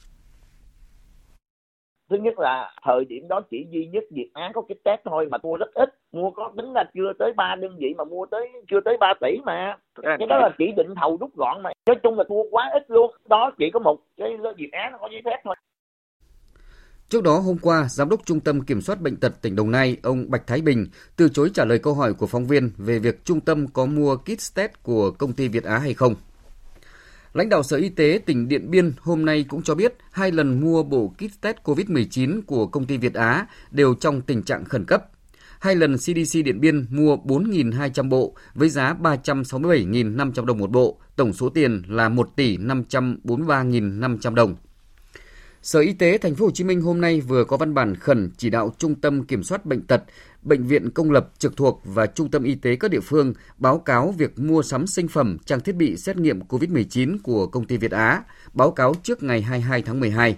Thứ 2.11 2.17
nhất 2.17 2.39
là 2.39 2.71
thời 2.85 3.05
điểm 3.05 3.27
đó 3.27 3.41
chỉ 3.51 3.67
duy 3.69 3.85
nhất 3.85 4.03
Việt 4.11 4.29
Á 4.33 4.51
có 4.53 4.61
kit 4.61 4.83
test 4.83 5.01
thôi 5.05 5.27
mà 5.31 5.37
mua 5.43 5.57
rất 5.57 5.73
ít. 5.73 5.89
Mua 6.11 6.31
có 6.31 6.51
tính 6.57 6.73
là 6.73 6.83
chưa 6.93 7.13
tới 7.19 7.33
3 7.37 7.55
đơn 7.61 7.77
vị 7.77 7.93
mà 7.97 8.03
mua 8.03 8.25
tới 8.25 8.49
chưa 8.71 8.79
tới 8.85 8.97
3 8.99 9.13
tỷ 9.21 9.37
mà. 9.45 9.77
Cái 10.03 10.27
đó 10.29 10.37
là 10.37 10.49
chỉ 10.57 10.65
định 10.77 10.93
thầu 11.01 11.17
rút 11.21 11.35
gọn 11.35 11.63
mà. 11.63 11.69
Nói 11.87 11.95
chung 12.03 12.17
là 12.17 12.23
mua 12.29 12.43
quá 12.51 12.69
ít 12.73 12.83
luôn. 12.87 13.15
Đó 13.29 13.51
chỉ 13.57 13.65
có 13.73 13.79
một 13.79 13.97
cái 14.17 14.29
Việt 14.57 14.71
Á 14.71 14.89
nó 14.91 14.97
có 14.97 15.09
giấy 15.11 15.21
phép 15.25 15.37
thôi. 15.43 15.55
Trước 17.09 17.23
đó 17.23 17.39
hôm 17.45 17.57
qua, 17.61 17.85
Giám 17.89 18.09
đốc 18.09 18.25
Trung 18.25 18.39
tâm 18.39 18.61
Kiểm 18.61 18.81
soát 18.81 19.01
Bệnh 19.01 19.17
tật 19.17 19.41
tỉnh 19.41 19.55
Đồng 19.55 19.71
Nai, 19.71 19.97
ông 20.03 20.25
Bạch 20.29 20.47
Thái 20.47 20.61
Bình, 20.61 20.87
từ 21.17 21.29
chối 21.29 21.49
trả 21.53 21.65
lời 21.65 21.79
câu 21.83 21.93
hỏi 21.93 22.13
của 22.13 22.27
phóng 22.27 22.45
viên 22.45 22.69
về 22.77 22.99
việc 22.99 23.25
trung 23.25 23.39
tâm 23.39 23.65
có 23.73 23.85
mua 23.85 24.15
kit 24.15 24.55
test 24.55 24.71
của 24.83 25.11
công 25.19 25.33
ty 25.33 25.47
Việt 25.47 25.63
Á 25.63 25.77
hay 25.77 25.93
không. 25.93 26.13
Lãnh 27.33 27.49
đạo 27.49 27.63
Sở 27.63 27.77
Y 27.77 27.89
tế 27.89 28.19
tỉnh 28.25 28.47
Điện 28.47 28.71
Biên 28.71 28.93
hôm 28.99 29.25
nay 29.25 29.45
cũng 29.49 29.61
cho 29.61 29.75
biết 29.75 29.93
hai 30.11 30.31
lần 30.31 30.61
mua 30.61 30.83
bộ 30.83 31.13
kit 31.17 31.41
test 31.41 31.57
COVID-19 31.63 32.41
của 32.45 32.67
công 32.67 32.85
ty 32.85 32.97
Việt 32.97 33.13
Á 33.13 33.45
đều 33.71 33.93
trong 33.93 34.21
tình 34.21 34.43
trạng 34.43 34.65
khẩn 34.65 34.85
cấp. 34.85 35.03
Hai 35.59 35.75
lần 35.75 35.97
CDC 35.97 36.43
Điện 36.45 36.59
Biên 36.59 36.85
mua 36.89 37.15
4.200 37.15 38.09
bộ 38.09 38.35
với 38.53 38.69
giá 38.69 38.95
367.500 39.01 40.45
đồng 40.45 40.57
một 40.57 40.71
bộ, 40.71 40.99
tổng 41.15 41.33
số 41.33 41.49
tiền 41.49 41.83
là 41.87 42.09
1 42.09 42.35
tỷ 42.35 42.57
543.500 42.57 44.33
đồng. 44.33 44.55
Sở 45.61 45.79
Y 45.79 45.93
tế 45.93 46.17
Thành 46.17 46.35
phố 46.35 46.45
Hồ 46.45 46.51
Chí 46.51 46.63
Minh 46.63 46.81
hôm 46.81 47.01
nay 47.01 47.21
vừa 47.21 47.43
có 47.43 47.57
văn 47.57 47.73
bản 47.73 47.95
khẩn 47.95 48.31
chỉ 48.37 48.49
đạo 48.49 48.73
Trung 48.77 48.95
tâm 48.95 49.23
Kiểm 49.23 49.43
soát 49.43 49.65
bệnh 49.65 49.81
tật, 49.81 50.03
bệnh 50.41 50.67
viện 50.67 50.89
công 50.89 51.11
lập 51.11 51.29
trực 51.37 51.57
thuộc 51.57 51.81
và 51.83 52.05
Trung 52.05 52.31
tâm 52.31 52.43
Y 52.43 52.55
tế 52.55 52.75
các 52.75 52.91
địa 52.91 52.99
phương 52.99 53.33
báo 53.57 53.79
cáo 53.79 54.13
việc 54.17 54.39
mua 54.39 54.61
sắm 54.61 54.87
sinh 54.87 55.07
phẩm, 55.07 55.37
trang 55.45 55.59
thiết 55.59 55.75
bị 55.75 55.97
xét 55.97 56.17
nghiệm 56.17 56.39
COVID-19 56.39 57.17
của 57.23 57.47
công 57.47 57.65
ty 57.65 57.77
Việt 57.77 57.91
Á, 57.91 58.23
báo 58.53 58.71
cáo 58.71 58.93
trước 59.03 59.23
ngày 59.23 59.41
22 59.41 59.81
tháng 59.81 59.99
12. 59.99 60.37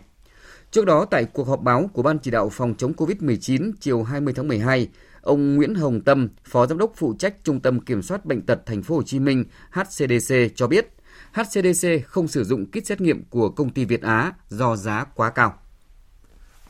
Trước 0.72 0.86
đó 0.86 1.06
tại 1.06 1.26
cuộc 1.26 1.48
họp 1.48 1.62
báo 1.62 1.90
của 1.94 2.02
Ban 2.02 2.20
chỉ 2.20 2.32
đạo 2.32 2.50
phòng 2.50 2.74
chống 2.78 2.94
COVID-19 2.94 3.72
chiều 3.80 4.04
20 4.04 4.34
tháng 4.34 4.48
12, 4.48 4.90
ông 5.22 5.56
Nguyễn 5.56 5.76
Hồng 5.76 6.02
Tâm, 6.02 6.30
Phó 6.46 6.66
Giám 6.68 6.78
đốc 6.78 6.94
phụ 6.96 7.16
trách 7.20 7.44
Trung 7.44 7.60
tâm 7.60 7.80
Kiểm 7.80 8.02
soát 8.02 8.26
bệnh 8.26 8.42
tật 8.42 8.66
Thành 8.66 8.84
phố 8.84 8.96
Hồ 8.96 9.04
Chí 9.04 9.20
Minh 9.20 9.44
HCDC 9.72 10.36
cho 10.56 10.68
biết– 10.68 10.90
HCDC 11.34 11.88
không 12.06 12.28
sử 12.28 12.44
dụng 12.44 12.66
kit 12.66 12.86
xét 12.86 13.02
nghiệm 13.02 13.24
của 13.30 13.50
công 13.50 13.70
ty 13.70 13.86
Việt 13.86 14.02
Á 14.02 14.34
do 14.50 14.76
giá 14.76 15.06
quá 15.16 15.30
cao. 15.30 15.54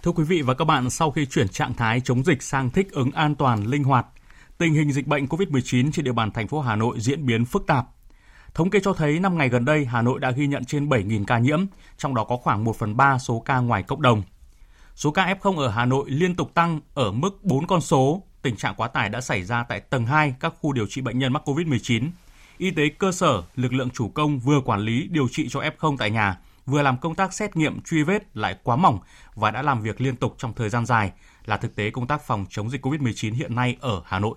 Thưa 0.04 0.12
quý 0.12 0.23
vị 0.23 0.41
và 0.41 0.54
các 0.54 0.65
bạn, 0.65 0.89
sau 0.89 1.12
khi 1.12 1.26
chuyển 1.26 1.47
trạng 1.47 1.73
thái 1.73 2.02
chống 2.04 2.23
dịch 2.23 2.43
sang 2.43 2.69
thích 2.69 2.91
ứng 2.91 3.12
an 3.12 3.36
toàn, 3.36 3.67
linh 3.67 3.84
hoạt, 3.84 4.06
tình 4.58 4.73
hình 4.73 4.91
dịch 4.91 5.08
bệnh 5.08 5.26
COVID-19 5.26 5.91
trên 5.91 6.06
địa 6.06 6.12
bàn 6.12 6.32
thành 6.32 6.47
phố 6.47 6.60
Hà 6.60 6.76
Nội 6.76 6.99
diễn 6.99 7.26
biến 7.26 7.45
phức 7.45 7.67
tạp. 7.67 7.86
Thống 8.54 8.69
kê 8.69 8.80
cho 8.80 8.93
thấy 8.93 9.19
5 9.19 9.38
ngày 9.38 9.49
gần 9.49 9.65
đây, 9.65 9.86
Hà 9.86 10.02
Nội 10.02 10.19
đã 10.19 10.32
ghi 10.32 10.47
nhận 10.47 10.65
trên 10.65 10.89
7.000 10.89 11.26
ca 11.26 11.39
nhiễm, 11.39 11.65
trong 11.97 12.15
đó 12.15 12.23
có 12.23 12.38
khoảng 12.38 12.63
1 12.63 12.76
phần 12.76 12.97
3 12.97 13.17
số 13.17 13.39
ca 13.39 13.60
ngoài 13.60 13.84
cộng 13.84 14.02
đồng. 14.02 14.23
Số 14.95 15.12
ca 15.12 15.36
F0 15.41 15.58
ở 15.58 15.69
Hà 15.69 15.86
Nội 15.86 16.10
liên 16.10 16.36
tục 16.36 16.54
tăng 16.54 16.80
ở 16.93 17.12
mức 17.12 17.43
4 17.43 17.67
con 17.67 17.82
số. 17.82 18.23
Tình 18.41 18.56
trạng 18.56 18.76
quá 18.78 18.88
tải 18.88 19.10
đã 19.10 19.21
xảy 19.21 19.43
ra 19.43 19.63
tại 19.63 19.80
tầng 19.80 20.06
2 20.06 20.36
các 20.39 20.54
khu 20.60 20.73
điều 20.73 20.86
trị 20.89 21.02
bệnh 21.02 21.19
nhân 21.19 21.34
mắc 21.34 21.43
COVID-19 21.45 22.10
y 22.63 22.71
tế 22.71 22.89
cơ 22.89 23.12
sở, 23.12 23.43
lực 23.56 23.73
lượng 23.73 23.89
chủ 23.89 24.10
công 24.10 24.39
vừa 24.39 24.62
quản 24.65 24.80
lý 24.80 25.08
điều 25.12 25.28
trị 25.32 25.47
cho 25.49 25.60
F0 25.60 25.97
tại 25.97 26.12
nhà, 26.12 26.38
vừa 26.65 26.82
làm 26.82 26.97
công 26.97 27.15
tác 27.15 27.34
xét 27.34 27.56
nghiệm 27.56 27.82
truy 27.82 28.04
vết 28.04 28.38
lại 28.38 28.56
quá 28.63 28.76
mỏng 28.76 28.99
và 29.36 29.52
đã 29.52 29.62
làm 29.62 29.82
việc 29.82 30.02
liên 30.02 30.15
tục 30.15 30.36
trong 30.38 30.54
thời 30.54 30.69
gian 30.69 30.86
dài 30.86 31.12
là 31.45 31.58
thực 31.58 31.76
tế 31.76 31.89
công 31.89 32.08
tác 32.08 32.21
phòng 32.28 32.45
chống 32.49 32.69
dịch 32.69 32.86
COVID-19 32.86 33.34
hiện 33.34 33.56
nay 33.56 33.78
ở 33.80 34.02
Hà 34.06 34.19
Nội. 34.19 34.36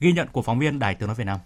Ghi 0.00 0.12
nhận 0.12 0.28
của 0.32 0.42
phóng 0.42 0.58
viên 0.58 0.78
Đài 0.78 0.94
Tiếng 0.94 1.06
nói 1.06 1.16
Việt 1.16 1.24
Nam. 1.24 1.38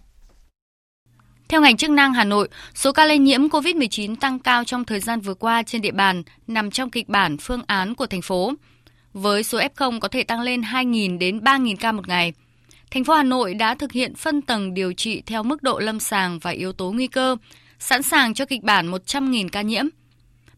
Theo 1.49 1.61
ngành 1.61 1.77
chức 1.77 1.91
năng 1.91 2.15
Hà 2.15 2.25
Nội, 2.25 2.49
số 2.75 2.93
ca 2.93 3.05
lây 3.05 3.19
nhiễm 3.19 3.49
COVID-19 3.49 4.17
tăng 4.17 4.39
cao 4.39 4.65
trong 4.65 4.85
thời 4.85 5.01
gian 5.01 5.21
vừa 5.21 5.35
qua 5.35 5.63
trên 5.63 5.83
địa 5.83 5.93
bàn 5.93 6.23
nằm 6.47 6.71
trong 6.71 6.91
kịch 6.91 7.09
bản 7.09 7.37
phương 7.41 7.63
án 7.67 7.95
của 7.95 8.07
thành 8.07 8.23
phố. 8.23 8.53
Với 9.13 9.43
số 9.43 9.59
F0 9.59 10.01
có 10.01 10.09
thể 10.09 10.23
tăng 10.23 10.41
lên 10.41 10.61
2.000 10.61 11.19
đến 11.19 11.39
3.000 11.39 11.77
ca 11.81 11.93
một 11.93 12.09
ngày– 12.09 12.33
thành 12.91 13.05
phố 13.05 13.15
Hà 13.15 13.23
Nội 13.23 13.55
đã 13.55 13.75
thực 13.75 13.93
hiện 13.93 14.15
phân 14.15 14.43
tầng 14.43 14.75
điều 14.75 14.93
trị 14.93 15.23
theo 15.27 15.43
mức 15.43 15.63
độ 15.63 15.79
lâm 15.79 16.01
sàng 16.01 16.39
và 16.39 16.51
yếu 16.51 16.73
tố 16.73 16.93
nguy 16.93 17.07
cơ, 17.07 17.37
sẵn 17.79 18.03
sàng 18.03 18.35
cho 18.35 18.45
kịch 18.45 18.63
bản 18.63 18.91
100.000 18.91 19.49
ca 19.53 19.63
nhiễm. 19.63 19.85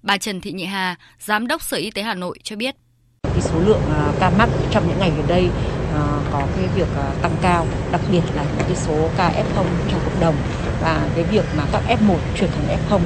Bà 0.02 0.16
Trần 0.18 0.40
Thị 0.40 0.52
Nhị 0.52 0.64
Hà, 0.64 0.96
Giám 1.20 1.46
đốc 1.46 1.62
Sở 1.62 1.76
Y 1.76 1.90
tế 1.90 2.02
Hà 2.02 2.14
Nội 2.14 2.38
cho 2.42 2.56
biết. 2.56 2.76
Cái 3.22 3.40
số 3.40 3.60
lượng 3.66 3.82
à, 3.90 4.12
ca 4.20 4.30
mắc 4.30 4.48
trong 4.70 4.88
những 4.88 4.98
ngày 4.98 5.12
gần 5.16 5.26
đây 5.28 5.48
à, 5.94 6.02
có 6.32 6.46
cái 6.56 6.68
việc 6.76 6.88
à, 6.96 7.12
tăng 7.22 7.36
cao, 7.42 7.66
đặc 7.92 8.00
biệt 8.12 8.22
là 8.34 8.42
những 8.42 8.66
cái 8.66 8.76
số 8.76 9.10
ca 9.16 9.30
F0 9.30 9.64
trong 9.90 10.00
cộng 10.04 10.20
đồng 10.20 10.34
và 10.82 11.08
cái 11.14 11.24
việc 11.24 11.44
mà 11.56 11.64
các 11.72 11.82
F1 11.88 12.16
chuyển 12.38 12.50
thành 12.50 12.78
F0 12.78 13.00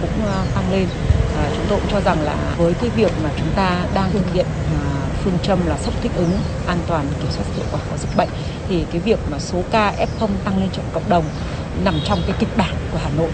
cũng 0.00 0.10
tăng 0.54 0.72
lên. 0.72 0.86
Chúng 1.56 1.66
tôi 1.68 1.78
cũng 1.80 1.90
cho 1.90 2.00
rằng 2.00 2.22
là 2.22 2.54
với 2.56 2.74
cái 2.80 2.90
việc 2.96 3.12
mà 3.22 3.30
chúng 3.38 3.50
ta 3.56 3.86
đang 3.94 4.10
thực 4.10 4.32
hiện 4.32 4.46
phương 5.24 5.38
châm 5.42 5.66
là 5.66 5.78
sốc 5.78 6.02
thích 6.02 6.12
ứng 6.16 6.30
an 6.66 6.78
toàn 6.86 7.06
kiểm 7.20 7.30
soát 7.30 7.44
hiệu 7.56 7.66
quả 7.72 7.80
của 7.90 7.96
dịch 7.96 8.16
bệnh 8.16 8.28
thì 8.68 8.84
cái 8.92 9.00
việc 9.00 9.18
mà 9.30 9.38
số 9.38 9.62
ca 9.70 9.92
F0 9.92 10.28
tăng 10.44 10.60
lên 10.60 10.68
trong 10.72 10.84
cộng 10.92 11.08
đồng 11.08 11.24
nằm 11.84 11.94
trong 12.04 12.18
cái 12.26 12.36
kịch 12.40 12.56
bản 12.56 12.74
của 12.92 12.98
Hà 12.98 13.10
Nội. 13.16 13.30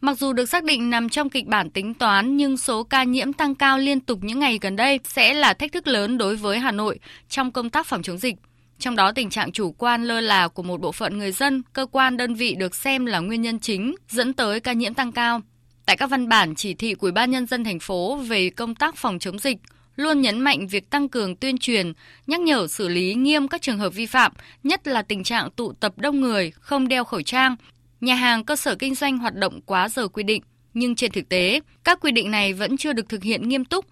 Mặc 0.00 0.18
dù 0.18 0.32
được 0.32 0.46
xác 0.46 0.64
định 0.64 0.90
nằm 0.90 1.08
trong 1.08 1.30
kịch 1.30 1.46
bản 1.46 1.70
tính 1.70 1.94
toán 1.94 2.36
nhưng 2.36 2.56
số 2.56 2.82
ca 2.84 3.04
nhiễm 3.04 3.32
tăng 3.32 3.54
cao 3.54 3.78
liên 3.78 4.00
tục 4.00 4.18
những 4.22 4.38
ngày 4.38 4.58
gần 4.60 4.76
đây 4.76 5.00
sẽ 5.04 5.34
là 5.34 5.54
thách 5.54 5.72
thức 5.72 5.86
lớn 5.86 6.18
đối 6.18 6.36
với 6.36 6.58
Hà 6.58 6.72
Nội 6.72 6.98
trong 7.28 7.52
công 7.52 7.70
tác 7.70 7.86
phòng 7.86 8.02
chống 8.02 8.18
dịch. 8.18 8.34
Trong 8.78 8.96
đó 8.96 9.12
tình 9.12 9.30
trạng 9.30 9.52
chủ 9.52 9.72
quan 9.72 10.04
lơ 10.04 10.20
là 10.20 10.48
của 10.48 10.62
một 10.62 10.80
bộ 10.80 10.92
phận 10.92 11.18
người 11.18 11.32
dân, 11.32 11.62
cơ 11.72 11.86
quan 11.92 12.16
đơn 12.16 12.34
vị 12.34 12.54
được 12.54 12.74
xem 12.74 13.06
là 13.06 13.18
nguyên 13.18 13.42
nhân 13.42 13.58
chính 13.58 13.94
dẫn 14.08 14.32
tới 14.32 14.60
ca 14.60 14.72
nhiễm 14.72 14.94
tăng 14.94 15.12
cao. 15.12 15.40
Tại 15.86 15.96
các 15.96 16.10
văn 16.10 16.28
bản 16.28 16.54
chỉ 16.54 16.74
thị 16.74 16.94
của 16.94 17.04
Ủy 17.04 17.12
ban 17.12 17.30
nhân 17.30 17.46
dân 17.46 17.64
thành 17.64 17.80
phố 17.80 18.16
về 18.16 18.50
công 18.50 18.74
tác 18.74 18.96
phòng 18.96 19.18
chống 19.18 19.38
dịch, 19.38 19.58
luôn 19.96 20.20
nhấn 20.20 20.40
mạnh 20.40 20.66
việc 20.66 20.90
tăng 20.90 21.08
cường 21.08 21.36
tuyên 21.36 21.58
truyền, 21.58 21.92
nhắc 22.26 22.40
nhở 22.40 22.66
xử 22.66 22.88
lý 22.88 23.14
nghiêm 23.14 23.48
các 23.48 23.62
trường 23.62 23.78
hợp 23.78 23.94
vi 23.94 24.06
phạm, 24.06 24.32
nhất 24.62 24.86
là 24.86 25.02
tình 25.02 25.24
trạng 25.24 25.50
tụ 25.50 25.72
tập 25.72 25.92
đông 25.96 26.20
người, 26.20 26.52
không 26.60 26.88
đeo 26.88 27.04
khẩu 27.04 27.22
trang, 27.22 27.56
nhà 28.00 28.14
hàng 28.14 28.44
cơ 28.44 28.56
sở 28.56 28.74
kinh 28.74 28.94
doanh 28.94 29.18
hoạt 29.18 29.34
động 29.34 29.60
quá 29.60 29.88
giờ 29.88 30.08
quy 30.08 30.22
định. 30.22 30.42
Nhưng 30.74 30.94
trên 30.94 31.12
thực 31.12 31.28
tế, 31.28 31.60
các 31.84 32.00
quy 32.00 32.12
định 32.12 32.30
này 32.30 32.52
vẫn 32.52 32.76
chưa 32.76 32.92
được 32.92 33.08
thực 33.08 33.22
hiện 33.22 33.48
nghiêm 33.48 33.64
túc. 33.64 33.86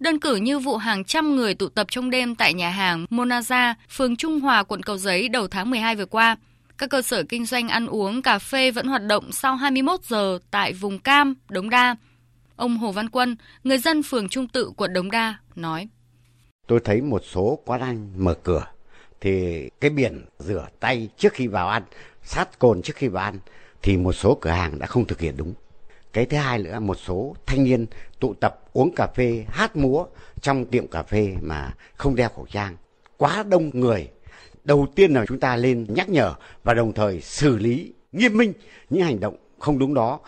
Đơn 0.00 0.20
cử 0.20 0.36
như 0.36 0.58
vụ 0.58 0.76
hàng 0.76 1.04
trăm 1.04 1.36
người 1.36 1.54
tụ 1.54 1.68
tập 1.68 1.86
trong 1.90 2.10
đêm 2.10 2.34
tại 2.34 2.54
nhà 2.54 2.70
hàng 2.70 3.06
Monaza, 3.10 3.74
phường 3.90 4.16
Trung 4.16 4.40
Hòa, 4.40 4.62
quận 4.62 4.82
Cầu 4.82 4.96
Giấy 4.96 5.28
đầu 5.28 5.48
tháng 5.48 5.70
12 5.70 5.96
vừa 5.96 6.06
qua. 6.06 6.36
Các 6.78 6.90
cơ 6.90 7.02
sở 7.02 7.22
kinh 7.28 7.46
doanh 7.46 7.68
ăn 7.68 7.86
uống, 7.86 8.22
cà 8.22 8.38
phê 8.38 8.70
vẫn 8.70 8.86
hoạt 8.86 9.02
động 9.02 9.32
sau 9.32 9.56
21 9.56 10.00
giờ 10.04 10.38
tại 10.50 10.72
vùng 10.72 10.98
Cam, 10.98 11.34
Đống 11.48 11.70
Đa. 11.70 11.96
Ông 12.58 12.76
Hồ 12.76 12.92
Văn 12.92 13.08
Quân, 13.08 13.36
người 13.64 13.78
dân 13.78 14.02
phường 14.02 14.28
Trung 14.28 14.48
Tự, 14.48 14.72
quận 14.76 14.92
Đống 14.92 15.10
Đa, 15.10 15.38
nói. 15.56 15.88
Tôi 16.66 16.80
thấy 16.84 17.00
một 17.02 17.22
số 17.24 17.58
quán 17.64 17.80
ăn 17.80 18.12
mở 18.16 18.34
cửa 18.34 18.66
thì 19.20 19.68
cái 19.80 19.90
biển 19.90 20.24
rửa 20.38 20.68
tay 20.80 21.08
trước 21.16 21.32
khi 21.32 21.46
vào 21.46 21.68
ăn, 21.68 21.82
sát 22.22 22.58
cồn 22.58 22.82
trước 22.82 22.96
khi 22.96 23.08
vào 23.08 23.24
ăn 23.24 23.38
thì 23.82 23.96
một 23.96 24.12
số 24.12 24.38
cửa 24.40 24.50
hàng 24.50 24.78
đã 24.78 24.86
không 24.86 25.04
thực 25.04 25.20
hiện 25.20 25.36
đúng. 25.36 25.54
cái 26.12 26.26
thứ 26.26 26.36
hai 26.36 26.58
nữa 26.58 26.80
một 26.80 26.96
số 27.06 27.36
thanh 27.46 27.64
niên 27.64 27.86
tụ 28.20 28.34
tập 28.34 28.60
uống 28.72 28.94
cà 28.94 29.06
phê 29.06 29.44
hát 29.48 29.76
múa 29.76 30.06
trong 30.40 30.66
tiệm 30.66 30.86
cà 30.86 31.02
phê 31.02 31.36
mà 31.40 31.74
không 31.94 32.16
đeo 32.16 32.28
khẩu 32.28 32.46
trang 32.50 32.76
quá 33.16 33.42
đông 33.42 33.70
người 33.72 34.08
đầu 34.64 34.86
tiên 34.94 35.12
là 35.12 35.26
chúng 35.26 35.40
ta 35.40 35.56
lên 35.56 35.86
nhắc 35.88 36.08
nhở 36.08 36.34
và 36.64 36.74
đồng 36.74 36.92
thời 36.92 37.20
xử 37.20 37.56
lý 37.56 37.92
nghiêm 38.12 38.36
minh 38.36 38.52
những 38.90 39.02
hành 39.02 39.20
động 39.20 39.36
không 39.58 39.78
đúng 39.78 39.94
đó 39.94 40.20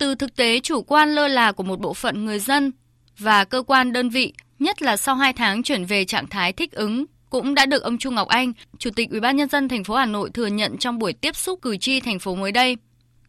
từ 0.00 0.14
thực 0.14 0.36
tế 0.36 0.60
chủ 0.60 0.82
quan 0.82 1.14
lơ 1.14 1.28
là 1.28 1.52
của 1.52 1.62
một 1.62 1.80
bộ 1.80 1.94
phận 1.94 2.24
người 2.24 2.38
dân 2.38 2.72
và 3.18 3.44
cơ 3.44 3.62
quan 3.66 3.92
đơn 3.92 4.10
vị, 4.10 4.32
nhất 4.58 4.82
là 4.82 4.96
sau 4.96 5.14
2 5.14 5.32
tháng 5.32 5.62
chuyển 5.62 5.84
về 5.84 6.04
trạng 6.04 6.26
thái 6.26 6.52
thích 6.52 6.72
ứng 6.72 7.04
cũng 7.30 7.54
đã 7.54 7.66
được 7.66 7.82
ông 7.82 7.98
Trung 7.98 8.14
Ngọc 8.14 8.28
Anh, 8.28 8.52
Chủ 8.78 8.90
tịch 8.96 9.10
Ủy 9.10 9.20
ban 9.20 9.36
nhân 9.36 9.48
dân 9.48 9.68
thành 9.68 9.84
phố 9.84 9.94
Hà 9.94 10.06
Nội 10.06 10.30
thừa 10.34 10.46
nhận 10.46 10.78
trong 10.78 10.98
buổi 10.98 11.12
tiếp 11.12 11.36
xúc 11.36 11.58
cử 11.62 11.76
tri 11.76 12.00
thành 12.00 12.18
phố 12.18 12.34
mới 12.34 12.52
đây. 12.52 12.76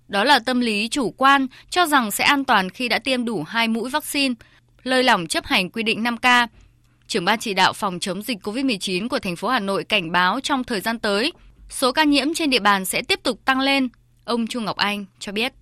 Đó 0.07 0.23
là 0.23 0.39
tâm 0.39 0.59
lý 0.59 0.87
chủ 0.87 1.11
quan 1.17 1.47
cho 1.69 1.85
rằng 1.85 2.11
sẽ 2.11 2.23
an 2.23 2.45
toàn 2.45 2.69
khi 2.69 2.87
đã 2.89 2.99
tiêm 2.99 3.25
đủ 3.25 3.43
hai 3.43 3.67
mũi 3.67 3.89
vaccine, 3.89 4.35
lơi 4.83 5.03
lỏng 5.03 5.27
chấp 5.27 5.45
hành 5.45 5.69
quy 5.69 5.83
định 5.83 6.03
5K. 6.03 6.47
Trưởng 7.07 7.25
ban 7.25 7.39
chỉ 7.39 7.53
đạo 7.53 7.73
phòng 7.73 7.99
chống 7.99 8.21
dịch 8.21 8.37
COVID-19 8.47 9.09
của 9.09 9.19
thành 9.19 9.35
phố 9.35 9.47
Hà 9.47 9.59
Nội 9.59 9.83
cảnh 9.83 10.11
báo 10.11 10.39
trong 10.43 10.63
thời 10.63 10.81
gian 10.81 10.99
tới, 10.99 11.33
số 11.69 11.91
ca 11.91 12.03
nhiễm 12.03 12.33
trên 12.33 12.49
địa 12.49 12.59
bàn 12.59 12.85
sẽ 12.85 13.01
tiếp 13.01 13.19
tục 13.23 13.45
tăng 13.45 13.59
lên. 13.59 13.89
Ông 14.25 14.47
Trung 14.47 14.65
Ngọc 14.65 14.77
Anh 14.77 15.05
cho 15.19 15.31
biết. 15.31 15.53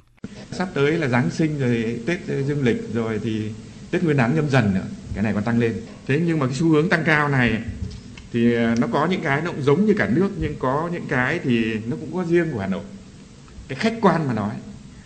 Sắp 0.51 0.69
tới 0.73 0.91
là 0.91 1.07
Giáng 1.07 1.29
sinh 1.31 1.59
rồi 1.59 1.99
Tết 2.05 2.19
ờ, 2.27 2.43
Dương 2.43 2.63
lịch 2.63 2.93
rồi 2.93 3.19
thì 3.23 3.41
Tết 3.91 4.03
Nguyên 4.03 4.17
đán 4.17 4.35
nhâm 4.35 4.49
dần 4.49 4.73
nữa, 4.73 4.85
cái 5.13 5.23
này 5.23 5.33
còn 5.33 5.43
tăng 5.43 5.59
lên. 5.59 5.73
Thế 6.07 6.21
nhưng 6.25 6.39
mà 6.39 6.45
cái 6.45 6.55
xu 6.55 6.69
hướng 6.69 6.89
tăng 6.89 7.03
cao 7.05 7.29
này 7.29 7.61
thì 8.33 8.53
ờ, 8.53 8.75
nó 8.79 8.87
có 8.87 9.07
những 9.07 9.21
cái 9.21 9.41
nó 9.41 9.51
cũng 9.51 9.63
giống 9.63 9.85
như 9.85 9.93
cả 9.97 10.09
nước 10.13 10.29
nhưng 10.39 10.55
có 10.59 10.89
những 10.93 11.05
cái 11.09 11.39
thì 11.43 11.73
nó 11.73 11.95
cũng 11.95 12.13
có 12.13 12.25
riêng 12.29 12.51
của 12.51 12.59
Hà 12.59 12.67
Nội. 12.67 12.83
Cái 13.67 13.77
khách 13.77 13.93
quan 14.01 14.27
mà 14.27 14.33
nói 14.33 14.55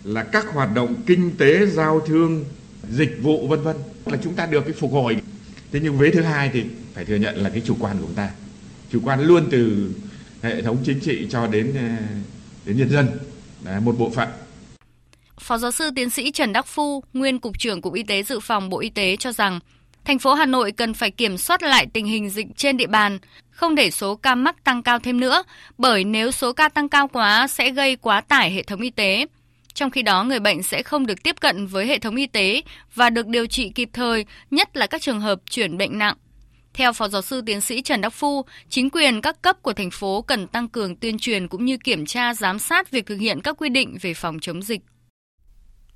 là 0.04 0.22
các 0.22 0.46
hoạt 0.52 0.74
động 0.74 0.94
kinh 1.06 1.36
tế, 1.36 1.66
giao 1.66 2.00
thương, 2.00 2.44
dịch 2.90 3.18
vụ 3.22 3.48
vân 3.48 3.62
vân 3.62 3.76
là 4.06 4.18
chúng 4.24 4.34
ta 4.34 4.46
được 4.46 4.64
cái 4.64 4.72
phục 4.72 4.92
hồi. 4.92 5.16
Thế 5.72 5.80
nhưng 5.82 5.98
vế 5.98 6.10
thứ 6.10 6.22
hai 6.22 6.50
thì 6.52 6.64
phải 6.94 7.04
thừa 7.04 7.16
nhận 7.16 7.36
là 7.36 7.50
cái 7.50 7.62
chủ 7.66 7.76
quan 7.80 7.98
của 7.98 8.04
chúng 8.06 8.14
ta. 8.14 8.30
Chủ 8.92 9.00
quan 9.04 9.20
luôn 9.20 9.48
từ 9.50 9.92
hệ 10.42 10.62
thống 10.62 10.78
chính 10.84 11.00
trị 11.00 11.26
cho 11.30 11.46
đến 11.46 11.74
ờ, 11.74 12.04
đến 12.66 12.78
nhân 12.78 12.90
dân, 12.90 13.08
là 13.64 13.80
một 13.80 13.98
bộ 13.98 14.10
phận 14.10 14.28
Phó 15.40 15.58
giáo 15.58 15.70
sư 15.70 15.90
tiến 15.96 16.10
sĩ 16.10 16.30
Trần 16.30 16.52
Đắc 16.52 16.66
Phu, 16.66 17.04
nguyên 17.12 17.38
cục 17.38 17.58
trưởng 17.58 17.82
Cục 17.82 17.94
Y 17.94 18.02
tế 18.02 18.22
Dự 18.22 18.40
phòng 18.40 18.70
Bộ 18.70 18.80
Y 18.80 18.90
tế 18.90 19.16
cho 19.16 19.32
rằng, 19.32 19.60
thành 20.04 20.18
phố 20.18 20.34
Hà 20.34 20.46
Nội 20.46 20.72
cần 20.72 20.94
phải 20.94 21.10
kiểm 21.10 21.38
soát 21.38 21.62
lại 21.62 21.86
tình 21.92 22.06
hình 22.06 22.30
dịch 22.30 22.46
trên 22.56 22.76
địa 22.76 22.86
bàn, 22.86 23.18
không 23.50 23.74
để 23.74 23.90
số 23.90 24.16
ca 24.16 24.34
mắc 24.34 24.64
tăng 24.64 24.82
cao 24.82 24.98
thêm 24.98 25.20
nữa, 25.20 25.42
bởi 25.78 26.04
nếu 26.04 26.30
số 26.30 26.52
ca 26.52 26.68
tăng 26.68 26.88
cao 26.88 27.08
quá 27.08 27.46
sẽ 27.46 27.70
gây 27.70 27.96
quá 27.96 28.20
tải 28.20 28.50
hệ 28.50 28.62
thống 28.62 28.80
y 28.80 28.90
tế. 28.90 29.26
Trong 29.74 29.90
khi 29.90 30.02
đó, 30.02 30.24
người 30.24 30.40
bệnh 30.40 30.62
sẽ 30.62 30.82
không 30.82 31.06
được 31.06 31.22
tiếp 31.22 31.36
cận 31.40 31.66
với 31.66 31.86
hệ 31.86 31.98
thống 31.98 32.16
y 32.16 32.26
tế 32.26 32.62
và 32.94 33.10
được 33.10 33.26
điều 33.26 33.46
trị 33.46 33.68
kịp 33.74 33.88
thời, 33.92 34.24
nhất 34.50 34.76
là 34.76 34.86
các 34.86 35.02
trường 35.02 35.20
hợp 35.20 35.40
chuyển 35.50 35.78
bệnh 35.78 35.98
nặng. 35.98 36.16
Theo 36.74 36.92
Phó 36.92 37.08
Giáo 37.08 37.22
sư 37.22 37.42
Tiến 37.46 37.60
sĩ 37.60 37.82
Trần 37.82 38.00
Đắc 38.00 38.12
Phu, 38.12 38.44
chính 38.68 38.90
quyền 38.90 39.20
các 39.20 39.42
cấp 39.42 39.62
của 39.62 39.72
thành 39.72 39.90
phố 39.90 40.22
cần 40.22 40.46
tăng 40.46 40.68
cường 40.68 40.96
tuyên 40.96 41.18
truyền 41.18 41.48
cũng 41.48 41.64
như 41.64 41.76
kiểm 41.76 42.06
tra 42.06 42.34
giám 42.34 42.58
sát 42.58 42.90
việc 42.90 43.06
thực 43.06 43.16
hiện 43.16 43.40
các 43.40 43.56
quy 43.58 43.68
định 43.68 43.96
về 44.00 44.14
phòng 44.14 44.38
chống 44.40 44.62
dịch 44.62 44.80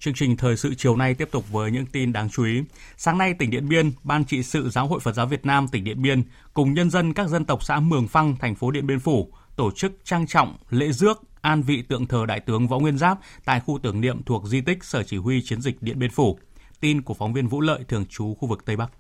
Chương 0.01 0.15
trình 0.15 0.37
thời 0.37 0.57
sự 0.57 0.75
chiều 0.75 0.97
nay 0.97 1.15
tiếp 1.15 1.29
tục 1.33 1.53
với 1.53 1.71
những 1.71 1.87
tin 1.87 2.13
đáng 2.13 2.31
chú 2.31 2.45
ý. 2.45 2.63
Sáng 2.97 3.19
nay, 3.19 3.35
tỉnh 3.35 3.51
Điện 3.51 3.69
Biên, 3.69 3.93
Ban 4.03 4.25
trị 4.25 4.43
sự 4.43 4.71
Giáo 4.71 4.87
hội 4.87 5.01
Phật 5.01 5.13
giáo 5.13 5.27
Việt 5.27 5.47
Nam 5.47 5.69
tỉnh 5.69 5.85
Điện 5.85 6.03
Biên 6.03 6.23
cùng 6.55 6.75
nhân 6.75 6.91
dân 6.91 7.15
các 7.15 7.29
dân 7.29 7.45
tộc 7.45 7.65
xã 7.65 7.81
Mường 7.81 8.09
Phăng, 8.09 8.37
thành 8.37 8.55
phố 8.55 8.71
Điện 8.71 8.87
Biên 8.87 9.01
Phủ 9.01 9.33
tổ 9.57 9.71
chức 9.71 9.93
trang 10.05 10.27
trọng 10.27 10.57
lễ 10.71 10.93
rước 10.93 11.23
an 11.41 11.63
vị 11.63 11.83
tượng 11.83 12.07
thờ 12.07 12.27
Đại 12.27 12.41
tướng 12.41 12.69
Võ 12.69 12.79
Nguyên 12.79 12.99
Giáp 12.99 13.19
tại 13.45 13.61
khu 13.61 13.79
tưởng 13.83 14.01
niệm 14.01 14.23
thuộc 14.23 14.47
di 14.47 14.61
tích 14.61 14.85
Sở 14.85 15.03
Chỉ 15.03 15.17
huy 15.17 15.43
Chiến 15.43 15.61
dịch 15.61 15.83
Điện 15.83 15.99
Biên 15.99 16.11
Phủ. 16.11 16.39
Tin 16.81 17.03
của 17.03 17.15
phóng 17.15 17.33
viên 17.33 17.49
Vũ 17.49 17.61
Lợi 17.61 17.85
thường 17.89 18.07
trú 18.07 18.35
khu 18.35 18.49
vực 18.49 18.65
Tây 18.65 18.77
Bắc. 18.77 18.91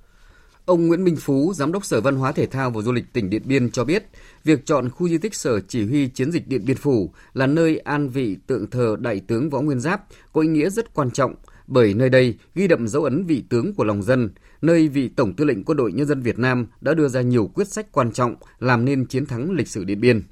Ông 0.68 0.86
Nguyễn 0.86 1.04
Minh 1.04 1.16
Phú, 1.16 1.52
Giám 1.54 1.72
đốc 1.72 1.84
Sở 1.84 2.00
Văn 2.00 2.16
hóa 2.16 2.32
Thể 2.32 2.46
thao 2.46 2.70
và 2.70 2.82
Du 2.82 2.92
lịch 2.92 3.12
tỉnh 3.12 3.30
Điện 3.30 3.42
Biên 3.44 3.70
cho 3.70 3.84
biết, 3.84 4.04
việc 4.44 4.66
chọn 4.66 4.90
khu 4.90 5.08
di 5.08 5.18
tích 5.18 5.34
Sở 5.34 5.60
Chỉ 5.60 5.86
huy 5.86 6.08
Chiến 6.08 6.32
dịch 6.32 6.48
Điện 6.48 6.64
Biên 6.66 6.76
Phủ 6.76 7.12
là 7.34 7.46
nơi 7.46 7.78
an 7.78 8.08
vị 8.08 8.36
tượng 8.46 8.70
thờ 8.70 8.96
Đại 9.00 9.20
tướng 9.20 9.50
Võ 9.50 9.60
Nguyên 9.60 9.80
Giáp 9.80 10.04
có 10.32 10.40
ý 10.40 10.48
nghĩa 10.48 10.70
rất 10.70 10.94
quan 10.94 11.10
trọng, 11.10 11.34
bởi 11.66 11.94
nơi 11.94 12.08
đây 12.08 12.38
ghi 12.54 12.68
đậm 12.68 12.88
dấu 12.88 13.04
ấn 13.04 13.24
vị 13.24 13.44
tướng 13.48 13.74
của 13.74 13.84
lòng 13.84 14.02
dân, 14.02 14.30
nơi 14.62 14.88
vị 14.88 15.08
Tổng 15.08 15.34
tư 15.34 15.44
lệnh 15.44 15.64
Quân 15.64 15.76
đội 15.76 15.92
Nhân 15.92 16.06
dân 16.06 16.22
Việt 16.22 16.38
Nam 16.38 16.66
đã 16.80 16.94
đưa 16.94 17.08
ra 17.08 17.20
nhiều 17.20 17.50
quyết 17.54 17.68
sách 17.68 17.92
quan 17.92 18.12
trọng 18.12 18.34
làm 18.58 18.84
nên 18.84 19.06
chiến 19.06 19.26
thắng 19.26 19.50
lịch 19.50 19.68
sử 19.68 19.84
Điện 19.84 20.00
Biên. 20.00 20.22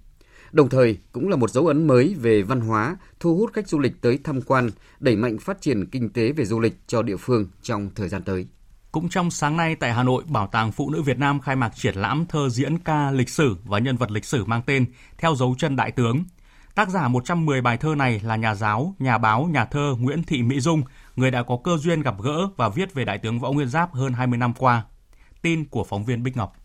Đồng 0.53 0.69
thời 0.69 0.99
cũng 1.13 1.29
là 1.29 1.37
một 1.37 1.51
dấu 1.51 1.67
ấn 1.67 1.87
mới 1.87 2.15
về 2.21 2.43
văn 2.43 2.61
hóa, 2.61 2.97
thu 3.21 3.37
hút 3.37 3.53
khách 3.53 3.69
du 3.69 3.79
lịch 3.79 4.01
tới 4.01 4.19
tham 4.25 4.43
quan, 4.43 4.71
đẩy 5.01 5.17
mạnh 5.17 5.39
phát 5.39 5.61
triển 5.61 5.87
kinh 5.87 6.09
tế 6.09 6.33
về 6.33 6.45
du 6.45 6.61
lịch 6.61 6.75
cho 6.87 7.03
địa 7.03 7.17
phương 7.17 7.47
trong 7.63 7.91
thời 7.95 8.09
gian 8.09 8.23
tới. 8.23 8.47
Cũng 8.97 9.09
trong 9.09 9.31
sáng 9.31 9.57
nay 9.57 9.75
tại 9.75 9.93
Hà 9.93 10.03
Nội, 10.03 10.23
Bảo 10.29 10.47
tàng 10.47 10.73
Phụ 10.73 10.91
nữ 10.91 11.03
Việt 11.03 11.19
Nam 11.19 11.41
khai 11.41 11.57
mạc 11.57 11.77
triển 11.77 11.95
lãm 11.95 12.27
thơ 12.27 12.49
diễn 12.49 12.79
ca 12.79 13.11
lịch 13.11 13.29
sử 13.29 13.57
và 13.65 13.79
nhân 13.79 13.97
vật 13.97 14.11
lịch 14.11 14.25
sử 14.25 14.45
mang 14.45 14.63
tên 14.67 14.87
Theo 15.19 15.35
dấu 15.35 15.55
chân 15.59 15.77
đại 15.77 15.91
tướng. 15.91 16.25
Tác 16.75 16.89
giả 16.89 17.09
110 17.09 17.61
bài 17.61 17.77
thơ 17.77 17.95
này 17.95 18.21
là 18.25 18.37
nhà 18.37 18.55
giáo, 18.55 18.95
nhà 18.99 19.19
báo, 19.19 19.49
nhà 19.53 19.65
thơ 19.65 19.95
Nguyễn 19.99 20.23
Thị 20.23 20.43
Mỹ 20.43 20.61
Dung, 20.61 20.83
người 21.17 21.31
đã 21.31 21.43
có 21.43 21.59
cơ 21.65 21.77
duyên 21.77 22.03
gặp 22.03 22.15
gỡ 22.23 22.49
và 22.57 22.69
viết 22.69 22.95
về 22.95 23.05
đại 23.05 23.19
tướng 23.19 23.41
Võ 23.41 23.53
Nguyên 23.53 23.69
Giáp 23.69 23.95
hơn 23.95 24.13
20 24.13 24.39
năm 24.39 24.53
qua. 24.55 24.83
Tin 25.43 25.65
của 25.65 25.85
phóng 25.85 26.05
viên 26.05 26.23
Bích 26.23 26.37
Ngọc. 26.37 26.57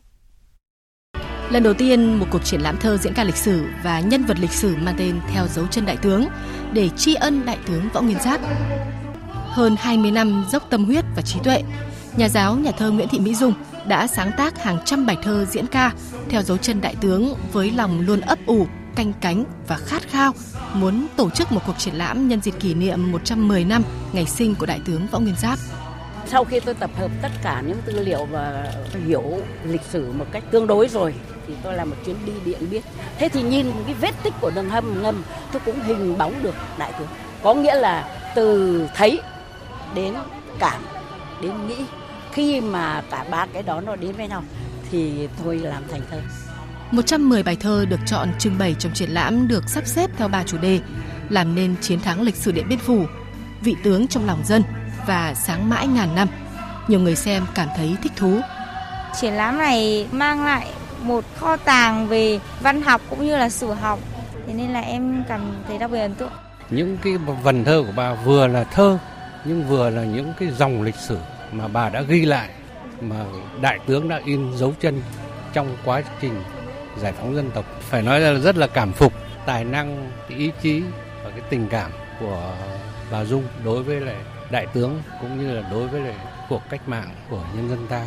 Lần 1.49 1.63
đầu 1.63 1.73
tiên, 1.73 2.19
một 2.19 2.25
cuộc 2.31 2.43
triển 2.43 2.61
lãm 2.61 2.77
thơ 2.77 2.97
diễn 2.97 3.13
ca 3.13 3.23
lịch 3.23 3.35
sử 3.35 3.65
và 3.83 3.99
nhân 3.99 4.25
vật 4.25 4.39
lịch 4.39 4.51
sử 4.51 4.75
mang 4.81 4.95
tên 4.97 5.19
Theo 5.27 5.47
dấu 5.47 5.67
chân 5.67 5.85
đại 5.85 5.97
tướng 5.97 6.25
để 6.73 6.89
tri 6.89 7.13
ân 7.13 7.45
đại 7.45 7.57
tướng 7.67 7.89
Võ 7.93 8.01
Nguyên 8.01 8.19
Giáp. 8.19 8.41
Hơn 9.31 9.75
20 9.79 10.11
năm 10.11 10.45
dốc 10.49 10.63
tâm 10.69 10.85
huyết 10.85 11.05
và 11.15 11.21
trí 11.21 11.39
tuệ, 11.43 11.63
nhà 12.17 12.29
giáo 12.29 12.55
nhà 12.55 12.71
thơ 12.71 12.91
Nguyễn 12.91 13.07
Thị 13.07 13.19
Mỹ 13.19 13.35
Dung 13.35 13.53
đã 13.87 14.07
sáng 14.07 14.31
tác 14.37 14.63
hàng 14.63 14.77
trăm 14.85 15.05
bài 15.05 15.17
thơ 15.23 15.45
diễn 15.45 15.67
ca 15.67 15.91
theo 16.29 16.41
dấu 16.41 16.57
chân 16.57 16.81
đại 16.81 16.95
tướng 17.01 17.35
với 17.53 17.71
lòng 17.71 18.01
luôn 18.01 18.21
ấp 18.21 18.39
ủ, 18.45 18.67
canh 18.95 19.13
cánh 19.21 19.43
và 19.67 19.77
khát 19.77 20.01
khao 20.09 20.31
muốn 20.73 21.07
tổ 21.15 21.29
chức 21.29 21.51
một 21.51 21.61
cuộc 21.67 21.77
triển 21.77 21.95
lãm 21.95 22.27
nhân 22.27 22.41
dịp 22.41 22.53
kỷ 22.59 22.73
niệm 22.73 23.11
110 23.11 23.63
năm 23.63 23.83
ngày 24.13 24.25
sinh 24.25 24.55
của 24.55 24.65
đại 24.65 24.79
tướng 24.85 25.07
Võ 25.11 25.19
Nguyên 25.19 25.35
Giáp. 25.35 25.59
Sau 26.27 26.43
khi 26.43 26.59
tôi 26.59 26.73
tập 26.73 26.91
hợp 26.99 27.11
tất 27.21 27.31
cả 27.43 27.63
những 27.67 27.77
tư 27.85 28.03
liệu 28.03 28.25
và 28.25 28.73
hiểu 29.07 29.23
lịch 29.63 29.81
sử 29.91 30.11
một 30.11 30.25
cách 30.31 30.43
tương 30.51 30.67
đối 30.67 30.87
rồi 30.87 31.13
thì 31.47 31.53
tôi 31.63 31.73
làm 31.73 31.89
một 31.89 31.95
chuyến 32.05 32.15
đi 32.25 32.33
điện 32.45 32.69
biên. 32.71 32.81
Thế 33.17 33.29
thì 33.29 33.41
nhìn 33.41 33.71
cái 33.85 33.95
vết 34.01 34.23
tích 34.23 34.33
của 34.41 34.51
đường 34.55 34.69
hầm 34.69 35.03
ngầm 35.03 35.23
tôi 35.51 35.61
cũng 35.65 35.83
hình 35.83 36.17
bóng 36.17 36.43
được 36.43 36.55
đại 36.77 36.93
tướng. 36.99 37.07
Có 37.43 37.53
nghĩa 37.53 37.75
là 37.75 38.17
từ 38.35 38.87
thấy 38.95 39.19
đến 39.95 40.13
cảm 40.59 40.81
đến 41.41 41.67
nghĩ 41.67 41.75
khi 42.33 42.61
mà 42.61 43.03
cả 43.11 43.25
ba 43.31 43.45
cái 43.53 43.63
đó 43.63 43.81
nó 43.81 43.95
đến 43.95 44.11
với 44.11 44.27
nhau 44.27 44.43
thì 44.91 45.27
thôi 45.43 45.59
làm 45.63 45.83
thành 45.91 46.01
thơ. 46.11 46.21
110 46.91 47.43
bài 47.43 47.57
thơ 47.59 47.85
được 47.89 47.99
chọn 48.05 48.29
trưng 48.39 48.57
bày 48.57 48.75
trong 48.79 48.93
triển 48.93 49.09
lãm 49.09 49.47
được 49.47 49.69
sắp 49.69 49.87
xếp 49.87 50.09
theo 50.17 50.27
ba 50.27 50.43
chủ 50.43 50.57
đề 50.57 50.79
làm 51.29 51.55
nên 51.55 51.75
chiến 51.81 51.99
thắng 51.99 52.21
lịch 52.21 52.35
sử 52.35 52.51
Điện 52.51 52.65
Biên 52.69 52.79
Phủ, 52.79 53.05
vị 53.61 53.75
tướng 53.83 54.07
trong 54.07 54.25
lòng 54.25 54.41
dân 54.45 54.63
và 55.07 55.33
sáng 55.33 55.69
mãi 55.69 55.87
ngàn 55.87 56.15
năm. 56.15 56.27
Nhiều 56.87 56.99
người 56.99 57.15
xem 57.15 57.45
cảm 57.55 57.67
thấy 57.77 57.95
thích 58.03 58.11
thú. 58.15 58.39
Triển 59.21 59.33
lãm 59.33 59.57
này 59.57 60.07
mang 60.11 60.45
lại 60.45 60.67
một 61.01 61.23
kho 61.37 61.57
tàng 61.57 62.07
về 62.07 62.39
văn 62.61 62.81
học 62.81 63.01
cũng 63.09 63.25
như 63.25 63.37
là 63.37 63.49
sử 63.49 63.73
học, 63.73 63.99
thế 64.47 64.53
nên 64.53 64.73
là 64.73 64.79
em 64.79 65.23
cảm 65.27 65.41
thấy 65.67 65.77
đặc 65.77 65.91
biệt 65.91 65.99
ấn 65.99 66.15
tượng. 66.15 66.31
Những 66.69 66.97
cái 67.03 67.17
vần 67.17 67.65
thơ 67.65 67.83
của 67.85 67.93
bà 67.95 68.13
vừa 68.13 68.47
là 68.47 68.63
thơ 68.63 68.97
nhưng 69.45 69.67
vừa 69.67 69.89
là 69.89 70.03
những 70.03 70.33
cái 70.39 70.49
dòng 70.57 70.81
lịch 70.81 70.95
sử 70.95 71.17
mà 71.51 71.67
bà 71.67 71.89
đã 71.89 72.01
ghi 72.01 72.25
lại 72.25 72.49
mà 73.01 73.25
đại 73.61 73.79
tướng 73.85 74.09
đã 74.09 74.21
in 74.25 74.57
dấu 74.57 74.73
chân 74.79 75.01
trong 75.53 75.77
quá 75.85 76.03
trình 76.21 76.43
giải 76.97 77.13
phóng 77.13 77.35
dân 77.35 77.51
tộc 77.51 77.65
phải 77.81 78.01
nói 78.01 78.19
là 78.19 78.33
rất 78.33 78.57
là 78.57 78.67
cảm 78.67 78.93
phục 78.93 79.13
tài 79.45 79.65
năng 79.65 80.11
cái 80.29 80.37
ý 80.37 80.51
chí 80.61 80.81
và 81.23 81.29
cái 81.29 81.41
tình 81.49 81.67
cảm 81.67 81.91
của 82.19 82.53
bà 83.11 83.25
Dung 83.25 83.43
đối 83.63 83.83
với 83.83 83.99
lại 83.99 84.15
đại 84.51 84.67
tướng 84.73 85.01
cũng 85.21 85.39
như 85.39 85.53
là 85.53 85.69
đối 85.71 85.87
với 85.87 86.01
lại 86.01 86.15
cuộc 86.49 86.61
cách 86.69 86.89
mạng 86.89 87.09
của 87.29 87.43
nhân 87.55 87.69
dân 87.69 87.87
ta. 87.89 88.05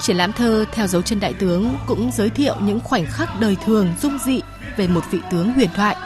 Triển 0.00 0.16
lãm 0.16 0.32
thơ 0.32 0.64
theo 0.72 0.86
dấu 0.86 1.02
chân 1.02 1.20
đại 1.20 1.32
tướng 1.32 1.74
cũng 1.86 2.10
giới 2.14 2.30
thiệu 2.30 2.54
những 2.60 2.80
khoảnh 2.80 3.06
khắc 3.06 3.40
đời 3.40 3.56
thường 3.64 3.88
dung 4.00 4.18
dị 4.24 4.40
về 4.76 4.88
một 4.88 5.00
vị 5.10 5.20
tướng 5.30 5.52
huyền 5.52 5.68
thoại, 5.74 5.96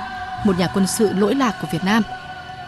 một 0.46 0.58
nhà 0.58 0.68
quân 0.74 0.86
sự 0.86 1.12
lỗi 1.12 1.34
lạc 1.34 1.54
của 1.62 1.68
Việt 1.72 1.84
Nam. 1.84 2.02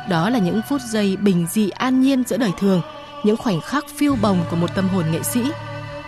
Đó 0.09 0.31
là 0.31 0.38
những 0.38 0.61
phút 0.69 0.81
giây 0.81 1.17
bình 1.17 1.47
dị 1.51 1.71
an 1.71 2.01
nhiên 2.01 2.25
giữa 2.27 2.37
đời 2.37 2.51
thường 2.59 2.83
những 3.24 3.37
khoảnh 3.37 3.61
khắc 3.61 3.85
phiêu 3.88 4.16
bồng 4.22 4.44
của 4.50 4.57
một 4.57 4.74
tâm 4.74 4.88
hồn 4.88 5.04
nghệ 5.12 5.23
sĩ 5.23 5.40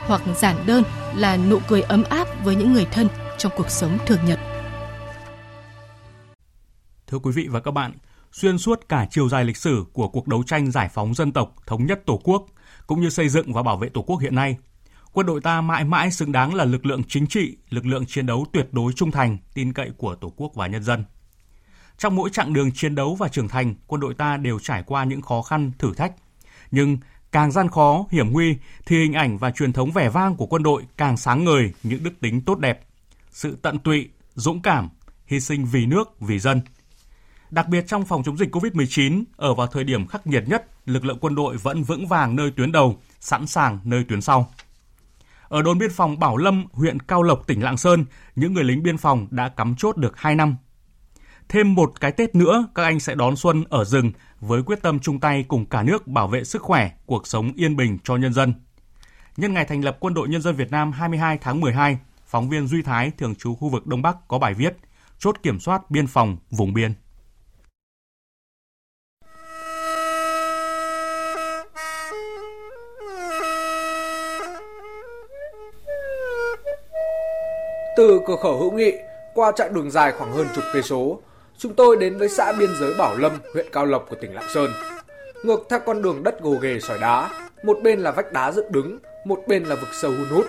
hoặc 0.07 0.23
giản 0.37 0.57
đơn 0.67 0.83
là 1.15 1.37
nụ 1.37 1.59
cười 1.69 1.83
ấm 1.83 2.03
áp 2.03 2.29
với 2.45 2.57
những 2.57 2.73
người 2.73 2.87
thân 2.93 3.09
trong 3.39 3.53
cuộc 3.57 3.71
sống 3.71 3.99
thường 4.07 4.25
nhật. 4.27 4.41
Thưa 7.07 7.19
quý 7.19 7.33
vị 7.33 7.49
và 7.51 7.61
các 7.61 7.71
bạn, 7.71 7.93
xuyên 8.33 8.59
suốt 8.59 8.89
cả 8.89 9.07
chiều 9.11 9.29
dài 9.29 9.45
lịch 9.45 9.57
sử 9.57 9.85
của 9.93 10.09
cuộc 10.09 10.29
đấu 10.29 10.43
tranh 10.47 10.71
giải 10.71 10.89
phóng 10.95 11.15
dân 11.15 11.33
tộc, 11.33 11.55
thống 11.67 11.87
nhất 11.87 12.01
Tổ 12.07 12.21
quốc, 12.25 12.47
cũng 12.87 13.01
như 13.01 13.11
xây 13.11 13.29
dựng 13.29 13.53
và 13.53 13.63
bảo 13.63 13.77
vệ 13.77 13.89
Tổ 13.89 14.03
quốc 14.03 14.21
hiện 14.21 14.35
nay, 14.35 14.57
quân 15.13 15.27
đội 15.27 15.41
ta 15.41 15.61
mãi 15.61 15.85
mãi 15.85 16.11
xứng 16.11 16.33
đáng 16.33 16.55
là 16.55 16.65
lực 16.65 16.87
lượng 16.87 17.03
chính 17.09 17.27
trị, 17.27 17.57
lực 17.71 17.87
lượng 17.87 18.07
chiến 18.07 18.27
đấu 18.27 18.47
tuyệt 18.53 18.69
đối 18.73 18.93
trung 18.93 19.11
thành, 19.11 19.39
tin 19.55 19.73
cậy 19.73 19.91
của 19.97 20.15
Tổ 20.15 20.33
quốc 20.37 20.53
và 20.55 20.67
nhân 20.67 20.83
dân. 20.83 21.05
Trong 21.99 22.17
mỗi 22.17 22.31
chặng 22.31 22.53
đường 22.53 22.71
chiến 22.75 22.95
đấu 22.95 23.15
và 23.15 23.29
trưởng 23.29 23.49
thành, 23.49 23.75
quân 23.87 24.01
đội 24.01 24.15
ta 24.15 24.37
đều 24.37 24.59
trải 24.59 24.83
qua 24.87 25.05
những 25.05 25.23
khó 25.23 25.43
khăn, 25.43 25.73
thử 25.79 25.95
thách. 25.95 26.13
Nhưng 26.71 26.99
càng 27.33 27.53
gian 27.53 27.69
khó, 27.69 28.07
hiểm 28.11 28.33
nguy 28.33 28.57
thì 28.87 28.99
hình 28.99 29.13
ảnh 29.13 29.39
và 29.39 29.51
truyền 29.51 29.73
thống 29.73 29.91
vẻ 29.91 30.09
vang 30.09 30.37
của 30.37 30.47
quân 30.47 30.63
đội 30.63 30.83
càng 30.97 31.17
sáng 31.17 31.45
ngời 31.45 31.73
những 31.83 32.03
đức 32.03 32.21
tính 32.21 32.41
tốt 32.41 32.59
đẹp. 32.59 32.81
Sự 33.31 33.59
tận 33.63 33.79
tụy, 33.79 34.09
dũng 34.35 34.63
cảm, 34.63 34.89
hy 35.27 35.41
sinh 35.41 35.65
vì 35.65 35.87
nước, 35.87 36.21
vì 36.21 36.39
dân. 36.39 36.61
Đặc 37.51 37.69
biệt 37.69 37.85
trong 37.87 38.05
phòng 38.05 38.23
chống 38.23 38.37
dịch 38.37 38.55
COVID-19, 38.55 39.25
ở 39.37 39.55
vào 39.55 39.67
thời 39.67 39.85
điểm 39.85 40.07
khắc 40.07 40.27
nghiệt 40.27 40.45
nhất, 40.49 40.67
lực 40.87 41.05
lượng 41.05 41.19
quân 41.21 41.35
đội 41.35 41.57
vẫn 41.57 41.83
vững 41.83 42.07
vàng 42.07 42.37
nơi 42.37 42.51
tuyến 42.51 42.73
đầu, 42.73 42.99
sẵn 43.21 43.47
sàng 43.47 43.79
nơi 43.85 44.05
tuyến 44.09 44.21
sau. 44.21 44.53
Ở 45.49 45.63
đồn 45.63 45.79
biên 45.79 45.91
phòng 45.91 46.19
Bảo 46.19 46.37
Lâm, 46.37 46.65
huyện 46.73 47.01
Cao 47.01 47.23
Lộc, 47.23 47.47
tỉnh 47.47 47.63
Lạng 47.63 47.77
Sơn, 47.77 48.05
những 48.37 48.55
người 48.55 48.65
lính 48.65 48.83
biên 48.83 48.97
phòng 48.97 49.27
đã 49.31 49.49
cắm 49.49 49.75
chốt 49.79 49.97
được 49.97 50.17
2 50.17 50.35
năm. 50.35 50.57
Thêm 51.51 51.75
một 51.75 52.01
cái 52.01 52.13
Tết 52.13 52.35
nữa, 52.35 52.69
các 52.75 52.83
anh 52.83 53.01
sẽ 53.01 53.15
đón 53.15 53.37
xuân 53.37 53.65
ở 53.71 53.85
rừng 53.85 54.13
với 54.41 54.63
quyết 54.63 54.83
tâm 54.83 54.99
chung 54.99 55.21
tay 55.21 55.45
cùng 55.49 55.67
cả 55.67 55.83
nước 55.83 56.07
bảo 56.07 56.29
vệ 56.29 56.45
sức 56.45 56.63
khỏe, 56.63 56.91
cuộc 57.07 57.27
sống 57.27 57.53
yên 57.57 57.77
bình 57.77 57.99
cho 58.05 58.17
nhân 58.17 58.33
dân. 58.33 58.55
Nhân 59.37 59.55
ngày 59.55 59.65
thành 59.65 59.85
lập 59.85 59.97
Quân 60.01 60.15
đội 60.15 60.29
Nhân 60.29 60.43
dân 60.43 60.57
Việt 60.57 60.71
Nam 60.71 60.93
22 60.93 61.39
tháng 61.39 61.61
12, 61.61 61.99
phóng 62.27 62.49
viên 62.49 62.67
Duy 62.67 62.83
Thái, 62.83 63.13
thường 63.19 63.35
trú 63.35 63.55
khu 63.55 63.69
vực 63.69 63.87
Đông 63.87 64.03
Bắc 64.03 64.17
có 64.29 64.39
bài 64.39 64.55
viết 64.55 64.77
Chốt 65.19 65.37
kiểm 65.43 65.61
soát 65.61 65.91
biên 65.91 66.07
phòng 66.07 66.37
vùng 66.51 66.75
biên. 66.75 66.93
Từ 77.97 78.21
cửa 78.27 78.37
khẩu 78.43 78.59
Hữu 78.59 78.73
Nghị 78.73 78.93
qua 79.35 79.53
chặng 79.57 79.75
đường 79.75 79.91
dài 79.91 80.13
khoảng 80.13 80.33
hơn 80.33 80.47
chục 80.55 80.65
cây 80.73 80.83
số, 80.83 81.21
chúng 81.61 81.75
tôi 81.75 81.97
đến 81.97 82.19
với 82.19 82.29
xã 82.29 82.53
biên 82.53 82.71
giới 82.81 82.95
Bảo 82.99 83.17
Lâm, 83.17 83.33
huyện 83.53 83.67
Cao 83.73 83.87
Lộc 83.87 84.07
của 84.11 84.17
tỉnh 84.17 84.35
Lạng 84.35 84.49
Sơn. 84.55 84.71
Ngược 85.43 85.67
theo 85.69 85.79
con 85.87 86.03
đường 86.03 86.23
đất 86.23 86.41
gồ 86.41 86.55
ghề 86.61 86.81
sỏi 86.81 86.99
đá, 86.99 87.31
một 87.63 87.79
bên 87.83 88.01
là 88.01 88.11
vách 88.11 88.33
đá 88.33 88.53
dựng 88.53 88.73
đứng, 88.73 88.99
một 89.25 89.41
bên 89.47 89.65
là 89.65 89.75
vực 89.75 89.89
sâu 89.93 90.11
hun 90.11 90.29
hút. 90.29 90.47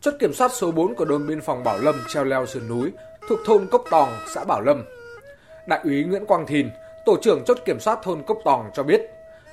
Chốt 0.00 0.14
kiểm 0.18 0.32
soát 0.32 0.52
số 0.52 0.70
4 0.70 0.94
của 0.94 1.04
đồn 1.04 1.26
biên 1.26 1.40
phòng 1.40 1.64
Bảo 1.64 1.78
Lâm 1.78 1.94
treo 2.08 2.24
leo 2.24 2.46
sườn 2.46 2.68
núi 2.68 2.92
thuộc 3.28 3.38
thôn 3.46 3.66
Cốc 3.66 3.84
Tòng, 3.90 4.08
xã 4.34 4.44
Bảo 4.44 4.60
Lâm. 4.60 4.84
Đại 5.68 5.80
úy 5.84 6.04
Nguyễn 6.04 6.26
Quang 6.26 6.46
Thìn, 6.46 6.68
tổ 7.06 7.16
trưởng 7.22 7.44
chốt 7.44 7.58
kiểm 7.64 7.80
soát 7.80 7.98
thôn 8.02 8.22
Cốc 8.22 8.38
Tòng 8.44 8.70
cho 8.74 8.82
biết, 8.82 9.00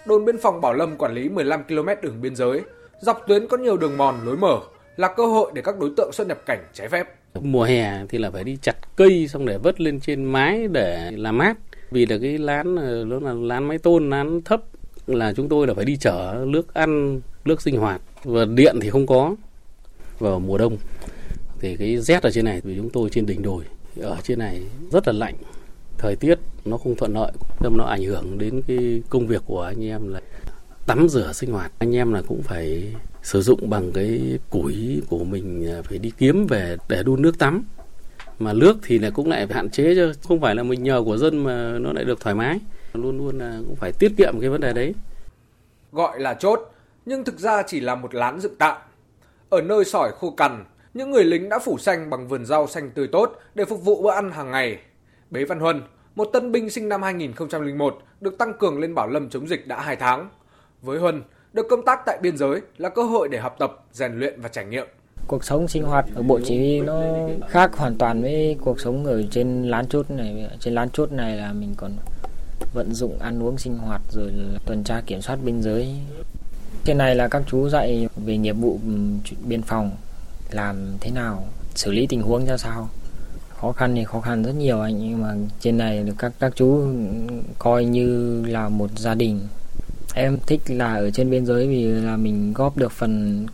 đồn 0.06 0.26
biên 0.26 0.38
phòng 0.38 0.62
Bảo 0.62 0.74
Lâm 0.74 0.98
quản 0.98 1.14
lý 1.14 1.30
15 1.30 1.64
km 1.64 1.90
đường 2.02 2.22
biên 2.22 2.36
giới, 2.36 2.62
dọc 3.00 3.28
tuyến 3.28 3.48
có 3.48 3.58
nhiều 3.58 3.78
đường 3.78 3.98
mòn 3.98 4.16
lối 4.26 4.38
mở, 4.38 4.60
là 4.98 5.14
cơ 5.18 5.26
hội 5.26 5.52
để 5.56 5.62
các 5.62 5.80
đối 5.80 5.92
tượng 5.98 6.12
xuất 6.14 6.28
nhập 6.28 6.42
cảnh 6.46 6.64
trái 6.74 6.90
phép. 6.90 7.08
Mùa 7.42 7.64
hè 7.64 8.06
thì 8.10 8.18
là 8.18 8.32
phải 8.32 8.44
đi 8.44 8.58
chặt 8.62 8.96
cây 8.96 9.28
xong 9.28 9.46
để 9.46 9.58
vớt 9.58 9.82
lên 9.82 10.00
trên 10.00 10.24
mái 10.24 10.68
để 10.68 11.12
làm 11.12 11.38
mát. 11.38 11.58
Vì 11.92 12.06
là 12.06 12.18
cái 12.22 12.38
lán 12.38 12.76
ờ, 12.76 13.06
nó 13.08 13.20
là 13.20 13.34
lán 13.34 13.68
mái 13.68 13.78
tôn, 13.78 14.10
lán 14.10 14.42
thấp 14.42 14.62
là 15.08 15.34
chúng 15.34 15.50
tôi 15.50 15.68
là 15.68 15.74
phải 15.74 15.86
đi 15.86 15.98
chở 15.98 16.46
nước 16.48 16.74
ăn, 16.74 17.22
nước 17.46 17.62
sinh 17.62 17.78
hoạt. 17.78 18.02
Và 18.24 18.46
điện 18.46 18.80
thì 18.82 18.90
không 18.90 19.08
có 19.08 19.36
vào 20.20 20.40
mùa 20.40 20.58
đông. 20.58 20.78
Thì 21.60 21.76
cái 21.78 21.98
rét 21.98 22.24
ở 22.24 22.32
trên 22.32 22.46
này 22.46 22.62
vì 22.64 22.76
chúng 22.78 22.90
tôi 22.90 23.10
trên 23.10 23.26
đỉnh 23.26 23.42
đồi. 23.42 23.64
Ở 24.02 24.18
trên 24.24 24.40
này 24.40 24.62
rất 24.92 25.08
là 25.08 25.14
lạnh. 25.14 25.36
Thời 25.98 26.16
tiết 26.16 26.40
nó 26.66 26.78
không 26.78 26.96
thuận 26.96 27.14
lợi 27.14 27.32
nên 27.62 27.78
nó 27.78 27.84
ảnh 27.84 28.04
hưởng 28.04 28.38
đến 28.38 28.62
cái 28.68 29.02
công 29.10 29.28
việc 29.28 29.42
của 29.46 29.62
anh 29.62 29.86
em 29.86 30.14
là 30.14 30.22
tắm 30.88 31.10
rửa 31.10 31.34
sinh 31.34 31.52
hoạt. 31.52 31.72
Anh 31.80 31.96
em 31.96 32.14
là 32.14 32.22
cũng 32.28 32.42
phải 32.44 32.84
sử 33.28 33.42
dụng 33.42 33.70
bằng 33.70 33.92
cái 33.92 34.40
củi 34.50 35.02
của 35.10 35.24
mình 35.24 35.68
à, 35.70 35.82
phải 35.84 35.98
đi 35.98 36.12
kiếm 36.18 36.48
về 36.48 36.78
để 36.90 37.04
đun 37.04 37.22
nước 37.22 37.40
tắm. 37.40 37.64
Mà 38.40 38.54
nước 38.54 38.78
thì 38.84 39.00
là 39.00 39.10
cũng 39.10 39.30
lại 39.30 39.48
hạn 39.50 39.70
chế 39.70 39.96
chứ 39.96 40.12
không 40.28 40.42
phải 40.42 40.56
là 40.56 40.64
mình 40.64 40.84
nhờ 40.84 41.04
của 41.06 41.18
dân 41.18 41.44
mà 41.44 41.78
nó 41.80 41.94
lại 41.94 42.04
được 42.04 42.20
thoải 42.20 42.36
mái. 42.36 42.60
Luôn 42.94 43.18
luôn 43.18 43.38
là 43.38 43.60
cũng 43.68 43.76
phải 43.76 43.92
tiết 44.00 44.12
kiệm 44.18 44.40
cái 44.40 44.50
vấn 44.50 44.62
đề 44.62 44.74
đấy. 44.74 44.94
Gọi 45.92 46.20
là 46.20 46.34
chốt 46.34 46.74
nhưng 47.06 47.24
thực 47.24 47.40
ra 47.40 47.64
chỉ 47.68 47.80
là 47.80 47.96
một 47.96 48.16
lán 48.16 48.40
dựng 48.40 48.56
tạm. 48.58 48.78
Ở 49.50 49.62
nơi 49.62 49.86
sỏi 49.86 50.12
khô 50.20 50.32
cằn 50.32 50.66
những 50.94 51.12
người 51.12 51.24
lính 51.24 51.50
đã 51.50 51.60
phủ 51.60 51.78
xanh 51.78 52.10
bằng 52.10 52.28
vườn 52.28 52.46
rau 52.46 52.68
xanh 52.68 52.92
tươi 52.92 53.08
tốt 53.08 53.40
để 53.56 53.66
phục 53.66 53.86
vụ 53.86 54.02
bữa 54.02 54.12
ăn 54.12 54.32
hàng 54.32 54.52
ngày. 54.52 54.78
Bế 55.32 55.46
văn 55.46 55.60
huân 55.60 55.82
một 56.16 56.30
tân 56.34 56.52
binh 56.52 56.70
sinh 56.70 56.90
năm 56.90 57.02
2001 57.02 57.98
được 58.22 58.38
tăng 58.38 58.54
cường 58.54 58.80
lên 58.80 58.96
Bảo 58.96 59.08
Lâm 59.08 59.30
chống 59.30 59.48
dịch 59.48 59.68
đã 59.68 59.82
2 59.82 59.96
tháng. 59.96 60.30
Với 60.82 61.00
Huân, 61.00 61.22
được 61.54 61.66
công 61.70 61.86
tác 61.86 62.00
tại 62.06 62.20
biên 62.22 62.38
giới 62.38 62.62
là 62.78 62.90
cơ 62.90 63.04
hội 63.04 63.30
để 63.32 63.40
học 63.40 63.56
tập, 63.60 63.84
rèn 63.94 64.20
luyện 64.20 64.42
và 64.42 64.50
trải 64.50 64.66
nghiệm. 64.66 64.88
Cuộc 65.28 65.44
sống 65.44 65.68
sinh 65.68 65.84
hoạt 65.84 66.06
ở 66.16 66.22
bộ 66.22 66.40
chỉ 66.46 66.58
huy 66.58 66.82
nó 66.82 67.02
khác 67.50 67.72
hoàn 67.74 67.98
toàn 67.98 68.22
với 68.22 68.58
cuộc 68.62 68.80
sống 68.80 69.06
ở 69.06 69.24
trên 69.32 69.64
lán 69.64 69.88
chốt 69.88 70.12
này. 70.12 70.50
Trên 70.60 70.74
lán 70.74 70.90
chốt 70.90 71.12
này 71.12 71.38
là 71.38 71.54
mình 71.54 71.74
còn 71.78 71.92
vận 72.74 72.94
dụng 72.94 73.20
ăn 73.20 73.44
uống 73.44 73.58
sinh 73.58 73.78
hoạt 73.78 74.02
rồi 74.12 74.32
tuần 74.66 74.84
tra 74.84 75.02
kiểm 75.06 75.22
soát 75.22 75.40
biên 75.44 75.62
giới. 75.62 75.96
Trên 76.86 76.98
này 76.98 77.16
là 77.16 77.28
các 77.28 77.44
chú 77.48 77.70
dạy 77.70 78.08
về 78.26 78.38
nghiệp 78.38 78.54
vụ 78.54 78.80
ừ, 78.86 78.92
biên 79.48 79.62
phòng 79.62 79.92
làm 80.52 80.76
thế 81.02 81.12
nào, 81.12 81.44
xử 81.76 81.92
lý 81.92 82.08
tình 82.08 82.22
huống 82.22 82.46
ra 82.46 82.58
sao. 82.58 82.90
Khó 83.50 83.72
khăn 83.72 83.96
thì 83.96 84.04
khó 84.04 84.22
khăn 84.22 84.44
rất 84.44 84.56
nhiều 84.56 84.82
anh 84.82 84.98
nhưng 85.00 85.22
mà 85.22 85.36
trên 85.60 85.78
này 85.78 86.06
các 86.18 86.32
các 86.40 86.54
chú 86.56 86.88
coi 87.60 87.86
như 87.86 88.42
là 88.46 88.70
một 88.70 88.90
gia 89.00 89.14
đình 89.14 89.40
em 90.18 90.38
thích 90.48 90.62
là 90.68 90.96
ở 90.96 91.12
trên 91.12 91.30
biên 91.30 91.46
giới 91.46 91.68
vì 91.68 91.84
là 91.84 92.18
mình 92.18 92.54
góp 92.54 92.78
được 92.78 92.92
phần 92.92 93.46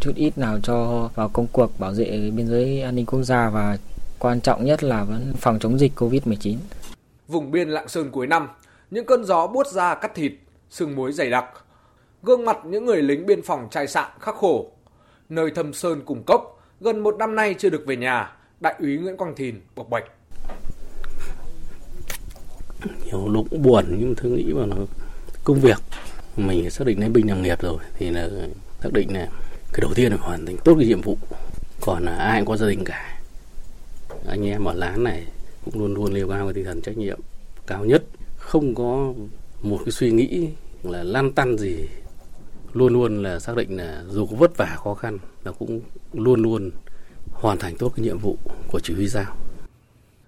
chút 0.00 0.12
ít 0.14 0.38
nào 0.38 0.58
cho 0.62 1.08
vào 1.14 1.28
công 1.28 1.46
cuộc 1.52 1.80
bảo 1.80 1.92
vệ 1.92 2.30
biên 2.36 2.46
giới 2.46 2.82
an 2.82 2.94
ninh 2.94 3.06
quốc 3.06 3.22
gia 3.22 3.50
và 3.50 3.78
quan 4.18 4.40
trọng 4.40 4.64
nhất 4.64 4.84
là 4.84 5.04
vẫn 5.04 5.32
phòng 5.36 5.58
chống 5.58 5.78
dịch 5.78 5.92
Covid-19. 5.96 6.56
Vùng 7.28 7.50
biên 7.50 7.68
Lạng 7.68 7.88
Sơn 7.88 8.10
cuối 8.10 8.26
năm, 8.26 8.48
những 8.90 9.06
cơn 9.06 9.24
gió 9.24 9.46
buốt 9.46 9.66
ra 9.66 9.94
cắt 9.94 10.14
thịt, 10.14 10.32
sương 10.70 10.96
muối 10.96 11.12
dày 11.12 11.30
đặc. 11.30 11.44
Gương 12.22 12.44
mặt 12.44 12.58
những 12.64 12.84
người 12.84 13.02
lính 13.02 13.26
biên 13.26 13.42
phòng 13.42 13.68
trai 13.70 13.86
sạn 13.86 14.10
khắc 14.20 14.34
khổ. 14.34 14.70
Nơi 15.28 15.50
thâm 15.50 15.72
sơn 15.72 16.02
cùng 16.06 16.22
cốc, 16.26 16.62
gần 16.80 17.00
một 17.00 17.16
năm 17.18 17.34
nay 17.34 17.54
chưa 17.58 17.70
được 17.70 17.84
về 17.86 17.96
nhà, 17.96 18.36
Đại 18.60 18.74
úy 18.78 18.98
Nguyễn 18.98 19.16
Quang 19.16 19.34
Thìn 19.34 19.60
bộc 19.74 19.90
bạch. 19.90 20.04
Nhiều 23.04 23.28
lúc 23.28 23.46
buồn 23.62 23.84
nhưng 23.98 24.14
tôi 24.22 24.30
nghĩ 24.30 24.52
mà 24.52 24.66
nó 24.66 24.76
công 25.50 25.60
việc. 25.60 25.82
Mình 26.36 26.70
xác 26.70 26.84
định 26.86 27.00
lên 27.00 27.12
binh 27.12 27.28
làm 27.28 27.42
nghiệp 27.42 27.62
rồi 27.62 27.78
thì 27.94 28.10
là 28.10 28.28
xác 28.82 28.92
định 28.92 29.14
là 29.14 29.28
cái 29.72 29.80
đầu 29.80 29.94
tiên 29.94 30.12
là 30.12 30.18
hoàn 30.20 30.46
thành 30.46 30.56
tốt 30.64 30.74
cái 30.78 30.86
nhiệm 30.86 31.00
vụ. 31.00 31.18
Còn 31.80 32.04
là 32.04 32.16
ai 32.16 32.40
cũng 32.40 32.48
có 32.48 32.56
gia 32.56 32.66
đình 32.66 32.84
cả. 32.84 33.20
Anh 34.26 34.46
em 34.46 34.64
ở 34.64 34.74
lán 34.74 35.04
này 35.04 35.26
cũng 35.64 35.78
luôn 35.78 35.94
luôn 35.94 36.14
nêu 36.14 36.28
cao 36.28 36.46
cái 36.46 36.54
tinh 36.54 36.64
thần 36.64 36.82
trách 36.82 36.96
nhiệm 36.96 37.20
cao 37.66 37.84
nhất. 37.84 38.02
Không 38.36 38.74
có 38.74 39.12
một 39.62 39.78
cái 39.84 39.92
suy 39.92 40.10
nghĩ 40.10 40.48
là 40.82 41.02
lăn 41.02 41.32
tăn 41.32 41.58
gì. 41.58 41.88
Luôn 42.72 42.92
luôn 42.92 43.22
là 43.22 43.38
xác 43.38 43.56
định 43.56 43.76
là 43.76 44.02
dù 44.08 44.26
có 44.26 44.36
vất 44.36 44.56
vả 44.56 44.76
khó 44.84 44.94
khăn 44.94 45.18
là 45.44 45.52
cũng 45.52 45.80
luôn 46.12 46.42
luôn 46.42 46.70
hoàn 47.32 47.58
thành 47.58 47.76
tốt 47.76 47.92
cái 47.96 48.04
nhiệm 48.04 48.18
vụ 48.18 48.36
của 48.68 48.80
chỉ 48.80 48.94
huy 48.94 49.06
giao. 49.06 49.36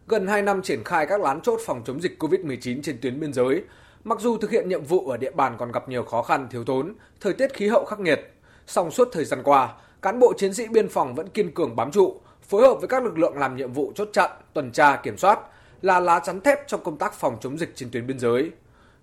Gần 0.09 0.27
2 0.27 0.43
năm 0.43 0.63
triển 0.63 0.85
khai 0.85 1.07
các 1.07 1.21
lán 1.21 1.41
chốt 1.41 1.61
phòng 1.67 1.83
chống 1.87 2.03
dịch 2.03 2.17
COVID-19 2.19 2.83
trên 2.83 2.99
tuyến 3.01 3.21
biên 3.21 3.33
giới, 3.33 3.63
Mặc 4.05 4.21
dù 4.21 4.39
thực 4.39 4.51
hiện 4.51 4.69
nhiệm 4.69 4.85
vụ 4.85 5.11
ở 5.11 5.17
địa 5.17 5.31
bàn 5.31 5.57
còn 5.59 5.73
gặp 5.73 5.89
nhiều 5.89 6.05
khó 6.05 6.23
khăn 6.23 6.49
thiếu 6.51 6.65
thốn, 6.65 6.95
thời 7.21 7.33
tiết 7.33 7.55
khí 7.55 7.69
hậu 7.69 7.85
khắc 7.85 8.01
nghiệt, 8.01 8.21
song 8.67 8.91
suốt 8.91 9.09
thời 9.13 9.25
gian 9.25 9.43
qua, 9.43 9.75
cán 10.03 10.19
bộ 10.19 10.33
chiến 10.37 10.55
sĩ 10.55 10.69
biên 10.69 10.89
phòng 10.89 11.15
vẫn 11.15 11.29
kiên 11.29 11.55
cường 11.55 11.77
bám 11.77 11.91
trụ, 11.91 12.21
phối 12.43 12.63
hợp 12.63 12.75
với 12.75 12.89
các 12.89 13.05
lực 13.05 13.19
lượng 13.19 13.39
làm 13.39 13.57
nhiệm 13.57 13.73
vụ 13.73 13.93
chốt 13.95 14.09
chặn, 14.13 14.31
tuần 14.55 14.73
tra 14.73 14.97
kiểm 14.97 15.19
soát, 15.19 15.39
là 15.83 16.01
lá 16.01 16.21
chắn 16.25 16.41
thép 16.41 16.69
trong 16.69 16.85
công 16.85 16.97
tác 16.97 17.15
phòng 17.15 17.37
chống 17.41 17.59
dịch 17.59 17.73
trên 17.75 17.91
tuyến 17.91 18.07
biên 18.07 18.19
giới. 18.19 18.51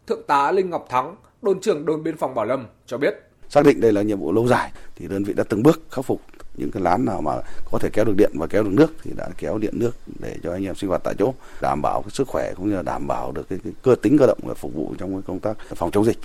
Thượng 0.07 0.23
tá 0.27 0.51
Linh 0.51 0.69
Ngọc 0.69 0.85
Thắng, 0.89 1.15
đồn 1.41 1.61
trưởng 1.61 1.85
đồn 1.85 2.03
biên 2.03 2.17
phòng 2.17 2.35
Bảo 2.35 2.45
Lâm 2.45 2.67
cho 2.85 2.97
biết. 2.97 3.28
Xác 3.49 3.65
định 3.65 3.81
đây 3.81 3.93
là 3.93 4.01
nhiệm 4.01 4.19
vụ 4.19 4.31
lâu 4.31 4.47
dài 4.47 4.71
thì 4.95 5.07
đơn 5.07 5.23
vị 5.23 5.33
đã 5.33 5.43
từng 5.49 5.63
bước 5.63 5.81
khắc 5.91 6.05
phục 6.05 6.21
những 6.57 6.71
cái 6.71 6.83
lán 6.83 7.05
nào 7.05 7.21
mà 7.21 7.31
có 7.71 7.77
thể 7.81 7.89
kéo 7.93 8.05
được 8.05 8.15
điện 8.17 8.31
và 8.33 8.47
kéo 8.47 8.63
được 8.63 8.73
nước 8.73 8.93
thì 9.03 9.11
đã 9.17 9.29
kéo 9.37 9.57
điện 9.57 9.73
nước 9.79 9.95
để 10.19 10.35
cho 10.43 10.51
anh 10.51 10.65
em 10.65 10.75
sinh 10.75 10.89
hoạt 10.89 11.01
tại 11.03 11.15
chỗ 11.19 11.33
đảm 11.61 11.81
bảo 11.81 12.01
cái 12.01 12.11
sức 12.11 12.27
khỏe 12.27 12.53
cũng 12.55 12.69
như 12.69 12.75
là 12.75 12.81
đảm 12.81 13.07
bảo 13.07 13.31
được 13.31 13.49
cái, 13.49 13.59
cái 13.63 13.73
cơ 13.83 13.95
tính 14.01 14.17
cơ 14.17 14.27
động 14.27 14.37
để 14.47 14.53
phục 14.53 14.73
vụ 14.73 14.95
trong 14.97 15.13
cái 15.13 15.21
công 15.27 15.39
tác 15.39 15.57
phòng 15.75 15.91
chống 15.91 16.05
dịch. 16.05 16.17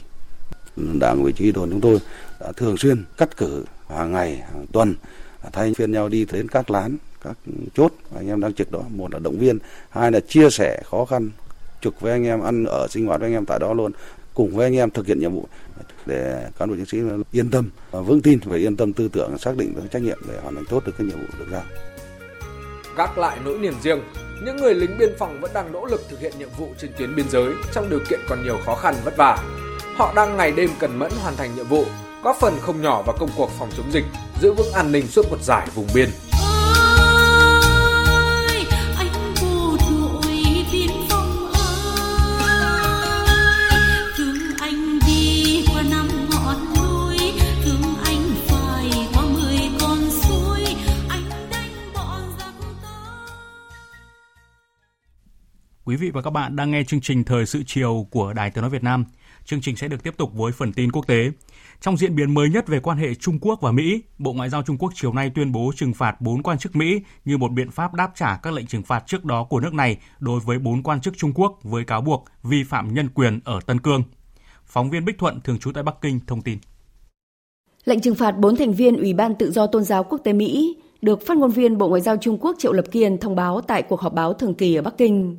Đảng 1.00 1.22
ủy 1.22 1.32
chỉ 1.32 1.52
đồn 1.52 1.70
chúng 1.70 1.80
tôi 1.80 2.00
đã 2.40 2.52
thường 2.52 2.76
xuyên 2.76 3.04
cắt 3.16 3.36
cử 3.36 3.64
hàng 3.88 4.12
ngày 4.12 4.36
hàng 4.36 4.66
tuần 4.72 4.94
thay 5.52 5.74
phiên 5.74 5.92
nhau 5.92 6.08
đi 6.08 6.26
đến 6.32 6.48
các 6.48 6.70
lán 6.70 6.96
các 7.24 7.36
chốt. 7.74 7.92
Anh 8.16 8.28
em 8.28 8.40
đang 8.40 8.54
trực 8.54 8.72
đó 8.72 8.80
một 8.88 9.12
là 9.12 9.18
động 9.18 9.38
viên 9.38 9.58
hai 9.90 10.12
là 10.12 10.20
chia 10.20 10.50
sẻ 10.50 10.82
khó 10.90 11.04
khăn 11.04 11.30
trực 11.80 12.00
với 12.00 12.12
anh 12.12 12.24
em 12.24 12.40
ăn 12.40 12.64
ở 12.64 12.86
sinh 12.90 13.06
hoạt 13.06 13.20
với 13.20 13.28
anh 13.28 13.34
em 13.34 13.46
tại 13.46 13.58
đó 13.58 13.74
luôn 13.74 13.92
cùng 14.34 14.56
với 14.56 14.66
anh 14.66 14.76
em 14.76 14.90
thực 14.90 15.06
hiện 15.06 15.20
nhiệm 15.20 15.32
vụ 15.32 15.48
để 16.06 16.48
cán 16.58 16.68
bộ 16.68 16.76
chiến 16.76 16.86
sĩ 16.86 16.98
yên 17.32 17.50
tâm 17.50 17.70
vững 17.90 18.22
tin 18.22 18.38
và 18.44 18.56
yên 18.56 18.76
tâm 18.76 18.92
tư 18.92 19.08
tưởng 19.12 19.38
xác 19.38 19.56
định 19.56 19.74
được 19.76 19.82
trách 19.92 20.02
nhiệm 20.02 20.18
để 20.28 20.38
hoàn 20.42 20.54
thành 20.54 20.64
tốt 20.70 20.82
được 20.86 20.92
cái 20.98 21.06
nhiệm 21.06 21.18
vụ 21.18 21.26
được 21.38 21.46
giao. 21.50 21.62
Gác 22.96 23.18
lại 23.18 23.38
nỗi 23.44 23.58
niềm 23.58 23.74
riêng, 23.82 24.00
những 24.44 24.56
người 24.56 24.74
lính 24.74 24.98
biên 24.98 25.10
phòng 25.18 25.40
vẫn 25.40 25.50
đang 25.54 25.72
nỗ 25.72 25.86
lực 25.86 26.00
thực 26.10 26.20
hiện 26.20 26.32
nhiệm 26.38 26.48
vụ 26.58 26.68
trên 26.78 26.90
tuyến 26.98 27.14
biên 27.14 27.28
giới 27.30 27.54
trong 27.72 27.90
điều 27.90 28.00
kiện 28.10 28.20
còn 28.28 28.44
nhiều 28.44 28.58
khó 28.64 28.74
khăn 28.74 28.94
vất 29.04 29.16
vả. 29.16 29.44
Họ 29.96 30.12
đang 30.16 30.36
ngày 30.36 30.52
đêm 30.52 30.70
cần 30.78 30.98
mẫn 30.98 31.10
hoàn 31.22 31.36
thành 31.36 31.56
nhiệm 31.56 31.66
vụ, 31.66 31.84
góp 32.22 32.36
phần 32.40 32.54
không 32.60 32.82
nhỏ 32.82 33.02
vào 33.02 33.16
công 33.20 33.30
cuộc 33.36 33.50
phòng 33.58 33.70
chống 33.76 33.92
dịch, 33.92 34.04
giữ 34.40 34.52
vững 34.52 34.72
an 34.72 34.92
ninh 34.92 35.06
suốt 35.06 35.26
một 35.30 35.42
giải 35.42 35.68
vùng 35.74 35.86
biên. 35.94 36.08
Quý 55.94 55.98
vị 55.98 56.10
và 56.10 56.22
các 56.22 56.30
bạn 56.30 56.56
đang 56.56 56.70
nghe 56.70 56.84
chương 56.84 57.00
trình 57.00 57.24
Thời 57.24 57.46
sự 57.46 57.62
chiều 57.66 58.06
của 58.10 58.32
Đài 58.32 58.50
Tiếng 58.50 58.62
nói 58.62 58.70
Việt 58.70 58.82
Nam. 58.82 59.04
Chương 59.44 59.60
trình 59.60 59.76
sẽ 59.76 59.88
được 59.88 60.02
tiếp 60.02 60.14
tục 60.16 60.30
với 60.34 60.52
phần 60.52 60.72
tin 60.72 60.92
quốc 60.92 61.06
tế. 61.06 61.30
Trong 61.80 61.96
diễn 61.96 62.16
biến 62.16 62.34
mới 62.34 62.48
nhất 62.48 62.68
về 62.68 62.80
quan 62.80 62.98
hệ 62.98 63.14
Trung 63.14 63.38
Quốc 63.40 63.60
và 63.60 63.72
Mỹ, 63.72 64.02
Bộ 64.18 64.32
Ngoại 64.32 64.48
giao 64.48 64.62
Trung 64.62 64.78
Quốc 64.78 64.92
chiều 64.94 65.12
nay 65.12 65.30
tuyên 65.34 65.52
bố 65.52 65.72
trừng 65.76 65.94
phạt 65.94 66.20
4 66.20 66.42
quan 66.42 66.58
chức 66.58 66.76
Mỹ 66.76 67.00
như 67.24 67.38
một 67.38 67.52
biện 67.52 67.70
pháp 67.70 67.94
đáp 67.94 68.10
trả 68.14 68.36
các 68.36 68.52
lệnh 68.52 68.66
trừng 68.66 68.82
phạt 68.82 69.04
trước 69.06 69.24
đó 69.24 69.44
của 69.44 69.60
nước 69.60 69.74
này 69.74 69.98
đối 70.18 70.40
với 70.40 70.58
4 70.58 70.82
quan 70.82 71.00
chức 71.00 71.16
Trung 71.16 71.32
Quốc 71.34 71.58
với 71.62 71.84
cáo 71.84 72.00
buộc 72.00 72.24
vi 72.42 72.64
phạm 72.64 72.94
nhân 72.94 73.08
quyền 73.08 73.40
ở 73.44 73.60
Tân 73.66 73.80
Cương. 73.80 74.02
Phóng 74.64 74.90
viên 74.90 75.04
Bích 75.04 75.18
Thuận 75.18 75.40
thường 75.40 75.58
trú 75.58 75.72
tại 75.72 75.82
Bắc 75.82 75.94
Kinh 76.00 76.20
thông 76.26 76.42
tin. 76.42 76.58
Lệnh 77.84 78.00
trừng 78.00 78.14
phạt 78.14 78.38
4 78.38 78.56
thành 78.56 78.72
viên 78.72 78.96
Ủy 78.96 79.12
ban 79.12 79.34
Tự 79.34 79.52
do 79.52 79.66
Tôn 79.66 79.84
giáo 79.84 80.04
Quốc 80.04 80.18
tế 80.24 80.32
Mỹ 80.32 80.76
được 81.02 81.26
phát 81.26 81.36
ngôn 81.36 81.50
viên 81.50 81.78
Bộ 81.78 81.88
Ngoại 81.88 82.00
giao 82.00 82.16
Trung 82.16 82.38
Quốc 82.40 82.56
Triệu 82.58 82.72
Lập 82.72 82.84
Kiên 82.90 83.18
thông 83.18 83.36
báo 83.36 83.60
tại 83.60 83.82
cuộc 83.82 84.00
họp 84.00 84.14
báo 84.14 84.32
thường 84.32 84.54
kỳ 84.54 84.74
ở 84.74 84.82
Bắc 84.82 84.98
Kinh. 84.98 85.36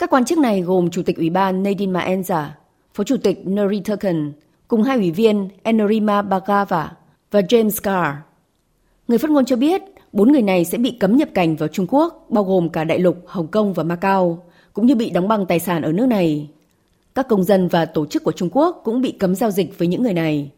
Các 0.00 0.10
quan 0.10 0.24
chức 0.24 0.38
này 0.38 0.62
gồm 0.62 0.90
Chủ 0.90 1.02
tịch 1.02 1.16
Ủy 1.16 1.30
ban 1.30 1.62
Nadine 1.62 1.92
Maenza, 1.92 2.46
Phó 2.94 3.04
Chủ 3.04 3.16
tịch 3.16 3.48
Nuri 3.48 3.80
Turkan, 3.80 4.32
cùng 4.68 4.82
hai 4.82 4.96
ủy 4.96 5.10
viên 5.10 5.48
Enrima 5.62 6.22
Bagava 6.22 6.92
và 7.30 7.40
James 7.40 7.70
Carr. 7.82 8.16
Người 9.08 9.18
phát 9.18 9.30
ngôn 9.30 9.44
cho 9.44 9.56
biết, 9.56 9.82
bốn 10.12 10.32
người 10.32 10.42
này 10.42 10.64
sẽ 10.64 10.78
bị 10.78 10.96
cấm 11.00 11.16
nhập 11.16 11.28
cảnh 11.34 11.56
vào 11.56 11.68
Trung 11.68 11.86
Quốc, 11.88 12.26
bao 12.28 12.44
gồm 12.44 12.68
cả 12.68 12.84
đại 12.84 12.98
lục, 12.98 13.16
Hồng 13.26 13.46
Kông 13.46 13.72
và 13.72 13.82
Macau, 13.82 14.42
cũng 14.72 14.86
như 14.86 14.94
bị 14.94 15.10
đóng 15.10 15.28
băng 15.28 15.46
tài 15.46 15.58
sản 15.58 15.82
ở 15.82 15.92
nước 15.92 16.06
này. 16.06 16.48
Các 17.14 17.28
công 17.28 17.44
dân 17.44 17.68
và 17.68 17.84
tổ 17.84 18.06
chức 18.06 18.24
của 18.24 18.32
Trung 18.32 18.48
Quốc 18.52 18.80
cũng 18.84 19.00
bị 19.00 19.12
cấm 19.12 19.34
giao 19.34 19.50
dịch 19.50 19.78
với 19.78 19.88
những 19.88 20.02
người 20.02 20.14
này. 20.14 20.50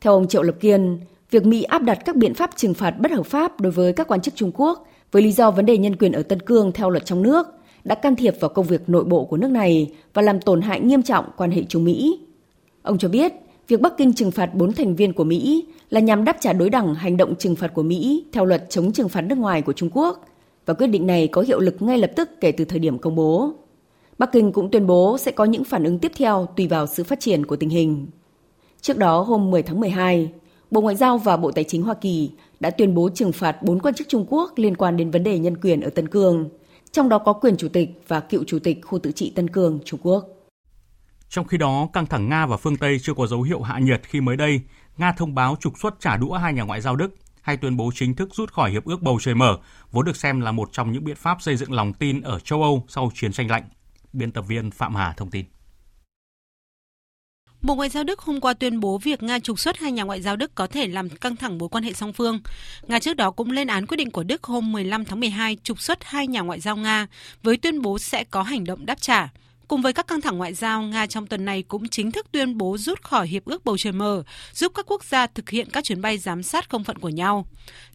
Theo 0.00 0.12
ông 0.12 0.28
Triệu 0.28 0.42
Lập 0.42 0.56
Kiên, 0.60 1.00
việc 1.30 1.46
Mỹ 1.46 1.62
áp 1.62 1.82
đặt 1.82 1.98
các 2.04 2.16
biện 2.16 2.34
pháp 2.34 2.50
trừng 2.56 2.74
phạt 2.74 2.90
bất 2.90 3.10
hợp 3.10 3.26
pháp 3.26 3.60
đối 3.60 3.72
với 3.72 3.92
các 3.92 4.08
quan 4.08 4.20
chức 4.20 4.34
Trung 4.34 4.52
Quốc 4.54 4.86
với 5.12 5.22
lý 5.22 5.32
do 5.32 5.50
vấn 5.50 5.66
đề 5.66 5.78
nhân 5.78 5.96
quyền 5.96 6.12
ở 6.12 6.22
Tân 6.22 6.40
Cương 6.40 6.72
theo 6.72 6.90
luật 6.90 7.04
trong 7.04 7.22
nước 7.22 7.46
đã 7.86 7.94
can 7.94 8.16
thiệp 8.16 8.34
vào 8.40 8.48
công 8.48 8.66
việc 8.66 8.88
nội 8.88 9.04
bộ 9.04 9.24
của 9.24 9.36
nước 9.36 9.50
này 9.50 9.92
và 10.14 10.22
làm 10.22 10.40
tổn 10.40 10.60
hại 10.60 10.80
nghiêm 10.80 11.02
trọng 11.02 11.24
quan 11.36 11.50
hệ 11.50 11.62
Trung 11.64 11.84
Mỹ. 11.84 12.20
Ông 12.82 12.98
cho 12.98 13.08
biết, 13.08 13.32
việc 13.68 13.80
Bắc 13.80 13.96
Kinh 13.96 14.12
trừng 14.12 14.30
phạt 14.30 14.54
bốn 14.54 14.72
thành 14.72 14.96
viên 14.96 15.12
của 15.12 15.24
Mỹ 15.24 15.66
là 15.90 16.00
nhằm 16.00 16.24
đáp 16.24 16.36
trả 16.40 16.52
đối 16.52 16.70
đẳng 16.70 16.94
hành 16.94 17.16
động 17.16 17.34
trừng 17.38 17.56
phạt 17.56 17.74
của 17.74 17.82
Mỹ 17.82 18.24
theo 18.32 18.44
luật 18.44 18.70
chống 18.70 18.92
trừng 18.92 19.08
phạt 19.08 19.20
nước 19.20 19.38
ngoài 19.38 19.62
của 19.62 19.72
Trung 19.72 19.90
Quốc 19.92 20.24
và 20.66 20.74
quyết 20.74 20.86
định 20.86 21.06
này 21.06 21.28
có 21.28 21.42
hiệu 21.42 21.60
lực 21.60 21.82
ngay 21.82 21.98
lập 21.98 22.10
tức 22.16 22.30
kể 22.40 22.52
từ 22.52 22.64
thời 22.64 22.78
điểm 22.78 22.98
công 22.98 23.14
bố. 23.14 23.52
Bắc 24.18 24.32
Kinh 24.32 24.52
cũng 24.52 24.70
tuyên 24.70 24.86
bố 24.86 25.18
sẽ 25.18 25.30
có 25.32 25.44
những 25.44 25.64
phản 25.64 25.84
ứng 25.84 25.98
tiếp 25.98 26.12
theo 26.16 26.48
tùy 26.56 26.66
vào 26.66 26.86
sự 26.86 27.04
phát 27.04 27.20
triển 27.20 27.46
của 27.46 27.56
tình 27.56 27.68
hình. 27.68 28.06
Trước 28.80 28.98
đó 28.98 29.20
hôm 29.20 29.50
10 29.50 29.62
tháng 29.62 29.80
12, 29.80 30.30
Bộ 30.70 30.80
Ngoại 30.80 30.96
giao 30.96 31.18
và 31.18 31.36
Bộ 31.36 31.50
Tài 31.50 31.64
chính 31.64 31.82
Hoa 31.82 31.94
Kỳ 31.94 32.30
đã 32.60 32.70
tuyên 32.70 32.94
bố 32.94 33.08
trừng 33.14 33.32
phạt 33.32 33.62
bốn 33.62 33.80
quan 33.80 33.94
chức 33.94 34.08
Trung 34.08 34.26
Quốc 34.28 34.52
liên 34.56 34.76
quan 34.76 34.96
đến 34.96 35.10
vấn 35.10 35.22
đề 35.22 35.38
nhân 35.38 35.56
quyền 35.56 35.80
ở 35.80 35.90
Tân 35.90 36.08
Cương, 36.08 36.48
trong 36.92 37.08
đó 37.08 37.18
có 37.18 37.32
quyền 37.32 37.56
chủ 37.56 37.68
tịch 37.68 38.02
và 38.08 38.20
cựu 38.20 38.44
chủ 38.44 38.58
tịch 38.58 38.78
khu 38.84 38.98
tự 38.98 39.12
trị 39.12 39.32
Tân 39.36 39.50
Cương, 39.50 39.80
Trung 39.84 40.00
Quốc. 40.02 40.24
Trong 41.28 41.46
khi 41.46 41.58
đó, 41.58 41.88
căng 41.92 42.06
thẳng 42.06 42.28
Nga 42.28 42.46
và 42.46 42.56
phương 42.56 42.76
Tây 42.76 42.98
chưa 43.02 43.14
có 43.14 43.26
dấu 43.26 43.42
hiệu 43.42 43.62
hạ 43.62 43.78
nhiệt 43.78 44.02
khi 44.04 44.20
mới 44.20 44.36
đây, 44.36 44.60
Nga 44.96 45.12
thông 45.12 45.34
báo 45.34 45.56
trục 45.60 45.78
xuất 45.78 46.00
trả 46.00 46.16
đũa 46.16 46.32
hai 46.32 46.52
nhà 46.52 46.62
ngoại 46.62 46.80
giao 46.80 46.96
Đức 46.96 47.14
hay 47.42 47.56
tuyên 47.56 47.76
bố 47.76 47.90
chính 47.94 48.14
thức 48.14 48.28
rút 48.34 48.52
khỏi 48.52 48.70
hiệp 48.70 48.84
ước 48.84 49.02
bầu 49.02 49.18
trời 49.20 49.34
mở, 49.34 49.58
vốn 49.90 50.04
được 50.04 50.16
xem 50.16 50.40
là 50.40 50.52
một 50.52 50.68
trong 50.72 50.92
những 50.92 51.04
biện 51.04 51.16
pháp 51.16 51.42
xây 51.42 51.56
dựng 51.56 51.72
lòng 51.72 51.92
tin 51.92 52.20
ở 52.20 52.38
châu 52.38 52.62
Âu 52.62 52.84
sau 52.88 53.10
chiến 53.14 53.32
tranh 53.32 53.50
lạnh. 53.50 53.68
Biên 54.12 54.32
tập 54.32 54.44
viên 54.48 54.70
Phạm 54.70 54.94
Hà 54.94 55.12
thông 55.16 55.30
tin. 55.30 55.44
Bộ 57.66 57.74
Ngoại 57.74 57.88
giao 57.88 58.04
Đức 58.04 58.20
hôm 58.20 58.40
qua 58.40 58.54
tuyên 58.54 58.80
bố 58.80 58.98
việc 58.98 59.22
Nga 59.22 59.38
trục 59.38 59.60
xuất 59.60 59.78
hai 59.78 59.92
nhà 59.92 60.02
ngoại 60.02 60.22
giao 60.22 60.36
Đức 60.36 60.54
có 60.54 60.66
thể 60.66 60.86
làm 60.86 61.08
căng 61.08 61.36
thẳng 61.36 61.58
mối 61.58 61.68
quan 61.68 61.84
hệ 61.84 61.92
song 61.92 62.12
phương. 62.12 62.40
Nga 62.82 62.98
trước 62.98 63.16
đó 63.16 63.30
cũng 63.30 63.50
lên 63.50 63.66
án 63.66 63.86
quyết 63.86 63.96
định 63.96 64.10
của 64.10 64.22
Đức 64.22 64.44
hôm 64.44 64.72
15 64.72 65.04
tháng 65.04 65.20
12 65.20 65.56
trục 65.62 65.80
xuất 65.80 66.04
hai 66.04 66.26
nhà 66.26 66.40
ngoại 66.40 66.60
giao 66.60 66.76
Nga 66.76 67.06
với 67.42 67.56
tuyên 67.56 67.82
bố 67.82 67.98
sẽ 67.98 68.24
có 68.24 68.42
hành 68.42 68.64
động 68.64 68.86
đáp 68.86 69.00
trả. 69.00 69.28
Cùng 69.68 69.82
với 69.82 69.92
các 69.92 70.06
căng 70.06 70.20
thẳng 70.20 70.38
ngoại 70.38 70.54
giao, 70.54 70.82
Nga 70.82 71.06
trong 71.06 71.26
tuần 71.26 71.44
này 71.44 71.62
cũng 71.62 71.88
chính 71.88 72.12
thức 72.12 72.26
tuyên 72.32 72.58
bố 72.58 72.78
rút 72.78 73.02
khỏi 73.02 73.28
Hiệp 73.28 73.44
ước 73.44 73.64
Bầu 73.64 73.76
Trời 73.78 73.92
Mờ, 73.92 74.22
giúp 74.52 74.72
các 74.74 74.86
quốc 74.90 75.04
gia 75.04 75.26
thực 75.26 75.50
hiện 75.50 75.70
các 75.70 75.84
chuyến 75.84 76.02
bay 76.02 76.18
giám 76.18 76.42
sát 76.42 76.70
không 76.70 76.84
phận 76.84 76.98
của 76.98 77.08
nhau. 77.08 77.46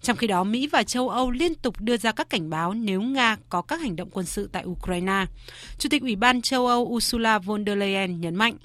Trong 0.01 0.17
khi 0.17 0.27
đó, 0.27 0.43
Mỹ 0.43 0.67
và 0.67 0.83
châu 0.83 1.09
Âu 1.09 1.31
liên 1.31 1.55
tục 1.55 1.81
đưa 1.81 1.97
ra 1.97 2.11
các 2.11 2.29
cảnh 2.29 2.49
báo 2.49 2.73
nếu 2.73 3.01
Nga 3.01 3.37
có 3.49 3.61
các 3.61 3.81
hành 3.81 3.95
động 3.95 4.09
quân 4.11 4.25
sự 4.25 4.49
tại 4.51 4.63
Ukraine. 4.65 5.25
Chủ 5.77 5.89
tịch 5.89 6.01
Ủy 6.01 6.15
ban 6.15 6.41
châu 6.41 6.67
Âu 6.67 6.81
Ursula 6.81 7.39
von 7.39 7.65
der 7.65 7.77
Leyen 7.77 8.21
nhấn 8.21 8.35
mạnh. 8.35 8.57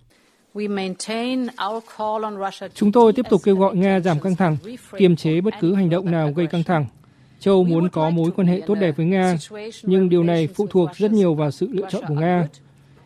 Chúng 2.75 2.93
tôi 2.93 3.13
tiếp 3.13 3.27
tục 3.31 3.41
kêu 3.45 3.57
gọi 3.57 3.77
Nga 3.77 4.01
giảm 4.01 4.21
căng 4.21 4.37
thẳng, 4.37 4.57
kiềm 4.99 5.17
chế 5.17 5.41
bất 5.41 5.55
cứ 5.61 5.75
hành 5.75 5.91
động 5.91 6.11
nào 6.11 6.33
gây 6.33 6.47
căng 6.47 6.63
thẳng. 6.63 6.87
Châu 7.41 7.65
muốn 7.65 7.89
có 7.89 8.11
mối 8.11 8.31
quan 8.37 8.47
hệ 8.47 8.63
tốt 8.67 8.75
đẹp 8.75 8.97
với 8.97 9.07
Nga, 9.07 9.37
nhưng 9.83 10.09
điều 10.09 10.25
này 10.25 10.49
phụ 10.55 10.67
thuộc 10.71 10.91
rất 10.97 11.13
nhiều 11.13 11.35
vào 11.35 11.51
sự 11.51 11.69
lựa 11.73 11.87
chọn 11.91 12.03
của 12.09 12.15
Nga. 12.15 12.49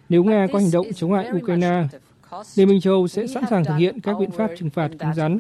Nếu 0.09 0.25
Nga 0.25 0.47
có 0.53 0.59
hành 0.59 0.71
động 0.71 0.87
chống 0.97 1.13
lại 1.13 1.31
Ukraine, 1.37 1.83
Liên 2.55 2.69
minh 2.69 2.81
châu 2.81 3.09
sẽ 3.09 3.27
sẵn 3.27 3.45
sàng 3.51 3.65
thực 3.65 3.77
hiện 3.77 4.01
các 4.01 4.17
biện 4.21 4.31
pháp 4.31 4.51
trừng 4.59 4.71
phạt 4.71 4.89
cứng 4.99 5.15
rắn. 5.15 5.39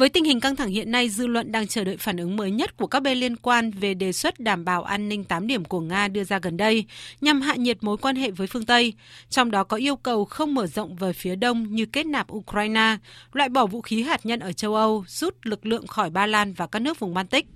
Với 0.00 0.08
tình 0.08 0.24
hình 0.24 0.40
căng 0.40 0.56
thẳng 0.56 0.68
hiện 0.68 0.90
nay, 0.90 1.08
dư 1.08 1.26
luận 1.26 1.52
đang 1.52 1.66
chờ 1.66 1.84
đợi 1.84 1.96
phản 1.96 2.16
ứng 2.16 2.36
mới 2.36 2.50
nhất 2.50 2.76
của 2.76 2.86
các 2.86 3.00
bên 3.00 3.18
liên 3.18 3.36
quan 3.36 3.70
về 3.70 3.94
đề 3.94 4.12
xuất 4.12 4.40
đảm 4.40 4.64
bảo 4.64 4.82
an 4.82 5.08
ninh 5.08 5.24
8 5.24 5.46
điểm 5.46 5.64
của 5.64 5.80
Nga 5.80 6.08
đưa 6.08 6.24
ra 6.24 6.38
gần 6.38 6.56
đây, 6.56 6.84
nhằm 7.20 7.40
hạ 7.40 7.54
nhiệt 7.54 7.76
mối 7.80 7.96
quan 7.96 8.16
hệ 8.16 8.30
với 8.30 8.46
phương 8.46 8.64
Tây. 8.64 8.92
Trong 9.30 9.50
đó 9.50 9.64
có 9.64 9.76
yêu 9.76 9.96
cầu 9.96 10.24
không 10.24 10.54
mở 10.54 10.66
rộng 10.66 10.96
về 10.96 11.12
phía 11.12 11.36
đông 11.36 11.74
như 11.74 11.86
kết 11.86 12.06
nạp 12.06 12.32
Ukraine, 12.32 12.96
loại 13.32 13.48
bỏ 13.48 13.66
vũ 13.66 13.80
khí 13.80 14.02
hạt 14.02 14.26
nhân 14.26 14.40
ở 14.40 14.52
châu 14.52 14.74
Âu, 14.74 15.04
rút 15.08 15.34
lực 15.42 15.66
lượng 15.66 15.86
khỏi 15.86 16.10
Ba 16.10 16.26
Lan 16.26 16.52
và 16.52 16.66
các 16.66 16.82
nước 16.82 16.98
vùng 16.98 17.14
Baltic. 17.14 17.46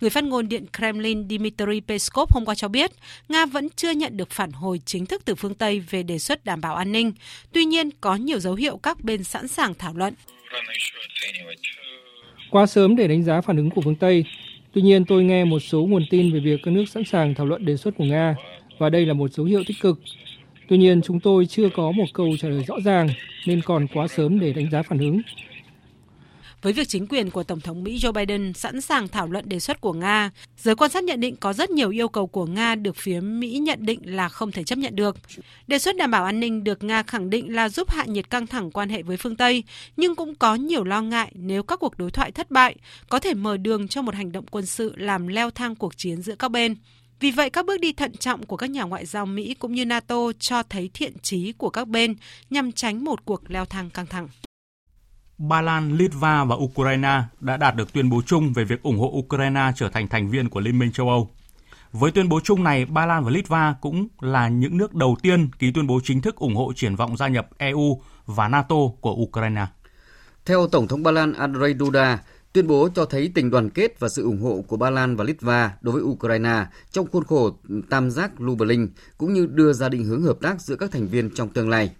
Người 0.00 0.10
phát 0.10 0.24
ngôn 0.24 0.48
Điện 0.48 0.66
Kremlin 0.76 1.28
Dmitry 1.28 1.80
Peskov 1.80 2.30
hôm 2.32 2.44
qua 2.44 2.54
cho 2.54 2.68
biết, 2.68 2.90
Nga 3.28 3.46
vẫn 3.46 3.68
chưa 3.76 3.90
nhận 3.90 4.16
được 4.16 4.30
phản 4.30 4.52
hồi 4.52 4.80
chính 4.84 5.06
thức 5.06 5.22
từ 5.24 5.34
phương 5.34 5.54
Tây 5.54 5.80
về 5.80 6.02
đề 6.02 6.18
xuất 6.18 6.44
đảm 6.44 6.60
bảo 6.60 6.74
an 6.74 6.92
ninh. 6.92 7.12
Tuy 7.52 7.64
nhiên, 7.64 7.90
có 8.00 8.14
nhiều 8.14 8.38
dấu 8.38 8.54
hiệu 8.54 8.76
các 8.76 9.04
bên 9.04 9.24
sẵn 9.24 9.48
sàng 9.48 9.74
thảo 9.74 9.94
luận. 9.94 10.14
Quá 12.50 12.66
sớm 12.66 12.96
để 12.96 13.08
đánh 13.08 13.24
giá 13.24 13.40
phản 13.40 13.56
ứng 13.56 13.70
của 13.70 13.80
phương 13.80 13.96
Tây. 13.96 14.24
Tuy 14.72 14.82
nhiên, 14.82 15.04
tôi 15.04 15.24
nghe 15.24 15.44
một 15.44 15.58
số 15.60 15.86
nguồn 15.86 16.04
tin 16.10 16.32
về 16.32 16.40
việc 16.40 16.60
các 16.62 16.70
nước 16.70 16.84
sẵn 16.88 17.04
sàng 17.04 17.34
thảo 17.34 17.46
luận 17.46 17.64
đề 17.64 17.76
xuất 17.76 17.94
của 17.96 18.04
Nga, 18.04 18.36
và 18.78 18.90
đây 18.90 19.06
là 19.06 19.14
một 19.14 19.32
dấu 19.32 19.46
hiệu 19.46 19.62
tích 19.66 19.80
cực. 19.80 20.00
Tuy 20.68 20.78
nhiên, 20.78 21.00
chúng 21.02 21.20
tôi 21.20 21.46
chưa 21.46 21.68
có 21.68 21.92
một 21.92 22.06
câu 22.14 22.36
trả 22.40 22.48
lời 22.48 22.64
rõ 22.66 22.74
ràng, 22.84 23.08
nên 23.46 23.62
còn 23.62 23.86
quá 23.94 24.08
sớm 24.08 24.40
để 24.40 24.52
đánh 24.52 24.70
giá 24.70 24.82
phản 24.82 24.98
ứng. 24.98 25.20
Với 26.62 26.72
việc 26.72 26.88
chính 26.88 27.06
quyền 27.06 27.30
của 27.30 27.42
Tổng 27.42 27.60
thống 27.60 27.84
Mỹ 27.84 27.98
Joe 27.98 28.12
Biden 28.12 28.52
sẵn 28.52 28.80
sàng 28.80 29.08
thảo 29.08 29.28
luận 29.28 29.48
đề 29.48 29.60
xuất 29.60 29.80
của 29.80 29.92
Nga, 29.92 30.30
giới 30.56 30.74
quan 30.74 30.90
sát 30.90 31.04
nhận 31.04 31.20
định 31.20 31.36
có 31.36 31.52
rất 31.52 31.70
nhiều 31.70 31.90
yêu 31.90 32.08
cầu 32.08 32.26
của 32.26 32.46
Nga 32.46 32.74
được 32.74 32.96
phía 32.96 33.20
Mỹ 33.20 33.58
nhận 33.58 33.86
định 33.86 34.00
là 34.04 34.28
không 34.28 34.52
thể 34.52 34.64
chấp 34.64 34.78
nhận 34.78 34.96
được. 34.96 35.16
Đề 35.66 35.78
xuất 35.78 35.96
đảm 35.96 36.10
bảo 36.10 36.24
an 36.24 36.40
ninh 36.40 36.64
được 36.64 36.84
Nga 36.84 37.02
khẳng 37.02 37.30
định 37.30 37.54
là 37.54 37.68
giúp 37.68 37.90
hạ 37.90 38.04
nhiệt 38.04 38.30
căng 38.30 38.46
thẳng 38.46 38.70
quan 38.70 38.88
hệ 38.88 39.02
với 39.02 39.16
phương 39.16 39.36
Tây, 39.36 39.64
nhưng 39.96 40.14
cũng 40.14 40.34
có 40.34 40.54
nhiều 40.54 40.84
lo 40.84 41.02
ngại 41.02 41.32
nếu 41.34 41.62
các 41.62 41.80
cuộc 41.80 41.98
đối 41.98 42.10
thoại 42.10 42.32
thất 42.32 42.50
bại, 42.50 42.76
có 43.08 43.18
thể 43.18 43.34
mở 43.34 43.56
đường 43.56 43.88
cho 43.88 44.02
một 44.02 44.14
hành 44.14 44.32
động 44.32 44.44
quân 44.50 44.66
sự 44.66 44.92
làm 44.96 45.28
leo 45.28 45.50
thang 45.50 45.74
cuộc 45.74 45.96
chiến 45.96 46.22
giữa 46.22 46.34
các 46.34 46.50
bên. 46.50 46.76
Vì 47.20 47.30
vậy, 47.30 47.50
các 47.50 47.66
bước 47.66 47.80
đi 47.80 47.92
thận 47.92 48.16
trọng 48.16 48.46
của 48.46 48.56
các 48.56 48.70
nhà 48.70 48.82
ngoại 48.82 49.06
giao 49.06 49.26
Mỹ 49.26 49.54
cũng 49.54 49.74
như 49.74 49.84
NATO 49.84 50.32
cho 50.38 50.62
thấy 50.62 50.90
thiện 50.94 51.18
trí 51.22 51.52
của 51.52 51.70
các 51.70 51.88
bên 51.88 52.14
nhằm 52.50 52.72
tránh 52.72 53.04
một 53.04 53.24
cuộc 53.24 53.50
leo 53.50 53.64
thang 53.64 53.90
căng 53.90 54.06
thẳng. 54.06 54.28
Ba 55.38 55.60
Lan, 55.60 55.96
Litva 55.96 56.44
và 56.44 56.56
Ukraine 56.56 57.22
đã 57.40 57.56
đạt 57.56 57.76
được 57.76 57.92
tuyên 57.92 58.10
bố 58.10 58.22
chung 58.26 58.52
về 58.52 58.64
việc 58.64 58.82
ủng 58.82 58.98
hộ 58.98 59.12
Ukraine 59.18 59.72
trở 59.76 59.88
thành 59.88 60.08
thành 60.08 60.30
viên 60.30 60.48
của 60.48 60.60
Liên 60.60 60.78
minh 60.78 60.92
châu 60.92 61.08
Âu. 61.08 61.30
Với 61.92 62.10
tuyên 62.10 62.28
bố 62.28 62.40
chung 62.44 62.64
này, 62.64 62.84
Ba 62.84 63.06
Lan 63.06 63.24
và 63.24 63.30
Litva 63.30 63.74
cũng 63.80 64.08
là 64.20 64.48
những 64.48 64.76
nước 64.76 64.94
đầu 64.94 65.16
tiên 65.22 65.48
ký 65.58 65.72
tuyên 65.72 65.86
bố 65.86 66.00
chính 66.04 66.20
thức 66.20 66.36
ủng 66.36 66.56
hộ 66.56 66.72
triển 66.76 66.96
vọng 66.96 67.16
gia 67.16 67.28
nhập 67.28 67.48
EU 67.58 68.00
và 68.26 68.48
NATO 68.48 68.76
của 69.00 69.12
Ukraine. 69.12 69.66
Theo 70.44 70.66
Tổng 70.66 70.88
thống 70.88 71.02
Ba 71.02 71.10
Lan 71.10 71.32
Andrzej 71.32 71.78
Duda, 71.78 72.18
tuyên 72.52 72.66
bố 72.66 72.88
cho 72.94 73.04
thấy 73.04 73.32
tình 73.34 73.50
đoàn 73.50 73.70
kết 73.70 74.00
và 74.00 74.08
sự 74.08 74.22
ủng 74.22 74.42
hộ 74.42 74.64
của 74.68 74.76
Ba 74.76 74.90
Lan 74.90 75.16
và 75.16 75.24
Litva 75.24 75.72
đối 75.80 75.92
với 75.92 76.02
Ukraine 76.02 76.66
trong 76.90 77.06
khuôn 77.12 77.24
khổ 77.24 77.50
tam 77.90 78.10
giác 78.10 78.40
Lublin 78.40 78.88
cũng 79.18 79.32
như 79.32 79.46
đưa 79.46 79.72
ra 79.72 79.88
định 79.88 80.04
hướng 80.04 80.22
hợp 80.22 80.36
tác 80.42 80.60
giữa 80.60 80.76
các 80.76 80.90
thành 80.90 81.08
viên 81.08 81.30
trong 81.34 81.48
tương 81.48 81.68
lai. 81.68 81.90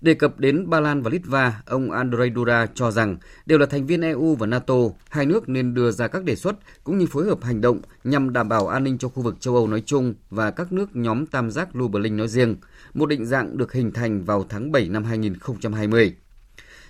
Đề 0.00 0.14
cập 0.14 0.40
đến 0.40 0.70
Ba 0.70 0.80
Lan 0.80 1.02
và 1.02 1.10
Litva, 1.10 1.62
ông 1.66 1.90
Andrei 1.90 2.30
Duda 2.34 2.66
cho 2.74 2.90
rằng 2.90 3.16
đều 3.46 3.58
là 3.58 3.66
thành 3.66 3.86
viên 3.86 4.00
EU 4.00 4.34
và 4.34 4.46
NATO, 4.46 4.74
hai 5.08 5.26
nước 5.26 5.48
nên 5.48 5.74
đưa 5.74 5.90
ra 5.90 6.08
các 6.08 6.24
đề 6.24 6.36
xuất 6.36 6.56
cũng 6.84 6.98
như 6.98 7.06
phối 7.06 7.24
hợp 7.24 7.44
hành 7.44 7.60
động 7.60 7.80
nhằm 8.04 8.32
đảm 8.32 8.48
bảo 8.48 8.68
an 8.68 8.84
ninh 8.84 8.98
cho 8.98 9.08
khu 9.08 9.22
vực 9.22 9.40
châu 9.40 9.54
Âu 9.54 9.66
nói 9.66 9.82
chung 9.86 10.14
và 10.30 10.50
các 10.50 10.72
nước 10.72 10.96
nhóm 10.96 11.26
tam 11.26 11.50
giác 11.50 11.76
Lublin 11.76 12.16
nói 12.16 12.28
riêng, 12.28 12.56
một 12.94 13.06
định 13.06 13.26
dạng 13.26 13.58
được 13.58 13.72
hình 13.72 13.92
thành 13.92 14.24
vào 14.24 14.44
tháng 14.48 14.72
7 14.72 14.88
năm 14.88 15.04
2020. 15.04 16.16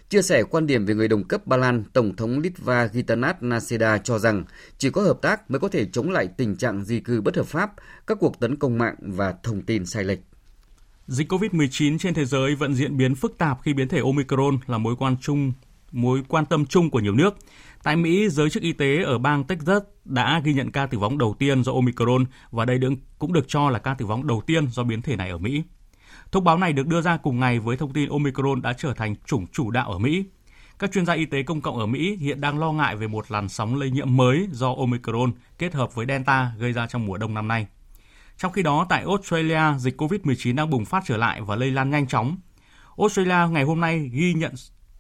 Chia 0.08 0.22
sẻ 0.22 0.42
quan 0.42 0.66
điểm 0.66 0.86
về 0.86 0.94
người 0.94 1.08
đồng 1.08 1.24
cấp 1.24 1.46
Ba 1.46 1.56
Lan, 1.56 1.84
Tổng 1.92 2.16
thống 2.16 2.38
Litva 2.38 2.88
Gitanas 2.88 3.36
Naseda 3.40 3.98
cho 3.98 4.18
rằng 4.18 4.44
chỉ 4.78 4.90
có 4.90 5.02
hợp 5.02 5.18
tác 5.22 5.50
mới 5.50 5.60
có 5.60 5.68
thể 5.68 5.86
chống 5.92 6.10
lại 6.10 6.28
tình 6.36 6.56
trạng 6.56 6.84
di 6.84 7.00
cư 7.00 7.20
bất 7.20 7.36
hợp 7.36 7.46
pháp, 7.46 7.72
các 8.06 8.18
cuộc 8.20 8.40
tấn 8.40 8.56
công 8.56 8.78
mạng 8.78 8.94
và 9.00 9.34
thông 9.42 9.62
tin 9.62 9.86
sai 9.86 10.04
lệch. 10.04 10.29
Dịch 11.10 11.32
COVID-19 11.32 11.98
trên 11.98 12.14
thế 12.14 12.24
giới 12.24 12.54
vẫn 12.54 12.74
diễn 12.74 12.96
biến 12.96 13.14
phức 13.14 13.38
tạp 13.38 13.58
khi 13.62 13.74
biến 13.74 13.88
thể 13.88 14.00
Omicron 14.00 14.58
là 14.66 14.78
mối 14.78 14.96
quan 14.96 15.16
chung 15.20 15.52
mối 15.92 16.22
quan 16.28 16.46
tâm 16.46 16.66
chung 16.66 16.90
của 16.90 17.00
nhiều 17.00 17.14
nước. 17.14 17.36
Tại 17.82 17.96
Mỹ, 17.96 18.28
giới 18.28 18.50
chức 18.50 18.62
y 18.62 18.72
tế 18.72 19.02
ở 19.02 19.18
bang 19.18 19.44
Texas 19.44 19.82
đã 20.04 20.40
ghi 20.44 20.54
nhận 20.54 20.70
ca 20.70 20.86
tử 20.86 20.98
vong 20.98 21.18
đầu 21.18 21.34
tiên 21.38 21.64
do 21.64 21.72
Omicron 21.72 22.24
và 22.50 22.64
đây 22.64 22.78
cũng 23.18 23.32
được 23.32 23.44
cho 23.48 23.70
là 23.70 23.78
ca 23.78 23.94
tử 23.94 24.06
vong 24.06 24.26
đầu 24.26 24.42
tiên 24.46 24.68
do 24.68 24.82
biến 24.82 25.02
thể 25.02 25.16
này 25.16 25.30
ở 25.30 25.38
Mỹ. 25.38 25.62
Thông 26.32 26.44
báo 26.44 26.58
này 26.58 26.72
được 26.72 26.86
đưa 26.86 27.00
ra 27.00 27.16
cùng 27.16 27.40
ngày 27.40 27.58
với 27.58 27.76
thông 27.76 27.92
tin 27.92 28.08
Omicron 28.08 28.62
đã 28.62 28.72
trở 28.72 28.94
thành 28.94 29.14
chủng 29.26 29.46
chủ 29.46 29.70
đạo 29.70 29.92
ở 29.92 29.98
Mỹ. 29.98 30.24
Các 30.78 30.92
chuyên 30.92 31.06
gia 31.06 31.14
y 31.14 31.24
tế 31.24 31.42
công 31.42 31.60
cộng 31.60 31.78
ở 31.78 31.86
Mỹ 31.86 32.16
hiện 32.16 32.40
đang 32.40 32.58
lo 32.58 32.72
ngại 32.72 32.96
về 32.96 33.06
một 33.06 33.30
làn 33.30 33.48
sóng 33.48 33.76
lây 33.76 33.90
nhiễm 33.90 34.16
mới 34.16 34.48
do 34.52 34.74
Omicron 34.74 35.32
kết 35.58 35.74
hợp 35.74 35.94
với 35.94 36.06
Delta 36.06 36.52
gây 36.58 36.72
ra 36.72 36.86
trong 36.86 37.06
mùa 37.06 37.18
đông 37.18 37.34
năm 37.34 37.48
nay. 37.48 37.66
Trong 38.40 38.52
khi 38.52 38.62
đó, 38.62 38.86
tại 38.88 39.04
Australia, 39.06 39.78
dịch 39.78 40.00
COVID-19 40.00 40.54
đang 40.54 40.70
bùng 40.70 40.84
phát 40.84 41.02
trở 41.06 41.16
lại 41.16 41.40
và 41.46 41.56
lây 41.56 41.70
lan 41.70 41.90
nhanh 41.90 42.06
chóng. 42.06 42.36
Australia 42.98 43.52
ngày 43.52 43.64
hôm 43.64 43.80
nay 43.80 44.10
ghi 44.12 44.34
nhận 44.34 44.52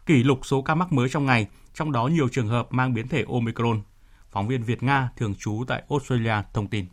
kỷ 0.06 0.22
lục 0.22 0.38
số 0.46 0.62
ca 0.62 0.74
mắc 0.74 0.92
mới 0.92 1.08
trong 1.08 1.26
ngày, 1.26 1.46
trong 1.74 1.92
đó 1.92 2.06
nhiều 2.06 2.28
trường 2.28 2.48
hợp 2.48 2.66
mang 2.70 2.94
biến 2.94 3.08
thể 3.08 3.24
Omicron. 3.28 3.82
Phóng 4.30 4.48
viên 4.48 4.62
Việt 4.62 4.82
Nga 4.82 5.10
thường 5.16 5.34
trú 5.38 5.64
tại 5.68 5.82
Australia 5.90 6.34
thông 6.54 6.66
tin. 6.66 6.84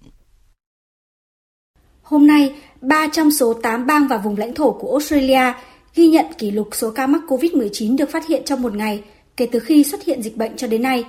Hôm 2.02 2.28
nay, 2.28 2.56
3 2.82 3.08
trong 3.14 3.32
số 3.32 3.54
8 3.54 3.88
bang 3.88 4.08
và 4.08 4.18
vùng 4.18 4.38
lãnh 4.38 4.56
thổ 4.56 4.72
của 4.72 4.91
Australia 4.91 5.54
ghi 5.95 6.08
nhận 6.08 6.26
kỷ 6.38 6.52
lục 6.52 6.70
số 6.72 6.91
ca 6.91 7.08
mắc 7.08 7.22
COVID-19 7.28 7.98
được 7.98 8.10
phát 8.12 8.28
hiện 8.28 8.41
trong 8.45 8.62
một 8.62 8.76
ngày 8.76 9.04
kể 9.38 9.50
từ 9.52 9.60
khi 9.60 9.84
xuất 9.84 10.04
hiện 10.04 10.22
dịch 10.22 10.38
bệnh 10.38 10.58
cho 10.58 10.68
đến 10.68 10.82
nay. 10.82 11.04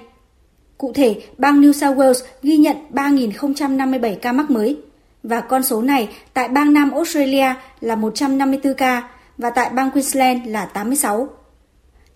Cụ 0.79 0.93
thể, 0.93 1.23
bang 1.39 1.61
New 1.61 1.73
South 1.73 1.99
Wales 1.99 2.25
ghi 2.43 2.57
nhận 2.57 2.77
3.057 2.91 4.17
ca 4.23 4.33
mắc 4.33 4.51
mới, 4.51 4.77
và 5.23 5.41
con 5.41 5.63
số 5.63 5.83
này 5.83 6.09
tại 6.35 6.49
bang 6.49 6.73
Nam 6.73 6.91
Australia 6.91 7.55
là 7.81 7.97
154 7.97 8.75
ca 8.75 9.09
và 9.39 9.51
tại 9.51 9.71
bang 9.71 9.91
Queensland 9.91 10.41
là 10.47 10.65
86. 10.65 11.29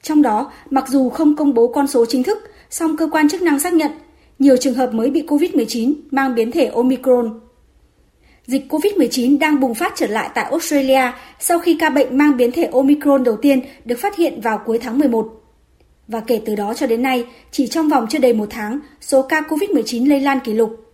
Trong 0.03 0.23
đó, 0.23 0.53
mặc 0.71 0.89
dù 0.89 1.11
không 1.11 1.37
công 1.37 1.55
bố 1.55 1.69
con 1.69 1.87
số 1.87 2.07
chính 2.09 2.23
thức, 2.23 2.39
song 2.71 2.97
cơ 2.97 3.09
quan 3.13 3.29
chức 3.29 3.43
năng 3.43 3.61
xác 3.61 3.75
nhận 3.75 3.91
nhiều 4.39 4.57
trường 4.57 4.75
hợp 4.75 4.95
mới 4.95 5.11
bị 5.11 5.23
COVID-19 5.29 5.95
mang 6.11 6.35
biến 6.35 6.51
thể 6.51 6.67
Omicron. 6.67 7.41
Dịch 8.47 8.67
COVID-19 8.69 9.39
đang 9.39 9.61
bùng 9.61 9.75
phát 9.75 9.93
trở 9.97 10.07
lại 10.07 10.31
tại 10.35 10.45
Australia 10.51 11.13
sau 11.41 11.59
khi 11.59 11.77
ca 11.81 11.91
bệnh 11.91 12.19
mang 12.19 12.37
biến 12.37 12.53
thể 12.53 12.65
Omicron 12.73 13.25
đầu 13.25 13.37
tiên 13.37 13.61
được 13.85 13.99
phát 13.99 14.17
hiện 14.17 14.41
vào 14.41 14.63
cuối 14.67 14.79
tháng 14.79 14.99
11. 14.99 15.43
Và 16.09 16.21
kể 16.21 16.41
từ 16.47 16.55
đó 16.55 16.75
cho 16.75 16.87
đến 16.87 17.03
nay, 17.03 17.27
chỉ 17.51 17.67
trong 17.67 17.89
vòng 17.89 18.07
chưa 18.11 18.19
đầy 18.19 18.33
một 18.33 18.47
tháng, 18.51 18.79
số 19.01 19.23
ca 19.23 19.41
COVID-19 19.41 20.09
lây 20.09 20.21
lan 20.21 20.41
kỷ 20.41 20.53
lục. 20.53 20.92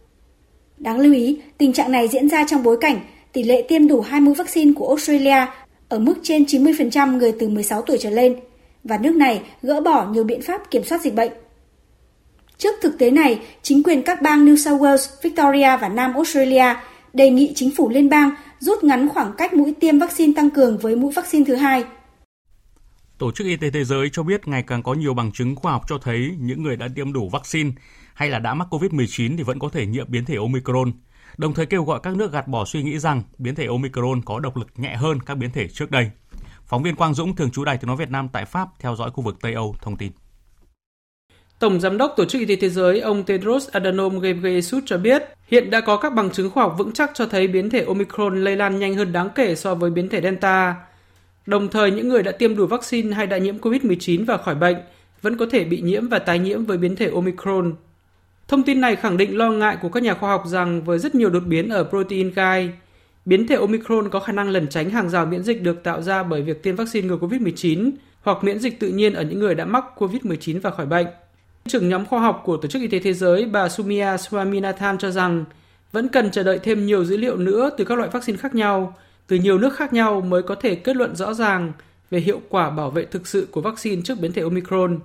Đáng 0.79 1.01
lưu 1.01 1.15
ý, 1.15 1.39
tình 1.59 1.73
trạng 1.73 1.93
này 1.93 2.09
diễn 2.09 2.29
ra 2.29 2.45
trong 2.45 2.63
bối 2.63 2.77
cảnh 2.81 3.01
tỷ 3.33 3.43
lệ 3.43 3.63
tiêm 3.69 3.89
đủ 3.89 4.01
hai 4.01 4.21
mũi 4.21 4.35
vaccine 4.35 4.73
của 4.77 4.89
Australia 4.89 5.47
ở 5.89 5.99
mức 5.99 6.15
trên 6.23 6.43
90% 6.43 7.17
người 7.17 7.33
từ 7.41 7.49
16 7.49 7.83
tuổi 7.83 7.99
trở 8.01 8.11
lên 8.11 8.37
và 8.85 8.99
nước 8.99 9.17
này 9.17 9.43
gỡ 9.63 9.81
bỏ 9.81 10.09
nhiều 10.13 10.25
biện 10.25 10.43
pháp 10.43 10.71
kiểm 10.71 10.85
soát 10.85 11.03
dịch 11.03 11.15
bệnh. 11.15 11.33
Trước 12.59 12.75
thực 12.83 12.99
tế 12.99 13.11
này, 13.11 13.41
chính 13.63 13.83
quyền 13.83 14.03
các 14.03 14.23
bang 14.23 14.47
New 14.47 14.57
South 14.57 14.83
Wales, 14.83 15.23
Victoria 15.23 15.77
và 15.77 15.89
Nam 15.89 16.15
Australia 16.15 16.75
đề 17.13 17.31
nghị 17.31 17.53
chính 17.55 17.71
phủ 17.77 17.89
liên 17.89 18.09
bang 18.09 18.31
rút 18.59 18.85
ngắn 18.85 19.09
khoảng 19.09 19.33
cách 19.39 19.55
mũi 19.55 19.75
tiêm 19.81 19.99
vaccine 19.99 20.33
tăng 20.37 20.51
cường 20.51 20.79
với 20.79 20.97
mũi 20.97 21.13
vaccine 21.13 21.45
thứ 21.45 21.55
hai. 21.55 21.85
Tổ 23.19 23.33
chức 23.33 23.47
Y 23.47 23.57
tế 23.57 23.71
Thế 23.71 23.85
giới 23.85 24.09
cho 24.13 24.23
biết 24.23 24.49
ngày 24.49 24.65
càng 24.67 24.83
có 24.83 24.95
nhiều 24.95 25.15
bằng 25.15 25.33
chứng 25.33 25.57
khoa 25.57 25.73
học 25.73 25.83
cho 25.89 25.99
thấy 26.03 26.37
những 26.41 26.63
người 26.63 26.77
đã 26.77 26.89
tiêm 26.95 27.13
đủ 27.13 27.29
vaccine 27.33 27.71
hay 28.19 28.31
là 28.31 28.39
đã 28.39 28.55
mắc 28.55 28.69
COVID-19 28.71 29.37
thì 29.37 29.43
vẫn 29.43 29.59
có 29.59 29.69
thể 29.69 29.87
nhiễm 29.87 30.07
biến 30.09 30.25
thể 30.25 30.37
Omicron, 30.37 30.93
đồng 31.37 31.55
thời 31.55 31.67
kêu 31.67 31.85
gọi 31.85 32.01
các 32.03 32.17
nước 32.17 32.33
gạt 32.33 32.49
bỏ 32.49 32.65
suy 32.65 32.83
nghĩ 32.83 32.99
rằng 32.99 33.23
biến 33.39 33.55
thể 33.55 33.67
Omicron 33.67 34.23
có 34.23 34.41
độc 34.41 34.57
lực 34.57 34.69
nhẹ 34.77 34.97
hơn 34.97 35.21
các 35.21 35.35
biến 35.35 35.51
thể 35.51 35.69
trước 35.69 35.91
đây. 35.91 36.11
Phóng 36.67 36.83
viên 36.83 36.97
Quang 36.97 37.15
Dũng, 37.15 37.37
thường 37.37 37.51
trú 37.51 37.65
Đài 37.65 37.77
tiếng 37.77 37.87
nói 37.87 37.97
Việt 37.97 38.11
Nam 38.11 38.29
tại 38.33 38.45
Pháp 38.45 38.69
theo 38.79 38.97
dõi 38.97 39.11
khu 39.11 39.25
vực 39.25 39.37
Tây 39.41 39.55
Âu 39.55 39.75
thông 39.81 39.97
tin. 39.97 40.13
Tổng 41.59 41.81
Giám 41.81 41.99
đốc 41.99 42.15
Tổ 42.17 42.25
chức 42.25 42.41
Y 42.41 42.47
tế 42.47 42.57
Thế 42.57 42.69
giới 42.69 43.01
ông 43.01 43.25
Tedros 43.25 43.69
Adhanom 43.69 44.21
Ghebreyesus 44.21 44.83
cho 44.87 44.99
biết, 44.99 45.23
hiện 45.49 45.71
đã 45.71 45.81
có 45.81 45.97
các 45.97 46.15
bằng 46.15 46.31
chứng 46.31 46.51
khoa 46.51 46.65
học 46.65 46.75
vững 46.79 46.93
chắc 46.93 47.11
cho 47.15 47.27
thấy 47.27 47.49
biến 47.49 47.71
thể 47.71 47.85
Omicron 47.85 48.45
lây 48.45 48.57
lan 48.57 48.79
nhanh 48.79 48.95
hơn 48.95 49.13
đáng 49.13 49.29
kể 49.35 49.55
so 49.55 49.75
với 49.75 49.91
biến 49.91 50.09
thể 50.09 50.21
Delta. 50.21 50.77
Đồng 51.47 51.69
thời, 51.69 51.91
những 51.91 52.09
người 52.09 52.23
đã 52.23 52.33
tiêm 52.33 52.57
đủ 52.57 52.67
vaccine 52.67 53.15
hay 53.15 53.27
đã 53.27 53.39
nhiễm 53.39 53.59
COVID-19 53.59 54.25
và 54.27 54.37
khỏi 54.37 54.55
bệnh 54.55 54.77
vẫn 55.23 55.37
có 55.37 55.47
thể 55.51 55.65
bị 55.65 55.81
nhiễm 55.81 56.09
và 56.09 56.19
tái 56.19 56.39
nhiễm 56.39 56.65
với 56.65 56.79
biến 56.79 56.97
thể 56.97 57.11
Omicron. 57.11 57.75
Thông 58.49 58.63
tin 58.63 58.81
này 58.81 58.97
khẳng 58.97 59.17
định 59.17 59.37
lo 59.37 59.51
ngại 59.51 59.77
của 59.83 59.89
các 59.89 60.03
nhà 60.03 60.15
khoa 60.15 60.31
học 60.31 60.43
rằng 60.47 60.85
với 60.85 60.99
rất 60.99 61.15
nhiều 61.15 61.31
đột 61.31 61.43
biến 61.47 61.69
ở 61.69 61.85
protein 61.85 62.31
gai, 62.31 62.73
biến 63.25 63.47
thể 63.47 63.55
Omicron 63.55 64.09
có 64.11 64.21
khả 64.21 64.33
năng 64.33 64.49
lẩn 64.49 64.69
tránh 64.69 64.91
hàng 64.91 65.11
rào 65.11 65.27
miễn 65.27 65.43
dịch 65.43 65.63
được 65.63 65.83
tạo 65.83 66.03
ra 66.03 66.23
bởi 66.23 66.43
việc 66.43 66.63
tiêm 66.63 66.77
vaccine 66.77 67.09
ngừa 67.09 67.17
COVID-19 67.17 67.91
hoặc 68.23 68.45
miễn 68.45 68.59
dịch 68.59 68.81
tự 68.81 68.89
nhiên 68.89 69.15
ở 69.15 69.23
những 69.23 69.39
người 69.39 69.55
đã 69.55 69.65
mắc 69.65 69.85
COVID-19 69.97 70.61
và 70.61 70.71
khỏi 70.71 70.87
bệnh. 70.87 71.07
Trưởng 71.67 71.89
nhóm 71.89 72.07
khoa 72.07 72.21
học 72.21 72.43
của 72.45 72.57
Tổ 72.57 72.69
chức 72.69 72.83
Y 72.83 72.89
tế 72.89 72.99
Thế 72.99 73.13
giới 73.13 73.45
bà 73.45 73.69
Sumia 73.69 74.05
Swaminathan 74.05 74.97
cho 74.99 75.11
rằng 75.11 75.45
vẫn 75.93 76.09
cần 76.09 76.31
chờ 76.31 76.43
đợi 76.43 76.59
thêm 76.59 76.87
nhiều 76.87 77.05
dữ 77.05 77.17
liệu 77.17 77.37
nữa 77.37 77.71
từ 77.79 77.85
các 77.85 77.99
loại 77.99 78.11
vaccine 78.13 78.39
khác 78.39 78.55
nhau, 78.55 78.97
từ 79.27 79.37
nhiều 79.37 79.59
nước 79.59 79.77
khác 79.77 79.93
nhau 79.93 80.21
mới 80.21 80.43
có 80.43 80.55
thể 80.55 80.75
kết 80.75 80.97
luận 80.97 81.17
rõ 81.17 81.35
ràng 81.35 81.73
về 82.11 82.21
hiệu 82.21 82.41
quả 82.49 82.71
bảo 82.71 82.91
vệ 82.91 83.05
thực 83.05 83.27
sự 83.27 83.49
của 83.51 83.61
vaccine 83.61 84.03
trước 84.05 84.21
biến 84.21 84.33
thể 84.33 84.43
Omicron. 84.43 84.99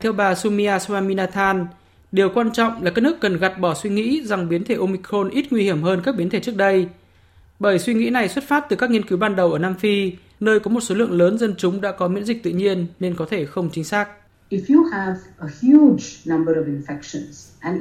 Theo 0.00 0.12
bà 0.12 0.34
Sumia 0.34 0.78
Swaminathan, 0.78 1.66
điều 2.12 2.28
quan 2.34 2.52
trọng 2.52 2.82
là 2.82 2.90
các 2.90 3.02
nước 3.02 3.20
cần 3.20 3.36
gạt 3.38 3.60
bỏ 3.60 3.74
suy 3.74 3.90
nghĩ 3.90 4.22
rằng 4.24 4.48
biến 4.48 4.64
thể 4.64 4.74
Omicron 4.74 5.30
ít 5.30 5.46
nguy 5.50 5.62
hiểm 5.62 5.82
hơn 5.82 6.00
các 6.04 6.16
biến 6.16 6.30
thể 6.30 6.40
trước 6.40 6.56
đây. 6.56 6.86
Bởi 7.58 7.78
suy 7.78 7.94
nghĩ 7.94 8.10
này 8.10 8.28
xuất 8.28 8.44
phát 8.44 8.66
từ 8.68 8.76
các 8.76 8.90
nghiên 8.90 9.06
cứu 9.06 9.18
ban 9.18 9.36
đầu 9.36 9.52
ở 9.52 9.58
Nam 9.58 9.74
Phi, 9.74 10.12
nơi 10.40 10.60
có 10.60 10.70
một 10.70 10.80
số 10.80 10.94
lượng 10.94 11.12
lớn 11.12 11.38
dân 11.38 11.54
chúng 11.58 11.80
đã 11.80 11.92
có 11.92 12.08
miễn 12.08 12.24
dịch 12.24 12.42
tự 12.42 12.50
nhiên 12.50 12.86
nên 13.00 13.14
có 13.14 13.26
thể 13.30 13.44
không 13.46 13.70
chính 13.72 13.84
xác. 13.84 14.08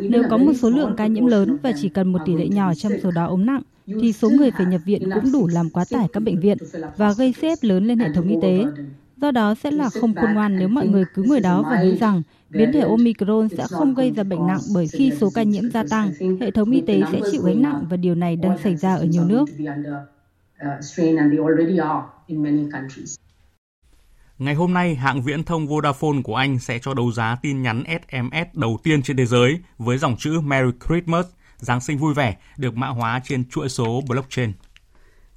Nếu 0.09 0.23
có 0.29 0.37
một 0.37 0.53
số 0.61 0.69
lượng 0.69 0.93
ca 0.97 1.07
nhiễm 1.07 1.25
lớn 1.25 1.57
và 1.63 1.71
chỉ 1.81 1.89
cần 1.89 2.11
một 2.11 2.19
tỷ 2.25 2.35
lệ 2.35 2.47
nhỏ 2.47 2.73
trong 2.73 2.91
số 3.03 3.11
đó 3.11 3.25
ốm 3.25 3.45
nặng, 3.45 3.61
thì 4.01 4.13
số 4.13 4.29
người 4.29 4.51
phải 4.51 4.65
nhập 4.65 4.81
viện 4.85 5.09
cũng 5.13 5.31
đủ 5.31 5.47
làm 5.47 5.69
quá 5.69 5.85
tải 5.89 6.07
các 6.13 6.19
bệnh 6.19 6.39
viện 6.39 6.57
và 6.97 7.13
gây 7.17 7.33
ép 7.41 7.57
lớn 7.61 7.85
lên 7.87 7.99
hệ 7.99 8.07
thống 8.15 8.29
y 8.29 8.35
tế. 8.41 8.65
Do 9.21 9.31
đó 9.31 9.55
sẽ 9.55 9.71
là 9.71 9.89
không 9.89 10.15
khôn 10.15 10.33
ngoan 10.33 10.59
nếu 10.59 10.67
mọi 10.67 10.87
người 10.87 11.03
cứ 11.13 11.23
ngồi 11.23 11.39
đó 11.39 11.63
và 11.71 11.83
nghĩ 11.83 11.97
rằng 11.97 12.21
biến 12.49 12.71
thể 12.73 12.79
Omicron 12.79 13.49
sẽ 13.49 13.65
không 13.69 13.93
gây 13.93 14.11
ra 14.11 14.23
bệnh 14.23 14.47
nặng 14.47 14.59
bởi 14.73 14.87
khi 14.87 15.11
số 15.19 15.29
ca 15.35 15.43
nhiễm 15.43 15.71
gia 15.71 15.83
tăng, 15.89 16.11
hệ 16.39 16.51
thống 16.51 16.71
y 16.71 16.81
tế 16.81 17.01
sẽ 17.11 17.19
chịu 17.31 17.41
gánh 17.41 17.61
nặng 17.61 17.85
và 17.89 17.97
điều 17.97 18.15
này 18.15 18.35
đang 18.35 18.57
xảy 18.57 18.75
ra 18.75 18.95
ở 18.95 19.03
nhiều 19.03 19.25
nước. 19.25 19.45
Ngày 24.37 24.55
hôm 24.55 24.73
nay, 24.73 24.95
hãng 24.95 25.21
viễn 25.21 25.43
thông 25.43 25.67
Vodafone 25.67 26.21
của 26.21 26.35
Anh 26.35 26.59
sẽ 26.59 26.79
cho 26.79 26.93
đấu 26.93 27.11
giá 27.11 27.37
tin 27.41 27.61
nhắn 27.61 27.83
SMS 27.87 28.57
đầu 28.57 28.79
tiên 28.83 29.01
trên 29.01 29.17
thế 29.17 29.25
giới 29.25 29.59
với 29.77 29.97
dòng 29.97 30.15
chữ 30.19 30.39
Merry 30.39 30.71
Christmas, 30.87 31.25
Giáng 31.57 31.81
sinh 31.81 31.97
vui 31.97 32.13
vẻ, 32.13 32.37
được 32.57 32.77
mã 32.77 32.87
hóa 32.87 33.21
trên 33.23 33.49
chuỗi 33.49 33.69
số 33.69 34.01
blockchain. 34.09 34.51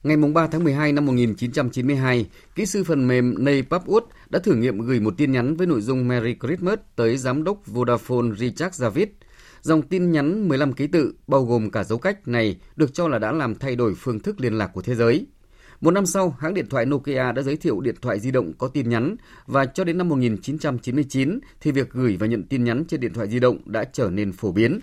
Ngày 0.04 0.16
3 0.16 0.46
tháng 0.46 0.64
12 0.64 0.92
năm 0.92 1.06
1992, 1.06 2.26
kỹ 2.54 2.66
sư 2.66 2.84
phần 2.84 3.08
mềm 3.08 3.34
Neil 3.44 3.64
Papwood 3.70 4.00
đã 4.30 4.38
thử 4.38 4.54
nghiệm 4.54 4.78
gửi 4.78 5.00
một 5.00 5.14
tin 5.16 5.32
nhắn 5.32 5.56
với 5.56 5.66
nội 5.66 5.80
dung 5.80 6.08
Merry 6.08 6.36
Christmas 6.40 6.78
tới 6.96 7.16
giám 7.16 7.44
đốc 7.44 7.66
Vodafone 7.66 8.34
Richard 8.34 8.82
Javid. 8.82 9.06
Dòng 9.60 9.82
tin 9.82 10.12
nhắn 10.12 10.48
15 10.48 10.72
ký 10.72 10.86
tự, 10.86 11.14
bao 11.26 11.44
gồm 11.44 11.70
cả 11.70 11.84
dấu 11.84 11.98
cách 11.98 12.28
này, 12.28 12.56
được 12.76 12.94
cho 12.94 13.08
là 13.08 13.18
đã 13.18 13.32
làm 13.32 13.54
thay 13.54 13.76
đổi 13.76 13.94
phương 13.94 14.20
thức 14.20 14.40
liên 14.40 14.58
lạc 14.58 14.70
của 14.74 14.82
thế 14.82 14.94
giới. 14.94 15.26
Một 15.80 15.90
năm 15.90 16.06
sau, 16.06 16.36
hãng 16.38 16.54
điện 16.54 16.66
thoại 16.70 16.86
Nokia 16.86 17.32
đã 17.32 17.42
giới 17.42 17.56
thiệu 17.56 17.80
điện 17.80 17.94
thoại 18.02 18.20
di 18.20 18.30
động 18.30 18.52
có 18.58 18.68
tin 18.68 18.88
nhắn 18.88 19.16
và 19.46 19.66
cho 19.66 19.84
đến 19.84 19.98
năm 19.98 20.08
1999 20.08 21.38
thì 21.60 21.70
việc 21.70 21.90
gửi 21.90 22.16
và 22.20 22.26
nhận 22.26 22.42
tin 22.42 22.64
nhắn 22.64 22.84
trên 22.88 23.00
điện 23.00 23.12
thoại 23.12 23.28
di 23.28 23.40
động 23.40 23.58
đã 23.64 23.84
trở 23.84 24.10
nên 24.10 24.32
phổ 24.32 24.52
biến. 24.52 24.80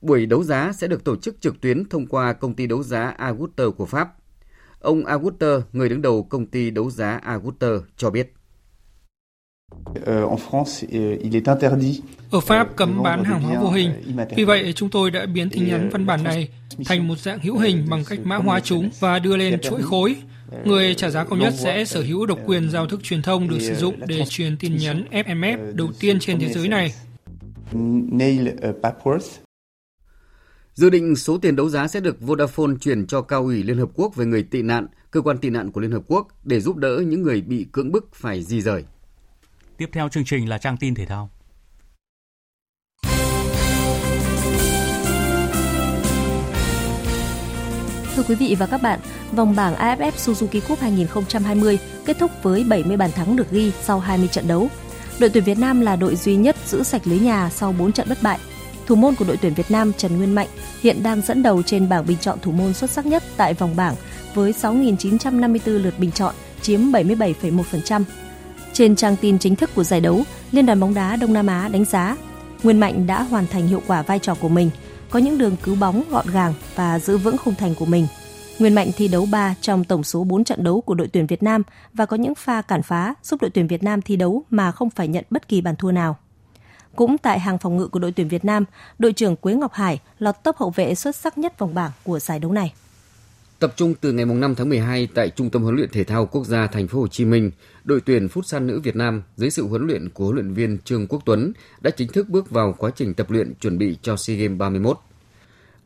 Buổi 0.00 0.26
đấu 0.26 0.44
giá 0.44 0.72
sẽ 0.72 0.86
được 0.86 1.04
tổ 1.04 1.16
chức 1.16 1.40
trực 1.40 1.60
tuyến 1.60 1.84
thông 1.84 2.06
qua 2.06 2.32
công 2.32 2.54
ty 2.54 2.66
đấu 2.66 2.82
giá 2.82 3.08
Agutter 3.08 3.68
của 3.76 3.86
Pháp. 3.86 4.17
Ông 4.80 5.04
Auguster, 5.04 5.60
người 5.72 5.88
đứng 5.88 6.02
đầu 6.02 6.22
công 6.22 6.46
ty 6.46 6.70
đấu 6.70 6.90
giá 6.90 7.20
Auguster, 7.22 7.70
cho 7.96 8.10
biết. 8.10 8.34
Euh, 9.94 10.40
Ở 12.30 12.40
Pháp 12.40 12.76
cấm 12.76 13.02
bán 13.02 13.24
hàng 13.24 13.42
hóa 13.42 13.60
vô 13.60 13.70
hình, 13.70 13.90
vì 14.36 14.44
vậy 14.44 14.72
chúng 14.72 14.90
tôi 14.90 15.10
đã 15.10 15.26
biến 15.26 15.50
tin 15.50 15.68
nhắn 15.68 15.88
văn 15.92 16.06
bản 16.06 16.24
này 16.24 16.48
thành 16.84 17.08
một 17.08 17.18
dạng 17.18 17.38
hữu 17.38 17.58
hình 17.58 17.86
bằng 17.90 18.04
cách 18.08 18.18
mã 18.24 18.36
hóa 18.36 18.60
chúng 18.60 18.90
và 19.00 19.18
đưa 19.18 19.36
lên 19.36 19.60
chuỗi 19.60 19.82
khối. 19.82 20.16
Người 20.64 20.94
trả 20.94 21.10
giá 21.10 21.24
cao 21.24 21.38
nhất 21.38 21.54
sẽ 21.56 21.84
sở 21.84 22.02
hữu 22.02 22.26
độc 22.26 22.38
quyền 22.46 22.70
giao 22.70 22.86
thức 22.86 23.02
truyền 23.02 23.22
thông 23.22 23.48
được 23.48 23.60
sử 23.60 23.74
dụng 23.74 23.94
để 24.06 24.24
truyền 24.28 24.56
tin 24.56 24.76
nhắn 24.76 25.04
FMF 25.10 25.76
đầu 25.76 25.88
tiên 26.00 26.18
trên 26.20 26.38
thế 26.38 26.48
giới 26.48 26.68
này. 26.68 26.92
Neil 28.12 28.48
Papworth, 28.82 29.38
Dự 30.78 30.90
định 30.90 31.16
số 31.16 31.38
tiền 31.38 31.56
đấu 31.56 31.68
giá 31.68 31.88
sẽ 31.88 32.00
được 32.00 32.16
Vodafone 32.20 32.76
chuyển 32.76 33.06
cho 33.06 33.22
Cao 33.22 33.42
ủy 33.42 33.62
Liên 33.62 33.78
Hợp 33.78 33.88
Quốc 33.94 34.16
về 34.16 34.26
người 34.26 34.42
tị 34.42 34.62
nạn, 34.62 34.86
cơ 35.10 35.20
quan 35.20 35.38
tị 35.38 35.50
nạn 35.50 35.72
của 35.72 35.80
Liên 35.80 35.90
Hợp 35.90 36.02
Quốc 36.06 36.28
để 36.44 36.60
giúp 36.60 36.76
đỡ 36.76 37.02
những 37.06 37.22
người 37.22 37.40
bị 37.40 37.66
cưỡng 37.72 37.92
bức 37.92 38.14
phải 38.14 38.42
di 38.42 38.60
rời. 38.60 38.84
Tiếp 39.76 39.86
theo 39.92 40.08
chương 40.08 40.24
trình 40.24 40.48
là 40.48 40.58
trang 40.58 40.76
tin 40.76 40.94
thể 40.94 41.06
thao. 41.06 41.30
Thưa 48.16 48.22
quý 48.28 48.34
vị 48.34 48.56
và 48.58 48.66
các 48.66 48.82
bạn, 48.82 49.00
vòng 49.32 49.56
bảng 49.56 49.74
AFF 49.74 50.12
Suzuki 50.12 50.60
Cup 50.68 50.78
2020 50.80 51.78
kết 52.04 52.18
thúc 52.18 52.30
với 52.42 52.64
70 52.68 52.96
bàn 52.96 53.10
thắng 53.12 53.36
được 53.36 53.50
ghi 53.50 53.72
sau 53.82 54.00
20 54.00 54.28
trận 54.28 54.48
đấu. 54.48 54.68
Đội 55.20 55.30
tuyển 55.30 55.44
Việt 55.44 55.58
Nam 55.58 55.80
là 55.80 55.96
đội 55.96 56.16
duy 56.16 56.36
nhất 56.36 56.56
giữ 56.66 56.82
sạch 56.82 57.02
lưới 57.04 57.18
nhà 57.18 57.50
sau 57.50 57.72
4 57.72 57.92
trận 57.92 58.08
bất 58.08 58.18
bại. 58.22 58.38
Thủ 58.88 58.94
môn 58.94 59.14
của 59.14 59.24
đội 59.24 59.36
tuyển 59.36 59.54
Việt 59.54 59.70
Nam 59.70 59.92
Trần 59.92 60.16
Nguyên 60.16 60.34
Mạnh 60.34 60.48
hiện 60.82 61.02
đang 61.02 61.20
dẫn 61.20 61.42
đầu 61.42 61.62
trên 61.62 61.88
bảng 61.88 62.06
bình 62.06 62.18
chọn 62.20 62.38
thủ 62.42 62.52
môn 62.52 62.74
xuất 62.74 62.90
sắc 62.90 63.06
nhất 63.06 63.22
tại 63.36 63.54
vòng 63.54 63.76
bảng 63.76 63.94
với 64.34 64.52
6.954 64.52 65.58
lượt 65.82 65.98
bình 65.98 66.12
chọn, 66.12 66.34
chiếm 66.62 66.80
77,1%. 66.80 68.02
Trên 68.72 68.96
trang 68.96 69.16
tin 69.16 69.38
chính 69.38 69.56
thức 69.56 69.70
của 69.74 69.84
giải 69.84 70.00
đấu, 70.00 70.22
Liên 70.52 70.66
đoàn 70.66 70.80
bóng 70.80 70.94
đá 70.94 71.16
Đông 71.16 71.32
Nam 71.32 71.46
Á 71.46 71.68
đánh 71.72 71.84
giá 71.84 72.16
Nguyên 72.62 72.80
Mạnh 72.80 73.06
đã 73.06 73.22
hoàn 73.22 73.46
thành 73.46 73.66
hiệu 73.66 73.82
quả 73.86 74.02
vai 74.02 74.18
trò 74.18 74.34
của 74.34 74.48
mình, 74.48 74.70
có 75.10 75.18
những 75.18 75.38
đường 75.38 75.56
cứu 75.62 75.74
bóng 75.74 76.02
gọn 76.10 76.26
gàng 76.32 76.54
và 76.74 76.98
giữ 76.98 77.18
vững 77.18 77.36
khung 77.38 77.54
thành 77.54 77.74
của 77.74 77.86
mình. 77.86 78.06
Nguyên 78.58 78.74
Mạnh 78.74 78.90
thi 78.96 79.08
đấu 79.08 79.26
3 79.30 79.54
trong 79.60 79.84
tổng 79.84 80.04
số 80.04 80.24
4 80.24 80.44
trận 80.44 80.64
đấu 80.64 80.80
của 80.80 80.94
đội 80.94 81.08
tuyển 81.08 81.26
Việt 81.26 81.42
Nam 81.42 81.62
và 81.94 82.06
có 82.06 82.16
những 82.16 82.34
pha 82.34 82.62
cản 82.62 82.82
phá 82.82 83.14
giúp 83.22 83.42
đội 83.42 83.50
tuyển 83.50 83.66
Việt 83.66 83.82
Nam 83.82 84.02
thi 84.02 84.16
đấu 84.16 84.42
mà 84.50 84.72
không 84.72 84.90
phải 84.90 85.08
nhận 85.08 85.24
bất 85.30 85.48
kỳ 85.48 85.60
bàn 85.60 85.76
thua 85.76 85.92
nào. 85.92 86.16
Cũng 86.98 87.18
tại 87.18 87.40
hàng 87.40 87.58
phòng 87.58 87.76
ngự 87.76 87.88
của 87.88 87.98
đội 87.98 88.12
tuyển 88.12 88.28
Việt 88.28 88.44
Nam, 88.44 88.64
đội 88.98 89.12
trưởng 89.12 89.36
Quế 89.36 89.54
Ngọc 89.54 89.72
Hải 89.72 90.00
lọt 90.18 90.34
top 90.44 90.56
hậu 90.56 90.70
vệ 90.70 90.94
xuất 90.94 91.16
sắc 91.16 91.38
nhất 91.38 91.58
vòng 91.58 91.74
bảng 91.74 91.90
của 92.04 92.18
giải 92.18 92.38
đấu 92.38 92.52
này. 92.52 92.74
Tập 93.58 93.72
trung 93.76 93.94
từ 94.00 94.12
ngày 94.12 94.24
5 94.24 94.54
tháng 94.54 94.68
12 94.68 95.08
tại 95.14 95.30
Trung 95.30 95.50
tâm 95.50 95.62
huấn 95.62 95.76
luyện 95.76 95.90
thể 95.90 96.04
thao 96.04 96.26
quốc 96.26 96.46
gia 96.46 96.66
thành 96.66 96.88
phố 96.88 97.00
Hồ 97.00 97.08
Chí 97.08 97.24
Minh, 97.24 97.50
đội 97.84 98.00
tuyển 98.00 98.26
Futsal 98.26 98.66
nữ 98.66 98.80
Việt 98.80 98.96
Nam 98.96 99.22
dưới 99.36 99.50
sự 99.50 99.66
huấn 99.66 99.86
luyện 99.86 100.08
của 100.08 100.24
huấn 100.24 100.36
luyện 100.36 100.54
viên 100.54 100.78
Trương 100.78 101.06
Quốc 101.06 101.22
Tuấn 101.24 101.52
đã 101.80 101.90
chính 101.90 102.08
thức 102.12 102.28
bước 102.28 102.50
vào 102.50 102.74
quá 102.78 102.90
trình 102.96 103.14
tập 103.14 103.30
luyện 103.30 103.54
chuẩn 103.54 103.78
bị 103.78 103.96
cho 104.02 104.16
SEA 104.16 104.36
Games 104.36 104.58
31. 104.58 104.98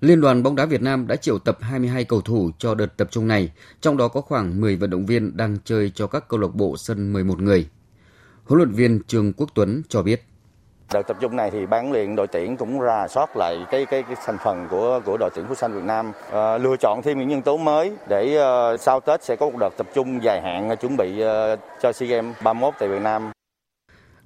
Liên 0.01 0.21
đoàn 0.21 0.43
bóng 0.43 0.57
đá 0.57 0.67
Việt 0.67 0.83
Nam 0.83 1.07
đã 1.07 1.17
triệu 1.17 1.39
tập 1.39 1.59
22 1.61 2.05
cầu 2.05 2.21
thủ 2.21 2.51
cho 2.59 2.75
đợt 2.75 2.97
tập 2.97 3.09
trung 3.11 3.29
này, 3.29 3.53
trong 3.81 3.97
đó 3.97 4.09
có 4.09 4.21
khoảng 4.21 4.61
10 4.61 4.77
vận 4.77 4.91
động 4.91 5.07
viên 5.07 5.37
đang 5.37 5.59
chơi 5.65 5.91
cho 5.95 6.07
các 6.07 6.29
câu 6.29 6.41
lạc 6.41 6.55
bộ 6.55 6.77
sân 6.77 7.13
11 7.13 7.41
người. 7.41 7.67
Huấn 8.45 8.59
luyện 8.59 8.73
viên 8.73 9.01
Trương 9.07 9.33
Quốc 9.33 9.51
Tuấn 9.55 9.83
cho 9.89 10.03
biết 10.03 10.23
Đợt 10.93 11.03
tập 11.03 11.17
trung 11.21 11.37
này 11.37 11.51
thì 11.51 11.67
ban 11.67 11.93
luyện 11.93 12.17
đội 12.17 12.27
tuyển 12.27 12.57
cũng 12.57 12.81
ra 12.81 13.09
soát 13.09 13.37
lại 13.37 13.59
cái 13.71 13.87
cái, 13.87 14.03
cái 14.03 14.17
thành 14.27 14.37
phần 14.45 14.67
của 14.71 15.01
của 15.05 15.17
đội 15.17 15.31
tuyển 15.35 15.47
Futsal 15.47 15.73
Việt 15.73 15.85
Nam, 15.85 16.13
à, 16.33 16.59
lựa 16.59 16.77
chọn 16.81 17.03
thêm 17.03 17.19
những 17.19 17.29
nhân 17.29 17.43
tố 17.43 17.57
mới 17.57 17.93
để 18.09 18.39
uh, 18.75 18.81
sau 18.81 19.01
Tết 19.01 19.25
sẽ 19.25 19.37
có 19.37 19.51
một 19.51 19.59
đợt 19.61 19.71
tập 19.77 19.87
trung 19.95 20.23
dài 20.23 20.41
hạn 20.43 20.69
ờ, 20.69 20.77
chuẩn 20.77 20.97
bị 20.97 21.13
uh, 21.13 21.59
cho 21.83 21.93
SEA 21.93 22.09
Games 22.09 22.37
31 22.43 22.75
tại 22.79 22.89
Việt 22.89 23.03
Nam. 23.03 23.31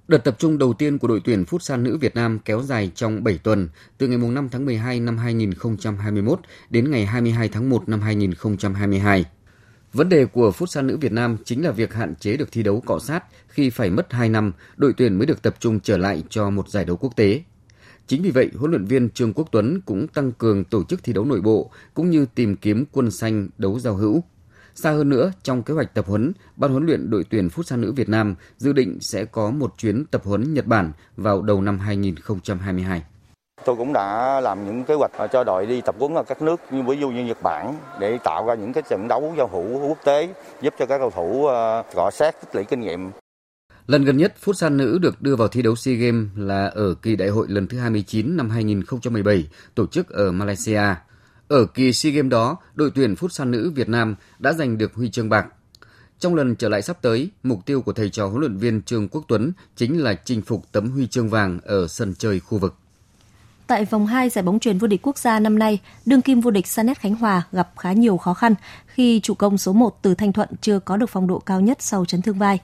Đợt 0.08 0.24
tập 0.24 0.34
trung 0.38 0.58
đầu 0.58 0.72
tiên 0.72 0.98
của 0.98 1.08
đội 1.08 1.20
tuyển 1.24 1.44
Futsal 1.44 1.82
nữ 1.82 1.98
Việt 2.00 2.14
Nam 2.14 2.38
kéo 2.44 2.62
dài 2.62 2.90
trong 2.94 3.24
7 3.24 3.38
tuần, 3.42 3.68
từ 3.98 4.06
ngày 4.06 4.18
5 4.18 4.48
tháng 4.52 4.66
12 4.66 5.00
năm 5.00 5.18
2021 5.18 6.40
đến 6.70 6.90
ngày 6.90 7.06
22 7.06 7.48
tháng 7.48 7.70
1 7.70 7.88
năm 7.88 8.00
2022. 8.00 9.24
Vấn 9.96 10.08
đề 10.08 10.26
của 10.26 10.50
phút 10.50 10.70
san 10.70 10.86
nữ 10.86 10.96
Việt 10.96 11.12
Nam 11.12 11.36
chính 11.44 11.64
là 11.64 11.70
việc 11.70 11.94
hạn 11.94 12.14
chế 12.14 12.36
được 12.36 12.52
thi 12.52 12.62
đấu 12.62 12.82
cọ 12.86 12.98
sát 12.98 13.24
khi 13.48 13.70
phải 13.70 13.90
mất 13.90 14.12
2 14.12 14.28
năm 14.28 14.52
đội 14.76 14.92
tuyển 14.96 15.18
mới 15.18 15.26
được 15.26 15.42
tập 15.42 15.56
trung 15.60 15.80
trở 15.80 15.96
lại 15.96 16.24
cho 16.30 16.50
một 16.50 16.68
giải 16.68 16.84
đấu 16.84 16.96
quốc 16.96 17.16
tế. 17.16 17.42
Chính 18.06 18.22
vì 18.22 18.30
vậy, 18.30 18.50
huấn 18.56 18.70
luyện 18.70 18.84
viên 18.84 19.10
Trương 19.10 19.32
Quốc 19.32 19.48
Tuấn 19.52 19.80
cũng 19.80 20.08
tăng 20.08 20.32
cường 20.32 20.64
tổ 20.64 20.84
chức 20.84 21.04
thi 21.04 21.12
đấu 21.12 21.24
nội 21.24 21.40
bộ 21.40 21.70
cũng 21.94 22.10
như 22.10 22.26
tìm 22.34 22.56
kiếm 22.56 22.84
quân 22.92 23.10
xanh 23.10 23.48
đấu 23.58 23.80
giao 23.80 23.94
hữu. 23.94 24.24
Xa 24.74 24.90
hơn 24.90 25.08
nữa, 25.08 25.32
trong 25.42 25.62
kế 25.62 25.74
hoạch 25.74 25.94
tập 25.94 26.06
huấn, 26.06 26.32
ban 26.56 26.70
huấn 26.70 26.86
luyện 26.86 27.10
đội 27.10 27.24
tuyển 27.30 27.50
phút 27.50 27.66
san 27.66 27.80
nữ 27.80 27.92
Việt 27.92 28.08
Nam 28.08 28.34
dự 28.58 28.72
định 28.72 28.98
sẽ 29.00 29.24
có 29.24 29.50
một 29.50 29.74
chuyến 29.78 30.04
tập 30.04 30.22
huấn 30.24 30.54
Nhật 30.54 30.66
Bản 30.66 30.92
vào 31.16 31.42
đầu 31.42 31.62
năm 31.62 31.78
2022. 31.78 33.02
Tôi 33.64 33.76
cũng 33.76 33.92
đã 33.92 34.40
làm 34.40 34.66
những 34.66 34.84
kế 34.84 34.94
hoạch 34.94 35.12
ờ, 35.16 35.26
cho 35.26 35.44
đội 35.44 35.66
đi 35.66 35.80
tập 35.80 35.94
huấn 35.98 36.14
ở 36.14 36.22
các 36.22 36.42
nước 36.42 36.60
như 36.70 36.82
ví 36.82 36.96
dụ 37.00 37.10
như 37.10 37.24
Nhật 37.24 37.42
Bản 37.42 37.74
để 38.00 38.18
tạo 38.24 38.46
ra 38.46 38.54
những 38.54 38.72
cái 38.72 38.82
trận 38.90 39.08
đấu 39.08 39.34
giao 39.38 39.48
hữu 39.52 39.88
quốc 39.88 39.98
tế 40.04 40.34
giúp 40.62 40.74
cho 40.78 40.86
các 40.86 40.98
cầu 40.98 41.10
thủ 41.10 41.46
ờ, 41.46 41.82
gõ 41.94 42.10
sát 42.10 42.40
tích 42.40 42.54
lũy 42.54 42.64
kinh 42.64 42.80
nghiệm. 42.80 43.10
Lần 43.86 44.04
gần 44.04 44.16
nhất 44.16 44.34
Futsal 44.44 44.76
nữ 44.76 44.98
được 44.98 45.22
đưa 45.22 45.36
vào 45.36 45.48
thi 45.48 45.62
đấu 45.62 45.76
SEA 45.76 45.94
Games 45.94 46.28
là 46.36 46.66
ở 46.66 46.94
kỳ 46.94 47.16
đại 47.16 47.28
hội 47.28 47.46
lần 47.48 47.66
thứ 47.66 47.78
29 47.78 48.36
năm 48.36 48.50
2017 48.50 49.48
tổ 49.74 49.86
chức 49.86 50.08
ở 50.08 50.32
Malaysia. 50.32 50.82
Ở 51.48 51.66
kỳ 51.74 51.92
SEA 51.92 52.12
Games 52.12 52.30
đó, 52.30 52.56
đội 52.74 52.90
tuyển 52.94 53.14
Futsal 53.14 53.50
nữ 53.50 53.72
Việt 53.74 53.88
Nam 53.88 54.14
đã 54.38 54.52
giành 54.52 54.78
được 54.78 54.94
huy 54.94 55.10
chương 55.10 55.28
bạc. 55.28 55.46
Trong 56.18 56.34
lần 56.34 56.56
trở 56.56 56.68
lại 56.68 56.82
sắp 56.82 57.02
tới, 57.02 57.30
mục 57.42 57.66
tiêu 57.66 57.82
của 57.82 57.92
thầy 57.92 58.10
trò 58.10 58.26
huấn 58.26 58.40
luyện 58.40 58.56
viên 58.56 58.82
Trương 58.82 59.08
Quốc 59.08 59.24
Tuấn 59.28 59.52
chính 59.76 60.02
là 60.02 60.14
chinh 60.14 60.42
phục 60.42 60.62
tấm 60.72 60.90
huy 60.90 61.06
chương 61.06 61.28
vàng 61.28 61.60
ở 61.64 61.86
sân 61.86 62.14
chơi 62.18 62.40
khu 62.40 62.58
vực. 62.58 62.74
Tại 63.66 63.84
vòng 63.84 64.06
2 64.06 64.28
giải 64.28 64.42
bóng 64.42 64.58
truyền 64.58 64.78
vô 64.78 64.86
địch 64.86 65.00
quốc 65.02 65.18
gia 65.18 65.40
năm 65.40 65.58
nay, 65.58 65.78
đương 66.06 66.22
kim 66.22 66.40
vô 66.40 66.50
địch 66.50 66.66
Sanet 66.66 66.98
Khánh 66.98 67.14
Hòa 67.14 67.42
gặp 67.52 67.68
khá 67.76 67.92
nhiều 67.92 68.16
khó 68.16 68.34
khăn 68.34 68.54
khi 68.86 69.20
chủ 69.20 69.34
công 69.34 69.58
số 69.58 69.72
1 69.72 70.02
từ 70.02 70.14
Thanh 70.14 70.32
Thuận 70.32 70.48
chưa 70.60 70.78
có 70.78 70.96
được 70.96 71.10
phong 71.10 71.26
độ 71.26 71.38
cao 71.38 71.60
nhất 71.60 71.82
sau 71.82 72.04
chấn 72.04 72.22
thương 72.22 72.38
vai. 72.38 72.58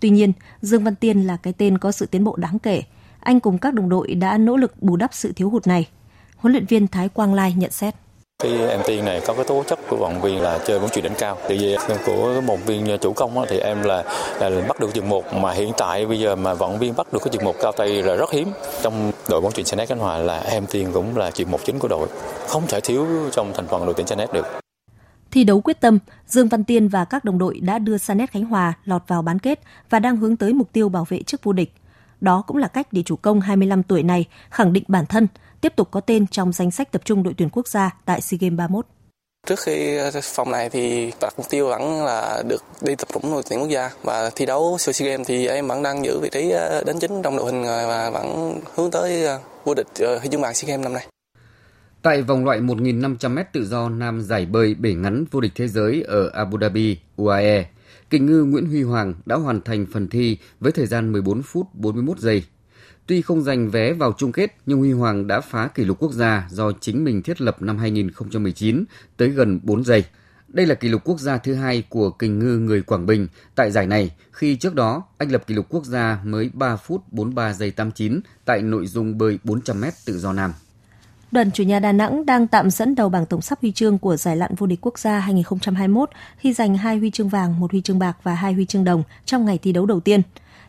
Tuy 0.00 0.10
nhiên, 0.10 0.32
Dương 0.62 0.84
Văn 0.84 0.94
Tiên 0.94 1.22
là 1.22 1.36
cái 1.36 1.52
tên 1.52 1.78
có 1.78 1.92
sự 1.92 2.06
tiến 2.06 2.24
bộ 2.24 2.36
đáng 2.36 2.58
kể. 2.58 2.82
Anh 3.20 3.40
cùng 3.40 3.58
các 3.58 3.74
đồng 3.74 3.88
đội 3.88 4.14
đã 4.14 4.38
nỗ 4.38 4.56
lực 4.56 4.82
bù 4.82 4.96
đắp 4.96 5.14
sự 5.14 5.32
thiếu 5.32 5.50
hụt 5.50 5.66
này. 5.66 5.88
Huấn 6.36 6.52
luyện 6.52 6.66
viên 6.66 6.88
Thái 6.88 7.08
Quang 7.08 7.34
Lai 7.34 7.54
nhận 7.56 7.70
xét. 7.70 7.94
Cái 8.42 8.52
em 8.68 8.80
Tiên 8.86 9.04
này 9.04 9.20
có 9.26 9.34
cái 9.34 9.44
tố 9.44 9.64
chất 9.66 9.78
của 9.88 9.96
vận 9.96 10.20
viên 10.20 10.40
là 10.40 10.58
chơi 10.66 10.80
bóng 10.80 10.90
chuyền 10.90 11.04
đỉnh 11.04 11.14
cao. 11.18 11.36
Tại 11.48 11.58
vì 11.58 11.76
của 12.06 12.40
một 12.46 12.66
viên 12.66 12.98
chủ 13.00 13.12
công 13.12 13.44
thì 13.48 13.58
em 13.58 13.82
là, 13.82 14.04
là 14.40 14.50
bắt 14.68 14.80
được 14.80 14.94
chừng 14.94 15.08
một 15.08 15.34
mà 15.34 15.52
hiện 15.52 15.72
tại 15.78 16.06
bây 16.06 16.20
giờ 16.20 16.36
mà 16.36 16.54
vận 16.54 16.78
viên 16.78 16.96
bắt 16.96 17.12
được 17.12 17.18
cái 17.24 17.28
chừng 17.32 17.44
một 17.44 17.54
cao 17.62 17.72
tay 17.72 18.02
là 18.02 18.14
rất 18.14 18.32
hiếm. 18.32 18.48
Trong 18.82 19.12
đội 19.28 19.40
bóng 19.40 19.52
chuyền 19.52 19.66
Sanet 19.66 19.88
Khánh 19.88 19.98
Hòa 19.98 20.18
là 20.18 20.40
em 20.40 20.66
Tiên 20.66 20.90
cũng 20.92 21.16
là 21.16 21.30
chừng 21.30 21.50
một 21.50 21.60
chính 21.64 21.78
của 21.78 21.88
đội. 21.88 22.08
Không 22.48 22.66
thể 22.68 22.80
thiếu 22.80 23.06
trong 23.32 23.52
thành 23.54 23.66
phần 23.68 23.84
đội 23.84 23.94
tuyển 23.94 24.06
Sanet 24.06 24.32
được. 24.32 24.46
Thi 25.30 25.44
đấu 25.44 25.60
quyết 25.60 25.80
tâm, 25.80 25.98
Dương 26.26 26.48
Văn 26.48 26.64
Tiên 26.64 26.88
và 26.88 27.04
các 27.04 27.24
đồng 27.24 27.38
đội 27.38 27.60
đã 27.60 27.78
đưa 27.78 27.98
Sanet 27.98 28.30
Khánh 28.30 28.44
Hòa 28.44 28.72
lọt 28.84 29.02
vào 29.06 29.22
bán 29.22 29.38
kết 29.38 29.60
và 29.90 29.98
đang 29.98 30.16
hướng 30.16 30.36
tới 30.36 30.52
mục 30.52 30.72
tiêu 30.72 30.88
bảo 30.88 31.06
vệ 31.08 31.22
chức 31.22 31.44
vô 31.44 31.52
địch. 31.52 31.72
Đó 32.20 32.42
cũng 32.46 32.56
là 32.56 32.68
cách 32.68 32.88
để 32.92 33.02
chủ 33.02 33.16
công 33.16 33.40
25 33.40 33.82
tuổi 33.82 34.02
này 34.02 34.24
khẳng 34.50 34.72
định 34.72 34.84
bản 34.88 35.06
thân, 35.06 35.26
tiếp 35.64 35.76
tục 35.76 35.88
có 35.90 36.00
tên 36.00 36.26
trong 36.26 36.52
danh 36.52 36.70
sách 36.70 36.92
tập 36.92 37.02
trung 37.04 37.22
đội 37.22 37.34
tuyển 37.36 37.48
quốc 37.52 37.68
gia 37.68 37.90
tại 38.04 38.20
SEA 38.20 38.38
Games 38.40 38.58
31. 38.58 38.86
Trước 39.46 39.58
khi 39.60 39.98
phòng 40.22 40.50
này 40.50 40.70
thì 40.70 41.12
đặt 41.20 41.34
mục 41.36 41.46
tiêu 41.50 41.68
vẫn 41.68 42.04
là 42.04 42.42
được 42.48 42.62
đi 42.80 42.94
tập 42.94 43.08
trung 43.12 43.22
đội 43.22 43.42
tuyển 43.50 43.60
quốc 43.60 43.68
gia 43.68 43.90
và 44.02 44.30
thi 44.36 44.46
đấu 44.46 44.76
SEA 44.78 45.10
Games 45.10 45.28
thì 45.28 45.46
em 45.46 45.68
vẫn 45.68 45.82
đang 45.82 46.04
giữ 46.04 46.20
vị 46.20 46.28
trí 46.32 46.52
đến 46.86 46.98
chính 47.00 47.22
trong 47.22 47.36
đội 47.36 47.52
hình 47.52 47.62
và 47.62 48.10
vẫn 48.10 48.60
hướng 48.74 48.90
tới 48.90 49.26
vô 49.64 49.74
địch 49.74 49.86
huy 50.20 50.28
chương 50.30 50.40
vàng 50.40 50.54
SEA 50.54 50.68
Games 50.68 50.84
năm 50.84 50.92
nay. 50.92 51.06
Tại 52.02 52.22
vòng 52.22 52.44
loại 52.44 52.60
1.500m 52.60 53.44
tự 53.52 53.66
do 53.66 53.88
nam 53.88 54.20
giải 54.20 54.46
bơi 54.46 54.74
bể 54.74 54.94
ngắn 54.94 55.24
vô 55.30 55.40
địch 55.40 55.52
thế 55.54 55.68
giới 55.68 56.02
ở 56.02 56.30
Abu 56.34 56.58
Dhabi, 56.60 56.98
UAE, 57.16 57.64
kình 58.10 58.26
ngư 58.26 58.44
Nguyễn 58.44 58.66
Huy 58.66 58.82
Hoàng 58.82 59.14
đã 59.26 59.36
hoàn 59.36 59.60
thành 59.60 59.86
phần 59.92 60.08
thi 60.08 60.38
với 60.60 60.72
thời 60.72 60.86
gian 60.86 61.12
14 61.12 61.42
phút 61.42 61.66
41 61.74 62.18
giây. 62.18 62.44
Tuy 63.06 63.22
không 63.22 63.42
giành 63.42 63.70
vé 63.70 63.92
vào 63.92 64.12
chung 64.18 64.32
kết, 64.32 64.56
nhưng 64.66 64.78
Huy 64.78 64.92
Hoàng 64.92 65.26
đã 65.26 65.40
phá 65.40 65.68
kỷ 65.68 65.84
lục 65.84 65.96
quốc 66.00 66.12
gia 66.12 66.48
do 66.50 66.72
chính 66.80 67.04
mình 67.04 67.22
thiết 67.22 67.40
lập 67.40 67.62
năm 67.62 67.78
2019 67.78 68.84
tới 69.16 69.28
gần 69.28 69.60
4 69.62 69.84
giây. 69.84 70.04
Đây 70.48 70.66
là 70.66 70.74
kỷ 70.74 70.88
lục 70.88 71.02
quốc 71.04 71.20
gia 71.20 71.38
thứ 71.38 71.54
hai 71.54 71.82
của 71.88 72.10
kình 72.10 72.38
ngư 72.38 72.58
người 72.58 72.82
Quảng 72.82 73.06
Bình 73.06 73.28
tại 73.54 73.70
giải 73.70 73.86
này, 73.86 74.10
khi 74.32 74.56
trước 74.56 74.74
đó 74.74 75.02
anh 75.18 75.32
lập 75.32 75.46
kỷ 75.46 75.54
lục 75.54 75.66
quốc 75.68 75.84
gia 75.84 76.18
mới 76.24 76.50
3 76.54 76.76
phút 76.76 77.02
43 77.10 77.52
giây 77.52 77.70
89 77.70 78.20
tại 78.44 78.62
nội 78.62 78.86
dung 78.86 79.18
bơi 79.18 79.38
400m 79.44 79.90
tự 80.06 80.18
do 80.18 80.32
nam. 80.32 80.52
Đoàn 81.30 81.50
chủ 81.50 81.62
nhà 81.62 81.78
Đà 81.78 81.92
Nẵng 81.92 82.26
đang 82.26 82.46
tạm 82.46 82.70
dẫn 82.70 82.94
đầu 82.94 83.08
bảng 83.08 83.26
tổng 83.26 83.42
sắp 83.42 83.58
huy 83.60 83.72
chương 83.72 83.98
của 83.98 84.16
giải 84.16 84.36
lặn 84.36 84.54
vô 84.54 84.66
địch 84.66 84.78
quốc 84.82 84.98
gia 84.98 85.18
2021 85.18 86.10
khi 86.36 86.52
giành 86.52 86.76
hai 86.76 86.98
huy 86.98 87.10
chương 87.10 87.28
vàng, 87.28 87.60
một 87.60 87.70
huy 87.70 87.80
chương 87.80 87.98
bạc 87.98 88.16
và 88.22 88.34
hai 88.34 88.52
huy 88.52 88.66
chương 88.66 88.84
đồng 88.84 89.02
trong 89.24 89.44
ngày 89.44 89.58
thi 89.58 89.72
đấu 89.72 89.86
đầu 89.86 90.00
tiên. 90.00 90.22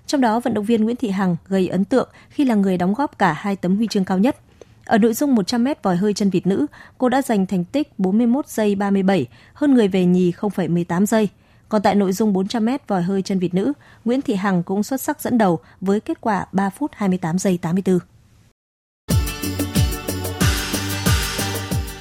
Trong 0.08 0.22
đó, 0.22 0.39
vận 0.39 0.53
động 0.53 0.66
viên 0.66 0.84
Nguyễn 0.84 0.95
Thị 0.95 1.10
Hằng 1.10 1.36
gây 1.47 1.68
ấn 1.68 1.86
tượng 1.86 2.10
khi 2.30 2.45
là 2.45 2.56
người 2.56 2.78
đóng 2.78 2.93
góp 2.93 3.20
cả 3.20 3.34
hai 3.34 3.56
tấm 3.56 3.76
huy 3.76 3.88
chương 3.88 4.06
cao 4.06 4.18
nhất. 4.18 4.36
Ở 4.86 4.97
nội 4.97 5.14
dung 5.14 5.36
100m 5.36 5.76
vòi 5.84 5.95
hơi 5.95 6.14
chân 6.14 6.30
vịt 6.30 6.47
nữ, 6.47 6.66
cô 6.97 7.10
đã 7.10 7.22
giành 7.22 7.45
thành 7.45 7.66
tích 7.66 7.99
41 7.99 8.47
giây 8.47 8.76
37, 8.76 9.26
hơn 9.53 9.74
người 9.74 9.88
về 9.88 10.06
nhì 10.06 10.32
0,18 10.32 11.06
giây. 11.06 11.30
Còn 11.70 11.82
tại 11.82 11.95
nội 11.95 12.14
dung 12.14 12.34
400m 12.34 12.78
vòi 12.88 13.01
hơi 13.01 13.22
chân 13.22 13.39
vịt 13.39 13.53
nữ, 13.53 13.74
Nguyễn 14.06 14.22
Thị 14.22 14.36
Hằng 14.36 14.64
cũng 14.64 14.84
xuất 14.84 15.01
sắc 15.01 15.22
dẫn 15.22 15.38
đầu 15.38 15.60
với 15.82 15.99
kết 15.99 16.22
quả 16.22 16.45
3 16.51 16.70
phút 16.70 16.91
28 16.95 17.39
giây 17.39 17.60
84. 17.62 17.99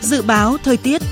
Dự 0.00 0.22
báo 0.22 0.56
thời 0.64 0.76
tiết 0.76 1.02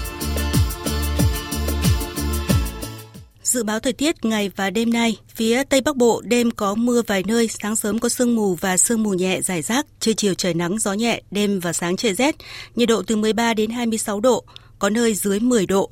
Dự 3.53 3.63
báo 3.63 3.81
thời 3.81 3.93
tiết 3.93 4.25
ngày 4.25 4.51
và 4.57 4.71
đêm 4.71 4.93
nay, 4.93 5.17
phía 5.35 5.65
Tây 5.65 5.81
Bắc 5.81 5.97
Bộ 5.97 6.21
đêm 6.25 6.51
có 6.51 6.75
mưa 6.75 7.03
vài 7.07 7.23
nơi, 7.27 7.49
sáng 7.49 7.77
sớm 7.77 7.99
có 7.99 8.09
sương 8.09 8.35
mù 8.35 8.55
và 8.55 8.77
sương 8.77 9.03
mù 9.03 9.11
nhẹ 9.11 9.41
rải 9.43 9.63
rác, 9.63 9.87
trưa 10.01 10.13
chiều 10.13 10.35
trời 10.35 10.55
nắng 10.55 10.79
gió 10.79 10.93
nhẹ, 10.93 11.23
đêm 11.31 11.61
và 11.61 11.73
sáng 11.73 11.97
trời 11.97 12.15
rét, 12.15 12.37
nhiệt 12.77 12.89
độ 12.89 13.03
từ 13.03 13.17
13 13.17 13.55
đến 13.55 13.71
26 13.71 14.21
độ, 14.21 14.45
có 14.79 14.91
nơi 14.91 15.15
dưới 15.15 15.41
10 15.41 15.67
độ. 15.67 15.91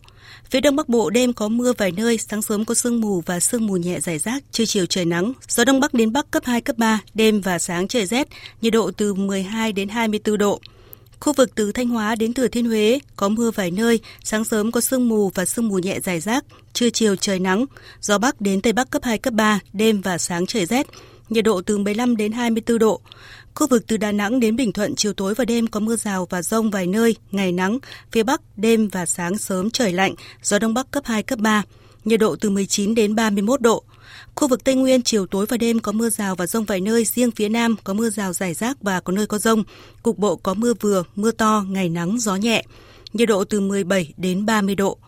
Phía 0.51 0.61
Đông 0.61 0.77
Bắc 0.77 0.89
Bộ 0.89 1.11
đêm 1.11 1.33
có 1.33 1.49
mưa 1.49 1.73
vài 1.79 1.93
nơi, 1.93 2.19
sáng 2.19 2.43
sớm 2.43 2.65
có 2.65 2.75
sương 2.75 3.01
mù 3.01 3.21
và 3.21 3.41
sương 3.41 3.67
mù 3.67 3.77
nhẹ 3.77 4.01
rải 4.01 4.19
rác, 4.19 4.43
trưa 4.53 4.65
chiều 4.65 4.87
trời 4.87 5.05
nắng, 5.05 5.33
gió 5.49 5.65
Đông 5.65 5.81
Bắc 5.81 5.95
đến 5.95 6.13
Bắc 6.13 6.31
cấp 6.31 6.43
2, 6.47 6.61
cấp 6.61 6.79
3, 6.79 7.01
đêm 7.15 7.41
và 7.41 7.59
sáng 7.59 7.89
trời 7.89 8.07
rét, 8.07 8.29
nhiệt 8.63 8.73
độ 8.73 8.91
từ 8.91 9.15
12 9.15 9.73
đến 9.73 9.89
24 9.89 10.39
độ. 10.39 10.61
Khu 11.21 11.33
vực 11.33 11.55
từ 11.55 11.73
Thanh 11.73 11.89
Hóa 11.89 12.15
đến 12.15 12.35
Thừa 12.35 12.49
Thiên 12.49 12.67
Huế 12.67 12.99
có 13.17 13.29
mưa 13.29 13.51
vài 13.51 13.71
nơi, 13.71 14.01
sáng 14.25 14.45
sớm 14.45 14.73
có 14.73 14.81
sương 14.81 15.09
mù 15.09 15.31
và 15.35 15.45
sương 15.45 15.69
mù 15.69 15.79
nhẹ 15.79 16.01
dài 16.01 16.21
rác, 16.21 16.45
trưa 16.73 16.91
chiều 16.91 17.17
trời 17.17 17.39
nắng, 17.39 17.65
gió 18.01 18.19
Bắc 18.19 18.41
đến 18.41 18.61
Tây 18.61 18.73
Bắc 18.73 18.91
cấp 18.91 19.03
2, 19.05 19.19
cấp 19.19 19.35
3, 19.35 19.61
đêm 19.73 20.01
và 20.01 20.19
sáng 20.19 20.47
trời 20.47 20.67
rét, 20.67 20.87
nhiệt 21.29 21.45
độ 21.45 21.61
từ 21.61 21.79
15 21.79 22.17
đến 22.17 22.33
24 22.33 22.79
độ. 22.79 23.01
Khu 23.55 23.67
vực 23.67 23.85
từ 23.87 23.97
Đà 23.97 24.13
Nẵng 24.13 24.41
đến 24.41 24.57
Bình 24.57 24.73
Thuận 24.73 24.95
chiều 24.95 25.13
tối 25.13 25.35
và 25.35 25.45
đêm 25.45 25.67
có 25.67 25.81
mưa 25.81 25.97
rào 25.97 26.27
và 26.31 26.43
rông 26.43 26.71
vài 26.71 26.87
nơi, 26.87 27.17
ngày 27.31 27.53
nắng, 27.53 27.79
phía 28.13 28.23
Bắc 28.23 28.41
đêm 28.57 28.89
và 28.89 29.07
sáng 29.07 29.39
sớm 29.39 29.71
trời 29.71 29.93
lạnh, 29.93 30.15
gió 30.43 30.59
Đông 30.59 30.75
Bắc 30.75 30.91
cấp 30.91 31.03
2, 31.07 31.23
cấp 31.23 31.39
3, 31.39 31.63
nhiệt 32.05 32.21
độ 32.21 32.37
từ 32.37 32.51
19 32.51 32.95
đến 32.95 33.15
31 33.15 33.61
độ. 33.61 33.85
Khu 34.35 34.49
vực 34.49 34.65
Tây 34.65 34.75
Nguyên 34.75 35.03
chiều 35.03 35.27
tối 35.27 35.47
và 35.47 35.57
đêm 35.57 35.79
có 35.79 35.93
mưa 35.93 36.11
rào 36.11 36.35
và 36.35 36.47
rông 36.47 36.65
vài 36.65 36.81
nơi, 36.81 37.05
riêng 37.05 37.31
phía 37.31 37.49
Nam 37.49 37.77
có 37.85 37.95
mưa 37.95 38.11
rào 38.11 38.33
rải 38.33 38.55
rác 38.55 38.83
và 38.83 39.01
có 39.01 39.13
nơi 39.13 39.27
có 39.27 39.39
rông. 39.39 39.65
Cục 40.03 40.19
bộ 40.19 40.37
có 40.37 40.55
mưa 40.55 40.75
vừa, 40.81 41.03
mưa 41.17 41.31
to, 41.31 41.65
ngày 41.69 41.89
nắng, 41.89 42.21
gió 42.21 42.37
nhẹ. 42.37 42.65
Nhiệt 43.13 43.29
độ 43.29 43.45
từ 43.45 43.61
17 43.61 44.13
đến 44.17 44.47
30 44.47 44.75
độ. 44.75 44.99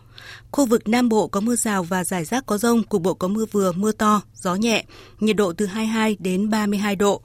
Khu 0.51 0.65
vực 0.65 0.87
Nam 0.87 1.09
Bộ 1.09 1.27
có 1.27 1.39
mưa 1.39 1.55
rào 1.55 1.83
và 1.83 2.03
rải 2.03 2.25
rác 2.25 2.45
có 2.45 2.57
rông, 2.57 2.83
cục 2.83 3.01
bộ 3.01 3.13
có 3.13 3.27
mưa 3.27 3.45
vừa, 3.51 3.71
mưa 3.71 3.91
to, 3.91 4.21
gió 4.35 4.55
nhẹ, 4.55 4.85
nhiệt 5.19 5.35
độ 5.35 5.53
từ 5.53 5.65
22 5.65 6.17
đến 6.19 6.49
32 6.49 6.95
độ. 6.95 7.21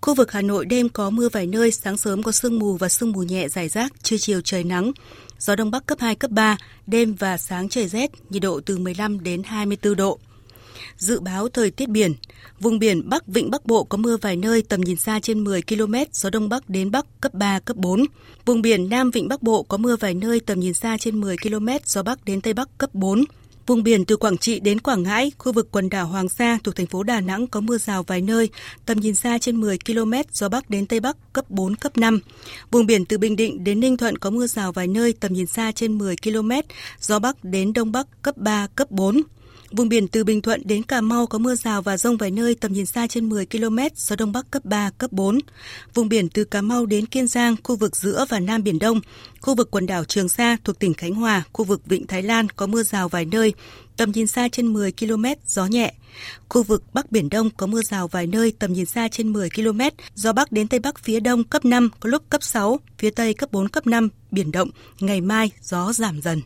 Khu 0.00 0.14
vực 0.14 0.32
Hà 0.32 0.42
Nội 0.42 0.66
đêm 0.66 0.88
có 0.88 1.10
mưa 1.10 1.28
vài 1.28 1.46
nơi, 1.46 1.70
sáng 1.70 1.96
sớm 1.96 2.22
có 2.22 2.32
sương 2.32 2.58
mù 2.58 2.76
và 2.76 2.88
sương 2.88 3.12
mù 3.12 3.22
nhẹ 3.22 3.48
rải 3.48 3.68
rác, 3.68 3.92
trưa 4.02 4.16
chiều 4.16 4.40
trời 4.40 4.64
nắng. 4.64 4.92
Gió 5.40 5.56
Đông 5.56 5.70
Bắc 5.70 5.86
cấp 5.86 5.98
2, 6.00 6.14
cấp 6.14 6.30
3, 6.30 6.56
đêm 6.86 7.14
và 7.14 7.38
sáng 7.38 7.68
trời 7.68 7.88
rét, 7.88 8.10
nhiệt 8.30 8.42
độ 8.42 8.60
từ 8.66 8.78
15 8.78 9.22
đến 9.22 9.42
24 9.42 9.96
độ. 9.96 10.18
Dự 10.96 11.20
báo 11.20 11.48
thời 11.48 11.70
tiết 11.70 11.88
biển, 11.88 12.14
vùng 12.60 12.78
biển 12.78 13.08
Bắc 13.08 13.26
Vịnh 13.26 13.50
Bắc 13.50 13.66
Bộ 13.66 13.84
có 13.84 13.96
mưa 13.96 14.16
vài 14.16 14.36
nơi 14.36 14.62
tầm 14.62 14.80
nhìn 14.80 14.96
xa 14.96 15.20
trên 15.20 15.44
10 15.44 15.62
km, 15.62 15.94
gió 16.12 16.30
Đông 16.30 16.48
Bắc 16.48 16.70
đến 16.70 16.90
Bắc 16.90 17.06
cấp 17.20 17.34
3, 17.34 17.58
cấp 17.58 17.76
4. 17.76 18.04
Vùng 18.44 18.62
biển 18.62 18.88
Nam 18.88 19.10
Vịnh 19.10 19.28
Bắc 19.28 19.42
Bộ 19.42 19.62
có 19.62 19.76
mưa 19.76 19.96
vài 19.96 20.14
nơi 20.14 20.40
tầm 20.40 20.60
nhìn 20.60 20.74
xa 20.74 20.96
trên 20.98 21.20
10 21.20 21.36
km, 21.36 21.68
gió 21.84 22.02
Bắc 22.02 22.24
đến 22.24 22.40
Tây 22.40 22.54
Bắc 22.54 22.78
cấp 22.78 22.94
4. 22.94 23.24
Vùng 23.70 23.82
biển 23.82 24.04
từ 24.04 24.16
Quảng 24.16 24.38
Trị 24.38 24.60
đến 24.60 24.80
Quảng 24.80 25.02
Ngãi, 25.02 25.32
khu 25.38 25.52
vực 25.52 25.68
quần 25.70 25.90
đảo 25.90 26.06
Hoàng 26.06 26.28
Sa 26.28 26.58
thuộc 26.64 26.76
thành 26.76 26.86
phố 26.86 27.02
Đà 27.02 27.20
Nẵng 27.20 27.46
có 27.46 27.60
mưa 27.60 27.78
rào 27.78 28.02
vài 28.02 28.20
nơi, 28.20 28.48
tầm 28.86 29.00
nhìn 29.00 29.14
xa 29.14 29.38
trên 29.38 29.60
10 29.60 29.78
km, 29.86 30.12
gió 30.32 30.48
Bắc 30.48 30.70
đến 30.70 30.86
Tây 30.86 31.00
Bắc 31.00 31.16
cấp 31.32 31.50
4, 31.50 31.76
cấp 31.76 31.98
5. 31.98 32.20
Vùng 32.70 32.86
biển 32.86 33.04
từ 33.04 33.18
Bình 33.18 33.36
Định 33.36 33.64
đến 33.64 33.80
Ninh 33.80 33.96
Thuận 33.96 34.18
có 34.18 34.30
mưa 34.30 34.46
rào 34.46 34.72
vài 34.72 34.86
nơi, 34.86 35.14
tầm 35.20 35.32
nhìn 35.32 35.46
xa 35.46 35.72
trên 35.72 35.98
10 35.98 36.16
km, 36.16 36.50
gió 37.00 37.18
Bắc 37.18 37.44
đến 37.44 37.72
Đông 37.72 37.92
Bắc 37.92 38.06
cấp 38.22 38.36
3, 38.36 38.66
cấp 38.74 38.90
4. 38.90 39.22
Vùng 39.72 39.88
biển 39.88 40.08
từ 40.08 40.24
Bình 40.24 40.42
Thuận 40.42 40.62
đến 40.64 40.82
Cà 40.82 41.00
Mau 41.00 41.26
có 41.26 41.38
mưa 41.38 41.54
rào 41.54 41.82
và 41.82 41.96
rông 41.96 42.16
vài 42.16 42.30
nơi 42.30 42.54
tầm 42.54 42.72
nhìn 42.72 42.86
xa 42.86 43.06
trên 43.06 43.28
10 43.28 43.46
km, 43.46 43.78
gió 43.96 44.16
Đông 44.16 44.32
Bắc 44.32 44.50
cấp 44.50 44.64
3, 44.64 44.90
cấp 44.98 45.12
4. 45.12 45.38
Vùng 45.94 46.08
biển 46.08 46.28
từ 46.28 46.44
Cà 46.44 46.62
Mau 46.62 46.86
đến 46.86 47.06
Kiên 47.06 47.26
Giang, 47.26 47.56
khu 47.62 47.76
vực 47.76 47.96
giữa 47.96 48.24
và 48.28 48.40
Nam 48.40 48.62
Biển 48.62 48.78
Đông, 48.78 49.00
khu 49.40 49.54
vực 49.54 49.70
quần 49.70 49.86
đảo 49.86 50.04
Trường 50.04 50.28
Sa 50.28 50.56
thuộc 50.64 50.78
tỉnh 50.78 50.94
Khánh 50.94 51.14
Hòa, 51.14 51.42
khu 51.52 51.64
vực 51.64 51.86
Vịnh 51.86 52.06
Thái 52.06 52.22
Lan 52.22 52.48
có 52.48 52.66
mưa 52.66 52.82
rào 52.82 53.08
vài 53.08 53.24
nơi, 53.24 53.54
tầm 53.96 54.12
nhìn 54.12 54.26
xa 54.26 54.48
trên 54.48 54.66
10 54.66 54.92
km, 54.92 55.24
gió 55.46 55.66
nhẹ. 55.66 55.94
Khu 56.48 56.62
vực 56.62 56.82
Bắc 56.94 57.12
Biển 57.12 57.28
Đông 57.28 57.50
có 57.50 57.66
mưa 57.66 57.82
rào 57.82 58.08
vài 58.08 58.26
nơi, 58.26 58.52
tầm 58.58 58.72
nhìn 58.72 58.86
xa 58.86 59.08
trên 59.08 59.32
10 59.32 59.50
km, 59.50 59.80
gió 60.14 60.32
Bắc 60.32 60.52
đến 60.52 60.68
Tây 60.68 60.80
Bắc 60.80 60.98
phía 60.98 61.20
Đông 61.20 61.44
cấp 61.44 61.64
5, 61.64 61.90
có 62.00 62.10
lúc 62.10 62.22
cấp 62.30 62.42
6, 62.42 62.80
phía 62.98 63.10
Tây 63.10 63.34
cấp 63.34 63.52
4, 63.52 63.68
cấp 63.68 63.86
5, 63.86 64.08
biển 64.30 64.52
động, 64.52 64.70
ngày 65.00 65.20
mai 65.20 65.50
gió 65.62 65.92
giảm 65.92 66.20
dần. 66.20 66.40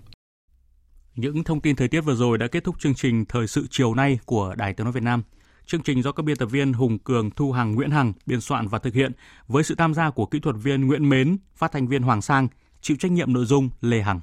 Những 1.17 1.45
thông 1.45 1.61
tin 1.61 1.77
thời 1.77 1.89
tiết 1.89 2.01
vừa 2.01 2.15
rồi 2.15 2.39
đã 2.39 2.47
kết 2.47 2.65
thúc 2.65 2.79
chương 2.79 2.95
trình 2.95 3.25
Thời 3.25 3.47
sự 3.47 3.67
chiều 3.71 3.95
nay 3.95 4.19
của 4.27 4.55
Đài 4.55 4.73
Tiếng 4.73 4.85
Nói 4.85 4.93
Việt 4.93 5.03
Nam. 5.03 5.23
Chương 5.67 5.83
trình 5.83 6.03
do 6.03 6.13
các 6.13 6.23
biên 6.23 6.37
tập 6.37 6.47
viên 6.47 6.73
Hùng 6.73 6.99
Cường, 6.99 7.31
Thu 7.31 7.53
Hằng, 7.53 7.75
Nguyễn 7.75 7.91
Hằng 7.91 8.13
biên 8.27 8.41
soạn 8.41 8.69
và 8.69 8.79
thực 8.79 8.95
hiện 8.95 9.13
với 9.49 9.65
sự 9.65 9.75
tham 9.75 9.95
gia 9.95 10.11
của 10.11 10.27
kỹ 10.27 10.41
thuật 10.41 10.57
viên 10.63 10.87
Nguyễn 10.87 11.09
Mến, 11.09 11.37
phát 11.57 11.73
thanh 11.73 11.89
viên 11.89 12.03
Hoàng 12.03 12.23
Sang, 12.23 12.49
chịu 12.81 12.97
trách 13.01 13.13
nhiệm 13.13 13.33
nội 13.33 13.45
dung 13.45 13.71
Lê 13.81 14.03
Hằng. 14.03 14.21